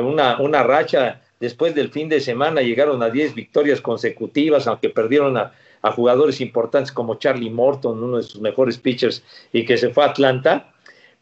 Una, 0.00 0.40
una 0.40 0.62
racha 0.62 1.20
después 1.38 1.74
del 1.74 1.90
fin 1.90 2.08
de 2.08 2.20
semana 2.20 2.62
llegaron 2.62 3.02
a 3.02 3.10
10 3.10 3.34
victorias 3.34 3.80
consecutivas, 3.80 4.66
aunque 4.66 4.90
perdieron 4.90 5.36
a, 5.36 5.52
jugadores 5.96 6.40
importantes 6.40 6.92
como 6.92 7.16
Charlie 7.16 7.50
Morton, 7.50 8.02
uno 8.02 8.18
de 8.18 8.22
sus 8.22 8.40
mejores 8.40 8.78
pitchers, 8.78 9.24
y 9.52 9.64
que 9.64 9.76
se 9.76 9.90
fue 9.90 10.04
a 10.04 10.10
Atlanta 10.10 10.72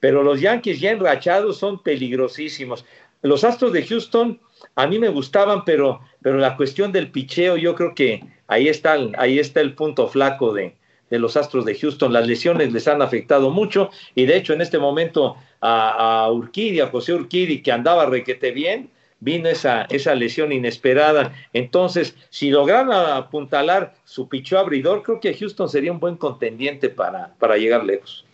pero 0.00 0.22
los 0.22 0.40
Yankees 0.40 0.80
ya 0.80 0.90
enrachados 0.90 1.58
son 1.58 1.82
peligrosísimos. 1.82 2.84
Los 3.22 3.44
Astros 3.44 3.72
de 3.72 3.86
Houston 3.86 4.40
a 4.74 4.86
mí 4.86 4.98
me 4.98 5.10
gustaban, 5.10 5.64
pero, 5.64 6.00
pero 6.22 6.38
la 6.38 6.56
cuestión 6.56 6.90
del 6.90 7.10
picheo, 7.10 7.56
yo 7.56 7.74
creo 7.74 7.94
que 7.94 8.24
ahí 8.46 8.68
está, 8.68 8.96
ahí 9.18 9.38
está 9.38 9.60
el 9.60 9.74
punto 9.74 10.08
flaco 10.08 10.54
de, 10.54 10.74
de 11.10 11.18
los 11.18 11.36
Astros 11.36 11.64
de 11.64 11.74
Houston. 11.74 12.12
Las 12.12 12.26
lesiones 12.26 12.72
les 12.72 12.88
han 12.88 13.02
afectado 13.02 13.50
mucho 13.50 13.90
y 14.14 14.26
de 14.26 14.36
hecho 14.36 14.52
en 14.52 14.62
este 14.62 14.78
momento 14.78 15.36
a, 15.60 16.24
a 16.24 16.32
Urquidi, 16.32 16.80
a 16.80 16.86
José 16.86 17.12
Urquidi, 17.12 17.62
que 17.62 17.72
andaba 17.72 18.06
requete 18.06 18.52
bien, 18.52 18.90
vino 19.20 19.48
esa, 19.48 19.82
esa 19.90 20.14
lesión 20.14 20.52
inesperada. 20.52 21.32
Entonces, 21.52 22.16
si 22.30 22.50
lograran 22.50 22.92
apuntalar 22.92 23.94
su 24.04 24.28
picheo 24.28 24.58
abridor, 24.58 25.02
creo 25.02 25.20
que 25.20 25.34
Houston 25.34 25.68
sería 25.68 25.92
un 25.92 26.00
buen 26.00 26.16
contendiente 26.16 26.88
para, 26.88 27.34
para 27.38 27.56
llegar 27.56 27.84
lejos. 27.84 28.24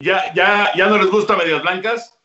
¿Ya, 0.00 0.32
ya, 0.34 0.70
ya 0.76 0.86
no 0.86 0.96
les 0.96 1.10
gusta 1.10 1.36
Medias 1.36 1.60
Blancas? 1.62 2.16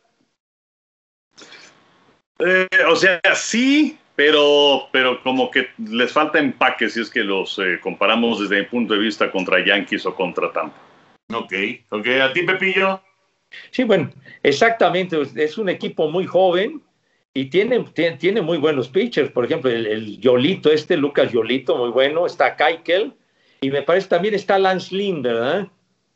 Eh, 2.40 2.68
o 2.88 2.96
sea, 2.96 3.20
sí, 3.34 3.98
pero, 4.16 4.90
pero 4.92 5.22
como 5.24 5.50
que 5.50 5.70
les 5.78 6.12
falta 6.12 6.40
empaque 6.40 6.90
si 6.90 7.02
es 7.02 7.10
que 7.10 7.24
los 7.24 7.58
eh, 7.60 7.80
comparamos 7.82 8.42
desde 8.42 8.62
mi 8.62 8.68
punto 8.68 8.94
de 8.94 9.00
vista 9.00 9.32
contra 9.32 9.66
Yankees 9.66 10.06
o 10.06 10.14
contra 10.14 10.52
Tampa. 10.52 10.78
Ok, 11.34 11.54
ok. 11.90 12.08
¿A 12.22 12.34
ti, 12.34 12.44
Pepillo? 12.44 13.02
Sí, 13.72 13.84
bueno, 13.84 14.12
exactamente. 14.42 15.20
Es 15.36 15.58
un 15.58 15.70
equipo 15.70 16.10
muy 16.10 16.26
joven 16.26 16.82
y 17.34 17.46
tiene, 17.46 17.84
tiene, 18.20 18.42
muy 18.42 18.58
buenos 18.58 18.90
pitchers. 18.90 19.32
Por 19.32 19.46
ejemplo, 19.46 19.72
el, 19.72 20.20
Yolito, 20.20 20.72
este, 20.72 20.98
Lucas 20.98 21.32
Yolito, 21.32 21.78
muy 21.78 21.90
bueno. 21.90 22.26
Está 22.26 22.56
Keikel. 22.56 23.14
Y 23.62 23.72
me 23.72 23.82
parece 23.82 24.10
también 24.10 24.34
está 24.34 24.60
Lance 24.60 24.94
Lynn, 24.94 25.22
¿verdad? 25.22 25.68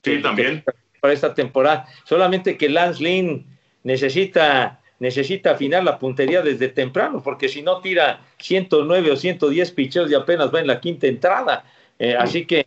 Sí, 0.04 0.22
también. 0.22 0.64
Para 1.00 1.14
esta 1.14 1.34
temporada. 1.34 1.88
Solamente 2.04 2.58
que 2.58 2.70
Lance 2.70 3.02
Lynn 3.04 3.46
necesita, 3.84 4.82
necesita 5.00 5.52
afinar 5.52 5.84
la 5.84 6.00
puntería 6.00 6.42
desde 6.42 6.70
temprano, 6.70 7.22
porque 7.24 7.50
si 7.50 7.62
no 7.62 7.82
tira 7.82 8.22
109 8.40 9.12
o 9.12 9.16
110 9.16 9.72
picheos 9.72 10.12
y 10.12 10.16
apenas 10.16 10.54
va 10.54 10.60
en 10.60 10.68
la 10.68 10.80
quinta 10.80 11.08
entrada. 11.08 11.66
Eh, 12.00 12.16
así 12.18 12.46
que 12.46 12.66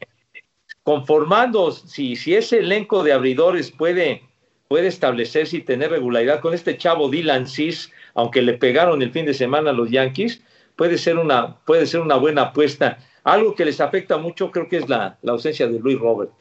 conformando, 0.82 1.72
si, 1.72 2.16
si 2.16 2.34
ese 2.34 2.58
elenco 2.58 3.02
de 3.02 3.12
abridores 3.12 3.70
puede, 3.70 4.22
puede 4.68 4.88
establecerse 4.88 5.58
y 5.58 5.62
tener 5.62 5.90
regularidad 5.90 6.40
con 6.40 6.54
este 6.54 6.76
chavo 6.76 7.08
Dylan 7.08 7.46
Cis, 7.46 7.92
aunque 8.14 8.42
le 8.42 8.54
pegaron 8.54 9.02
el 9.02 9.12
fin 9.12 9.26
de 9.26 9.34
semana 9.34 9.70
a 9.70 9.74
los 9.74 9.90
Yankees, 9.90 10.42
puede 10.76 10.98
ser 10.98 11.18
una, 11.18 11.56
puede 11.64 11.86
ser 11.86 12.00
una 12.00 12.16
buena 12.16 12.42
apuesta. 12.42 12.98
Algo 13.24 13.54
que 13.54 13.64
les 13.64 13.80
afecta 13.80 14.16
mucho 14.16 14.50
creo 14.50 14.68
que 14.68 14.78
es 14.78 14.88
la, 14.88 15.18
ausencia 15.26 15.66
de 15.66 15.78
Luis 15.78 15.98
Robert, 15.98 16.32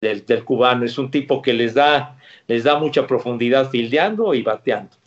del, 0.00 0.24
del, 0.24 0.44
cubano. 0.44 0.84
Es 0.84 0.98
un 0.98 1.10
tipo 1.10 1.42
que 1.42 1.52
les 1.52 1.74
da, 1.74 2.16
les 2.46 2.64
da 2.64 2.78
mucha 2.78 3.06
profundidad 3.06 3.70
fildeando 3.70 4.34
y 4.34 4.42
bateando. 4.42 4.97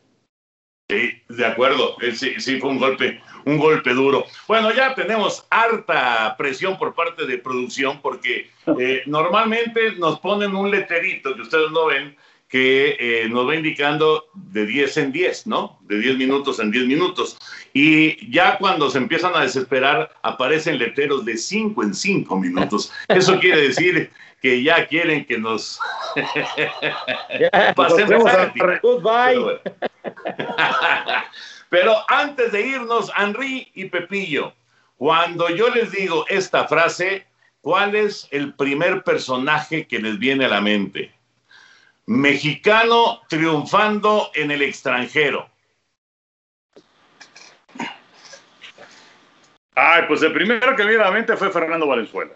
Sí, 0.91 1.21
de 1.29 1.45
acuerdo. 1.45 1.95
Eh, 2.01 2.11
sí, 2.13 2.33
sí, 2.37 2.59
fue 2.59 2.69
un 2.69 2.77
golpe, 2.77 3.21
un 3.45 3.57
golpe 3.57 3.93
duro. 3.93 4.25
Bueno, 4.45 4.73
ya 4.73 4.93
tenemos 4.93 5.45
harta 5.49 6.35
presión 6.37 6.77
por 6.77 6.93
parte 6.93 7.25
de 7.25 7.37
producción 7.37 8.01
porque 8.01 8.49
eh, 8.77 9.03
normalmente 9.05 9.93
nos 9.93 10.19
ponen 10.19 10.53
un 10.53 10.69
letrerito 10.69 11.33
que 11.33 11.43
ustedes 11.43 11.71
no 11.71 11.85
ven 11.85 12.17
que 12.49 12.97
eh, 12.99 13.29
nos 13.29 13.47
va 13.47 13.55
indicando 13.55 14.25
de 14.33 14.65
10 14.65 14.97
en 14.97 15.11
10, 15.13 15.47
¿no? 15.47 15.79
De 15.83 15.97
10 15.97 16.17
minutos 16.17 16.59
en 16.59 16.71
10 16.71 16.87
minutos. 16.87 17.37
Y 17.71 18.29
ya 18.29 18.57
cuando 18.57 18.89
se 18.89 18.97
empiezan 18.97 19.33
a 19.33 19.43
desesperar, 19.43 20.11
aparecen 20.23 20.77
letreros 20.77 21.23
de 21.23 21.37
5 21.37 21.83
en 21.83 21.93
5 21.93 22.35
minutos. 22.35 22.91
Eso 23.07 23.39
quiere 23.39 23.61
decir 23.69 24.11
que 24.41 24.61
ya 24.61 24.85
quieren 24.87 25.23
que 25.23 25.37
nos 25.37 25.79
pasemos 27.77 28.25
a 28.25 28.53
Goodbye. 28.81 29.61
Pero 31.69 31.95
antes 32.09 32.51
de 32.51 32.67
irnos, 32.67 33.11
Henry 33.17 33.71
y 33.73 33.85
Pepillo, 33.85 34.53
cuando 34.97 35.49
yo 35.49 35.69
les 35.69 35.91
digo 35.91 36.25
esta 36.27 36.67
frase, 36.67 37.25
¿cuál 37.61 37.95
es 37.95 38.27
el 38.31 38.53
primer 38.53 39.03
personaje 39.03 39.87
que 39.87 39.99
les 39.99 40.19
viene 40.19 40.45
a 40.45 40.49
la 40.49 40.61
mente? 40.61 41.13
Mexicano 42.05 43.21
triunfando 43.29 44.31
en 44.35 44.51
el 44.51 44.61
extranjero. 44.61 45.49
Ay, 49.75 50.03
pues 50.07 50.21
el 50.21 50.33
primero 50.33 50.75
que 50.75 50.83
me 50.83 50.89
viene 50.89 51.03
a 51.03 51.07
la 51.07 51.13
mente 51.13 51.37
fue 51.37 51.49
Fernando 51.49 51.87
Valenzuela. 51.87 52.33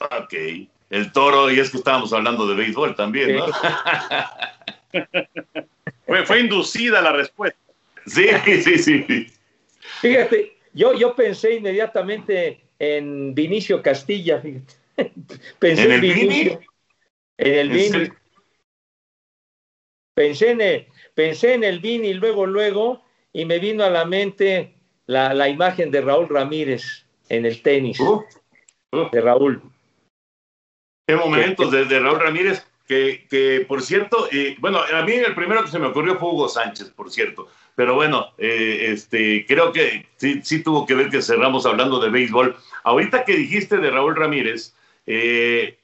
Ok. 0.00 0.34
El 0.90 1.12
toro, 1.12 1.50
y 1.50 1.58
es 1.58 1.70
que 1.70 1.78
estábamos 1.78 2.12
hablando 2.12 2.46
de 2.46 2.54
béisbol 2.54 2.94
también, 2.94 3.36
¿no? 3.36 3.46
fue, 6.24 6.40
inducida 6.40 7.00
la 7.00 7.12
respuesta. 7.12 7.58
Sí, 8.06 8.26
sí, 8.62 8.78
sí. 8.78 9.26
Fíjate, 10.00 10.56
yo, 10.72 10.92
yo 10.94 11.14
pensé 11.14 11.54
inmediatamente 11.54 12.60
en 12.78 13.34
Vinicio 13.34 13.82
Castilla, 13.82 14.40
fíjate. 14.40 14.74
Pensé 15.58 15.84
¿En 15.84 15.92
el 15.92 16.00
Vinicio. 16.00 16.60
En 17.38 17.54
el 17.54 17.70
Vini. 17.70 18.08
Pensé 20.14 20.50
en 20.50 20.60
el, 20.60 20.86
pensé 21.14 21.54
en 21.54 21.64
el 21.64 21.80
Vini 21.80 22.12
luego, 22.14 22.46
luego, 22.46 23.02
y 23.32 23.44
me 23.46 23.58
vino 23.58 23.82
a 23.84 23.90
la 23.90 24.04
mente 24.04 24.74
la, 25.06 25.48
imagen 25.48 25.90
de 25.90 26.02
Raúl 26.02 26.28
Ramírez 26.28 27.06
en 27.28 27.46
el 27.46 27.62
tenis. 27.62 27.98
Uh, 27.98 28.22
uh. 28.92 29.10
De 29.10 29.20
Raúl. 29.20 29.62
Qué 31.06 31.16
momentos 31.16 31.70
de, 31.70 31.98
Raúl 31.98 32.20
Ramírez, 32.20 32.66
que, 32.86 33.64
por 33.68 33.82
cierto, 33.82 34.28
eh, 34.30 34.56
bueno, 34.58 34.80
a 34.80 35.02
mí 35.02 35.12
el 35.12 35.34
primero 35.34 35.64
que 35.64 35.70
se 35.70 35.78
me 35.78 35.86
ocurrió 35.86 36.18
fue 36.18 36.28
Hugo 36.28 36.48
Sánchez, 36.48 36.90
por 36.90 37.10
cierto. 37.10 37.48
Pero 37.74 37.94
bueno, 37.94 38.32
eh, 38.38 38.88
este, 38.88 39.46
creo 39.46 39.72
que 39.72 40.06
sí, 40.18 40.62
tuvo 40.62 40.84
que 40.86 40.94
ver 40.94 41.08
que 41.08 41.22
cerramos 41.22 41.64
hablando 41.64 42.00
de 42.00 42.10
béisbol. 42.10 42.56
Ahorita 42.84 43.24
que 43.24 43.36
dijiste 43.36 43.78
de 43.78 43.90
Raúl 43.90 44.16
Ramírez, 44.16 44.74
eh, 45.06 45.78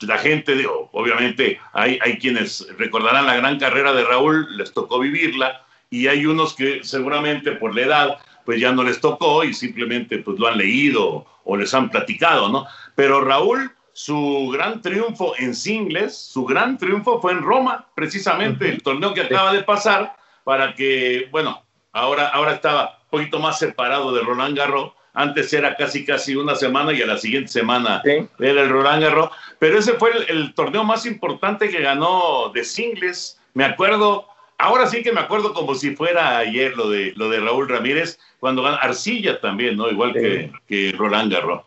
la 0.00 0.18
gente, 0.18 0.64
obviamente, 0.92 1.58
hay, 1.72 1.98
hay 2.02 2.18
quienes 2.18 2.66
recordarán 2.78 3.26
la 3.26 3.36
gran 3.36 3.58
carrera 3.58 3.92
de 3.92 4.04
Raúl, 4.04 4.56
les 4.56 4.72
tocó 4.72 5.00
vivirla, 5.00 5.64
y 5.90 6.08
hay 6.08 6.26
unos 6.26 6.54
que 6.54 6.82
seguramente 6.82 7.52
por 7.52 7.74
la 7.74 7.82
edad, 7.82 8.18
pues 8.44 8.60
ya 8.60 8.72
no 8.72 8.82
les 8.82 9.00
tocó 9.00 9.44
y 9.44 9.54
simplemente 9.54 10.18
pues 10.18 10.38
lo 10.38 10.48
han 10.48 10.58
leído 10.58 11.24
o 11.44 11.56
les 11.56 11.72
han 11.74 11.90
platicado, 11.90 12.48
¿no? 12.48 12.66
Pero 12.94 13.20
Raúl, 13.20 13.70
su 13.94 14.50
gran 14.52 14.82
triunfo 14.82 15.34
en 15.38 15.54
singles, 15.54 16.18
su 16.18 16.44
gran 16.44 16.76
triunfo 16.76 17.20
fue 17.20 17.30
en 17.30 17.42
Roma, 17.42 17.86
precisamente 17.94 18.68
el 18.68 18.82
torneo 18.82 19.14
que 19.14 19.22
acaba 19.22 19.52
de 19.52 19.62
pasar, 19.62 20.16
para 20.42 20.74
que, 20.74 21.28
bueno, 21.30 21.62
ahora, 21.92 22.28
ahora 22.28 22.54
estaba 22.54 22.98
un 23.04 23.10
poquito 23.20 23.38
más 23.38 23.60
separado 23.60 24.12
de 24.12 24.22
Roland 24.22 24.58
Garros, 24.58 24.92
antes 25.14 25.52
era 25.52 25.76
casi 25.76 26.04
casi 26.04 26.34
una 26.34 26.56
semana 26.56 26.92
y 26.92 27.00
a 27.02 27.06
la 27.06 27.16
siguiente 27.16 27.52
semana 27.52 28.02
era 28.04 28.62
el 28.62 28.68
Roland 28.68 29.00
Garros. 29.00 29.30
Pero 29.60 29.78
ese 29.78 29.92
fue 29.92 30.10
el, 30.28 30.52
torneo 30.54 30.82
más 30.82 31.06
importante 31.06 31.70
que 31.70 31.80
ganó 31.80 32.50
de 32.52 32.64
singles. 32.64 33.40
Me 33.54 33.64
acuerdo, 33.64 34.26
ahora 34.58 34.88
sí 34.88 35.04
que 35.04 35.12
me 35.12 35.20
acuerdo 35.20 35.54
como 35.54 35.76
si 35.76 35.94
fuera 35.94 36.38
ayer 36.38 36.76
lo 36.76 36.90
de, 36.90 37.12
lo 37.14 37.28
de 37.30 37.38
Raúl 37.38 37.68
Ramírez, 37.68 38.18
cuando 38.40 38.64
ganó 38.64 38.76
Arcilla 38.78 39.40
también, 39.40 39.76
¿no? 39.76 39.88
Igual 39.88 40.14
que, 40.14 40.50
que 40.66 40.92
Roland 40.96 41.32
Garros. 41.32 41.62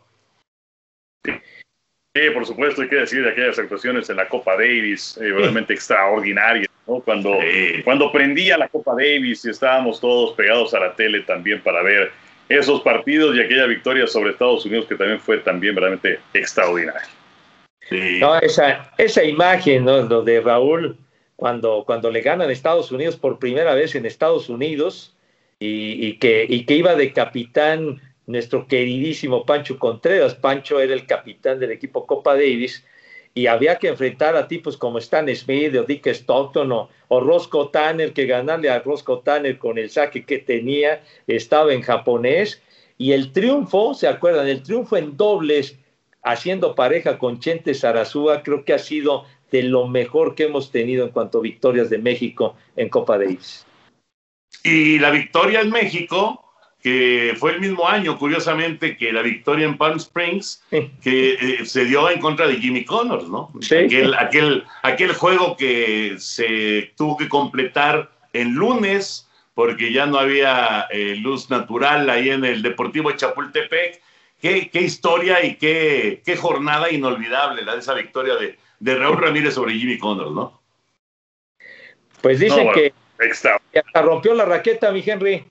Sí, 2.18 2.32
por 2.32 2.46
supuesto, 2.48 2.82
hay 2.82 2.90
que 2.90 2.96
decir 2.96 3.24
de 3.24 3.30
aquellas 3.30 3.60
actuaciones 3.60 4.10
en 4.10 4.16
la 4.16 4.28
Copa 4.28 4.54
Davis, 4.54 5.18
eh, 5.22 5.30
realmente 5.30 5.74
extraordinarias, 5.76 6.68
¿no? 6.88 7.00
Cuando, 7.02 7.38
cuando 7.84 8.12
prendía 8.12 8.58
la 8.58 8.68
Copa 8.70 8.94
Davis 8.94 9.46
y 9.46 9.52
estábamos 9.52 10.02
todos 10.02 10.34
pegados 10.34 10.74
a 10.74 10.80
la 10.80 10.96
tele 10.96 11.22
también 11.22 11.62
para 11.62 11.84
ver 11.84 12.12
esos 12.50 12.82
partidos 12.82 13.36
y 13.36 13.42
aquella 13.42 13.68
victoria 13.68 14.08
sobre 14.08 14.32
Estados 14.32 14.66
Unidos 14.66 14.88
que 14.88 14.96
también 14.96 15.20
fue 15.20 15.38
también 15.40 15.76
verdaderamente 15.76 16.20
extraordinaria. 16.34 17.08
No, 18.20 18.40
esa, 18.40 18.92
esa 18.98 19.24
imagen 19.24 19.86
¿no? 19.86 20.22
de 20.24 20.42
Raúl 20.42 20.98
cuando, 21.36 21.84
cuando 21.86 22.10
le 22.10 22.22
ganan 22.22 22.50
Estados 22.50 22.92
Unidos 22.92 23.16
por 23.16 23.38
primera 23.38 23.76
vez 23.76 23.94
en 23.94 24.08
Estados 24.08 24.50
Unidos 24.50 25.16
y, 25.60 26.18
que, 26.18 26.48
y 26.50 26.66
que 26.66 26.76
iba 26.76 26.96
de 26.96 27.14
capitán 27.14 28.02
nuestro 28.28 28.68
queridísimo 28.68 29.46
Pancho 29.46 29.80
Contreras. 29.80 30.36
Pancho 30.36 30.80
era 30.80 30.94
el 30.94 31.08
capitán 31.08 31.60
del 31.60 31.72
equipo 31.72 32.06
Copa 32.06 32.36
Davis 32.36 32.86
y 33.34 33.48
había 33.48 33.78
que 33.78 33.88
enfrentar 33.88 34.36
a 34.36 34.48
tipos 34.48 34.78
como 34.78 34.98
Stan 34.98 35.28
Smith 35.36 35.76
o 35.76 35.84
Dick 35.84 36.08
Stockton 36.08 36.72
o, 36.72 36.90
Roscoe 37.10 37.70
Tanner, 37.72 38.12
que 38.12 38.26
ganarle 38.26 38.70
a 38.70 38.80
Roscoe 38.80 39.22
Tanner 39.24 39.58
con 39.58 39.78
el 39.78 39.90
saque 39.90 40.26
que 40.26 40.40
tenía 40.40 41.04
estaba 41.28 41.74
en 41.74 41.82
japonés. 41.82 42.62
Y 42.98 43.12
el 43.12 43.32
triunfo, 43.32 43.94
¿se 43.94 44.08
acuerdan? 44.08 44.48
El 44.48 44.64
triunfo 44.64 44.98
en 44.98 45.16
dobles, 45.16 45.78
haciendo 46.24 46.74
pareja 46.76 47.20
con 47.20 47.40
Chente 47.40 47.76
Sarazúa, 47.76 48.42
creo 48.42 48.66
que 48.66 48.74
ha 48.74 48.80
sido 48.80 49.26
de 49.52 49.64
lo 49.64 49.88
mejor 49.88 50.36
que 50.36 50.46
hemos 50.46 50.72
tenido 50.72 51.06
en 51.06 51.12
cuanto 51.12 51.38
a 51.38 51.42
victorias 51.42 51.90
de 51.90 52.00
México 52.00 52.56
en 52.76 52.90
Copa 52.90 53.18
Davis. 53.18 53.66
Y 54.64 54.98
la 55.00 55.12
victoria 55.12 55.62
en 55.62 55.70
México 55.70 56.47
que 56.82 57.36
fue 57.38 57.54
el 57.54 57.60
mismo 57.60 57.88
año, 57.88 58.18
curiosamente, 58.18 58.98
que 58.98 59.12
la 59.12 59.22
victoria 59.22 59.66
en 59.66 59.78
Palm 59.78 59.98
Springs, 59.98 60.64
que 60.70 61.34
eh, 61.34 61.66
se 61.66 61.86
dio 61.86 62.10
en 62.10 62.20
contra 62.20 62.48
de 62.48 62.58
Jimmy 62.58 62.86
Connors, 62.86 63.28
¿no? 63.28 63.52
Aquel, 63.64 64.14
aquel, 64.14 64.64
aquel 64.84 65.14
juego 65.14 65.58
que 65.58 66.16
se 66.20 66.94
tuvo 66.96 67.18
que 67.18 67.28
completar 67.28 68.12
en 68.34 68.54
lunes, 68.54 69.28
porque 69.56 69.92
ya 69.92 70.06
no 70.06 70.20
había 70.20 70.88
eh, 70.92 71.16
luz 71.20 71.50
natural 71.50 72.10
ahí 72.10 72.30
en 72.30 72.46
el 72.46 72.62
Deportivo 72.62 73.12
Chapultepec. 73.12 74.00
Qué, 74.40 74.70
qué 74.70 74.82
historia 74.82 75.44
y 75.44 75.56
qué, 75.56 76.22
qué, 76.24 76.38
jornada 76.38 76.92
inolvidable 76.92 77.64
la 77.64 77.74
de 77.74 77.80
esa 77.80 77.96
victoria 77.96 78.36
de, 78.36 78.56
de 78.80 78.96
Raúl 78.96 79.18
Ramírez 79.18 79.56
sobre 79.56 79.74
Jimmy 79.74 79.98
Connors, 79.98 80.32
¿no? 80.32 80.62
Pues 82.22 82.40
dicen 82.40 82.72
que, 82.72 82.94
que 83.18 83.80
hasta 83.80 84.02
rompió 84.04 84.36
la 84.36 84.46
raqueta, 84.46 84.92
mi 84.92 85.04
Henry. 85.04 85.44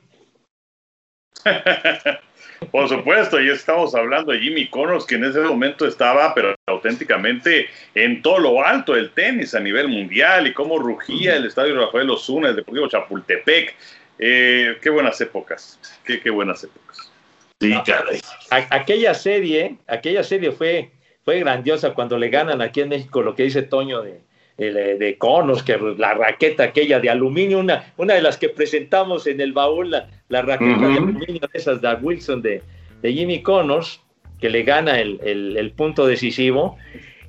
Por 2.72 2.88
supuesto, 2.88 3.40
y 3.40 3.50
estamos 3.50 3.94
hablando 3.94 4.32
de 4.32 4.38
Jimmy 4.40 4.68
Connors, 4.68 5.04
que 5.04 5.16
en 5.16 5.24
ese 5.24 5.40
momento 5.40 5.86
estaba, 5.86 6.34
pero 6.34 6.54
auténticamente 6.66 7.68
en 7.94 8.22
todo 8.22 8.38
lo 8.38 8.64
alto 8.64 8.94
del 8.94 9.10
tenis 9.10 9.54
a 9.54 9.60
nivel 9.60 9.88
mundial 9.88 10.46
y 10.46 10.54
cómo 10.54 10.78
rugía 10.78 11.36
el 11.36 11.46
estadio 11.46 11.78
Rafael 11.78 12.08
Osuna, 12.10 12.48
el 12.48 12.56
Deportivo 12.56 12.88
Chapultepec. 12.88 13.74
Eh, 14.18 14.78
qué 14.80 14.90
buenas 14.90 15.20
épocas, 15.20 15.78
qué, 16.04 16.20
qué 16.20 16.30
buenas 16.30 16.64
épocas. 16.64 17.12
Sí, 17.60 17.74
caray. 17.84 18.20
aquella 18.50 19.14
serie, 19.14 19.76
aquella 19.86 20.22
serie 20.22 20.52
fue, 20.52 20.90
fue 21.24 21.40
grandiosa 21.40 21.92
cuando 21.92 22.18
le 22.18 22.28
ganan 22.30 22.60
aquí 22.62 22.80
en 22.80 22.90
México 22.90 23.22
lo 23.22 23.34
que 23.34 23.44
dice 23.44 23.62
Toño 23.62 24.02
de, 24.02 24.20
de, 24.56 24.96
de 24.96 25.18
conos, 25.18 25.62
que 25.62 25.76
la 25.98 26.14
raqueta 26.14 26.64
aquella 26.64 26.98
de 26.98 27.10
aluminio, 27.10 27.58
una, 27.58 27.92
una 27.96 28.14
de 28.14 28.22
las 28.22 28.36
que 28.36 28.48
presentamos 28.48 29.26
en 29.26 29.40
el 29.40 29.52
baúl, 29.52 29.90
la, 29.90 30.08
la 30.28 30.42
raqueta 30.42 30.88
de 30.88 30.96
aluminio 30.96 31.42
de 31.52 31.58
esas 31.58 31.80
de 31.80 31.94
Wilson 31.94 32.42
de, 32.42 32.62
de 33.02 33.12
Jimmy 33.12 33.42
Connors, 33.42 34.00
que 34.40 34.50
le 34.50 34.62
gana 34.62 35.00
el, 35.00 35.20
el, 35.24 35.56
el 35.56 35.70
punto 35.72 36.06
decisivo. 36.06 36.76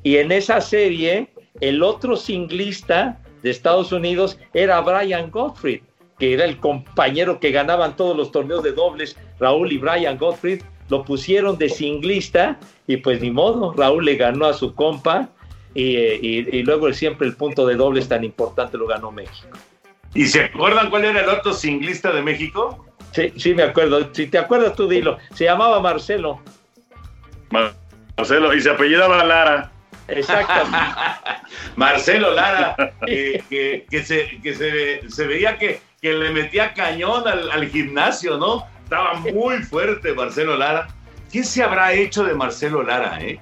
Y 0.04 0.18
en 0.18 0.32
esa 0.32 0.62
serie, 0.62 1.28
el 1.60 1.84
otro 1.84 2.16
singlista 2.16 3.20
de 3.44 3.50
Estados 3.50 3.92
Unidos 3.92 4.40
era 4.54 4.82
Brian 4.82 5.30
Gottfried, 5.30 5.82
que 6.20 6.34
era 6.34 6.46
el 6.46 6.58
compañero 6.58 7.40
que 7.40 7.52
ganaban 7.52 7.96
todos 7.96 8.16
los 8.16 8.32
torneos 8.32 8.64
de 8.64 8.72
dobles, 8.72 9.18
Raúl 9.40 9.72
y 9.72 9.78
Brian 9.78 10.18
Gottfried, 10.18 10.62
lo 10.90 11.04
pusieron 11.04 11.58
de 11.58 11.70
singlista 11.70 12.58
y 12.88 12.98
pues 12.98 13.22
ni 13.22 13.30
modo, 13.30 13.74
Raúl 13.74 14.06
le 14.06 14.16
ganó 14.16 14.46
a 14.46 14.54
su 14.54 14.74
compa 14.74 15.30
y, 15.78 15.96
y, 15.96 16.50
y 16.52 16.64
luego 16.64 16.92
siempre 16.92 17.28
el 17.28 17.36
punto 17.36 17.68
de 17.68 17.76
dobles 17.76 18.08
tan 18.10 18.24
importante 18.24 18.80
lo 18.80 18.88
ganó 18.88 19.12
México. 19.12 19.60
¿Y 20.16 20.26
se 20.26 20.46
acuerdan 20.46 20.90
cuál 20.90 21.06
era 21.06 21.22
el 21.22 21.30
otro 21.30 21.54
singlista 21.54 22.12
de 22.12 22.24
México? 22.24 22.84
Sí, 23.12 23.32
sí, 23.38 23.54
me 23.54 23.62
acuerdo. 23.62 24.10
Si 24.12 24.26
te 24.26 24.40
acuerdas 24.40 24.76
tú, 24.76 24.88
dilo. 24.88 25.20
Se 25.36 25.44
llamaba 25.44 25.80
Marcelo. 25.80 26.42
Marcelo, 28.18 28.56
y 28.56 28.62
se 28.62 28.72
apellidaba 28.72 29.24
Lara. 29.24 29.72
Exactamente. 30.08 30.78
Marcelo 31.76 32.34
Lara, 32.34 32.76
que, 33.06 33.44
que, 33.48 33.86
que, 33.88 34.04
se, 34.04 34.42
que 34.42 34.56
se, 34.56 35.08
se, 35.12 35.28
veía 35.28 35.60
que, 35.60 35.80
que 36.02 36.14
le 36.14 36.32
metía 36.32 36.74
cañón 36.74 37.28
al, 37.28 37.52
al, 37.52 37.68
gimnasio, 37.68 38.38
¿no? 38.38 38.66
Estaba 38.84 39.14
muy 39.14 39.60
fuerte 39.60 40.16
Marcelo 40.16 40.58
Lara. 40.58 40.88
¿Qué 41.32 41.44
se 41.44 41.62
habrá 41.62 41.94
hecho 41.94 42.24
de 42.24 42.34
Marcelo 42.34 42.82
Lara, 42.82 43.20
eh? 43.22 43.40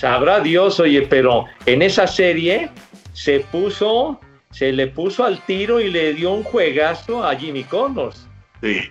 Sabrá 0.00 0.40
Dios, 0.40 0.80
oye, 0.80 1.02
pero 1.02 1.44
en 1.66 1.82
esa 1.82 2.06
serie 2.06 2.70
se 3.12 3.40
puso, 3.40 4.18
se 4.50 4.72
le 4.72 4.86
puso 4.86 5.26
al 5.26 5.44
tiro 5.44 5.78
y 5.78 5.90
le 5.90 6.14
dio 6.14 6.30
un 6.30 6.42
juegazo 6.42 7.22
a 7.22 7.36
Jimmy 7.36 7.64
Connors. 7.64 8.26
Sí. 8.62 8.90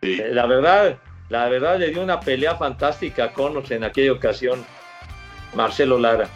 sí. 0.00 0.22
La 0.30 0.46
verdad, 0.46 0.96
la 1.28 1.48
verdad 1.48 1.76
le 1.80 1.88
dio 1.88 2.04
una 2.04 2.20
pelea 2.20 2.54
fantástica 2.54 3.24
a 3.24 3.32
Connors 3.32 3.72
en 3.72 3.82
aquella 3.82 4.12
ocasión, 4.12 4.64
Marcelo 5.56 5.98
Lara. 5.98 6.28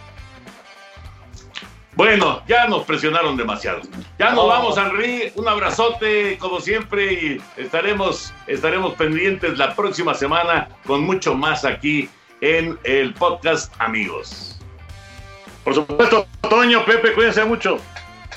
Bueno, 1.95 2.43
ya 2.49 2.66
nos 2.66 2.82
presionaron 2.82 3.37
demasiado. 3.37 3.82
Ya 4.18 4.32
nos 4.32 4.47
oh. 4.47 4.49
vamos, 4.49 4.76
Henry. 4.76 5.30
Un 5.37 5.47
abrazote, 5.47 6.39
como 6.39 6.59
siempre, 6.59 7.12
y 7.12 7.41
estaremos, 7.57 8.34
estaremos 8.49 8.95
pendientes 8.95 9.57
la 9.59 9.76
próxima 9.76 10.12
semana 10.12 10.70
con 10.84 11.05
mucho 11.05 11.37
más 11.37 11.64
aquí 11.64 12.11
en 12.41 12.78
el 12.84 13.14
podcast, 13.14 13.72
amigos. 13.78 14.59
Por 15.64 15.74
supuesto, 15.74 16.26
Toño, 16.49 16.84
Pepe, 16.84 17.12
cuídense 17.14 17.45
mucho. 17.45 17.78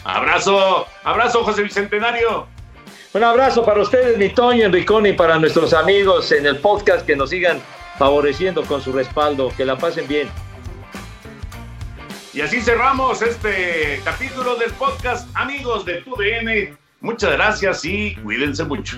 Abrazo, 0.04 0.88
abrazo, 1.04 1.44
José 1.44 1.64
Bicentenario. 1.64 2.48
Un 3.14 3.24
abrazo 3.24 3.66
para 3.66 3.82
ustedes, 3.82 4.18
mi 4.18 4.30
Toño, 4.30 4.66
Enricón, 4.66 5.06
y 5.06 5.14
para 5.14 5.38
nuestros 5.40 5.74
amigos 5.74 6.32
en 6.32 6.46
el 6.46 6.58
podcast 6.58 7.06
que 7.06 7.16
nos 7.16 7.32
sigan 7.32 7.62
favoreciendo 7.98 8.64
con 8.64 8.82
su 8.82 8.94
respaldo. 8.94 9.52
Que 9.56 9.66
la 9.66 9.78
pasen 9.78 10.08
bien. 10.08 10.30
Y 12.34 12.42
así 12.42 12.62
cerramos 12.62 13.22
este 13.22 14.02
capítulo 14.06 14.56
del 14.56 14.72
podcast 14.74 15.28
Amigos 15.36 15.86
de 15.86 16.02
TUDN. 16.02 16.78
Muchas 17.02 17.32
gracias 17.32 17.84
y 17.86 18.16
cuídense 18.16 18.64
mucho. 18.64 18.98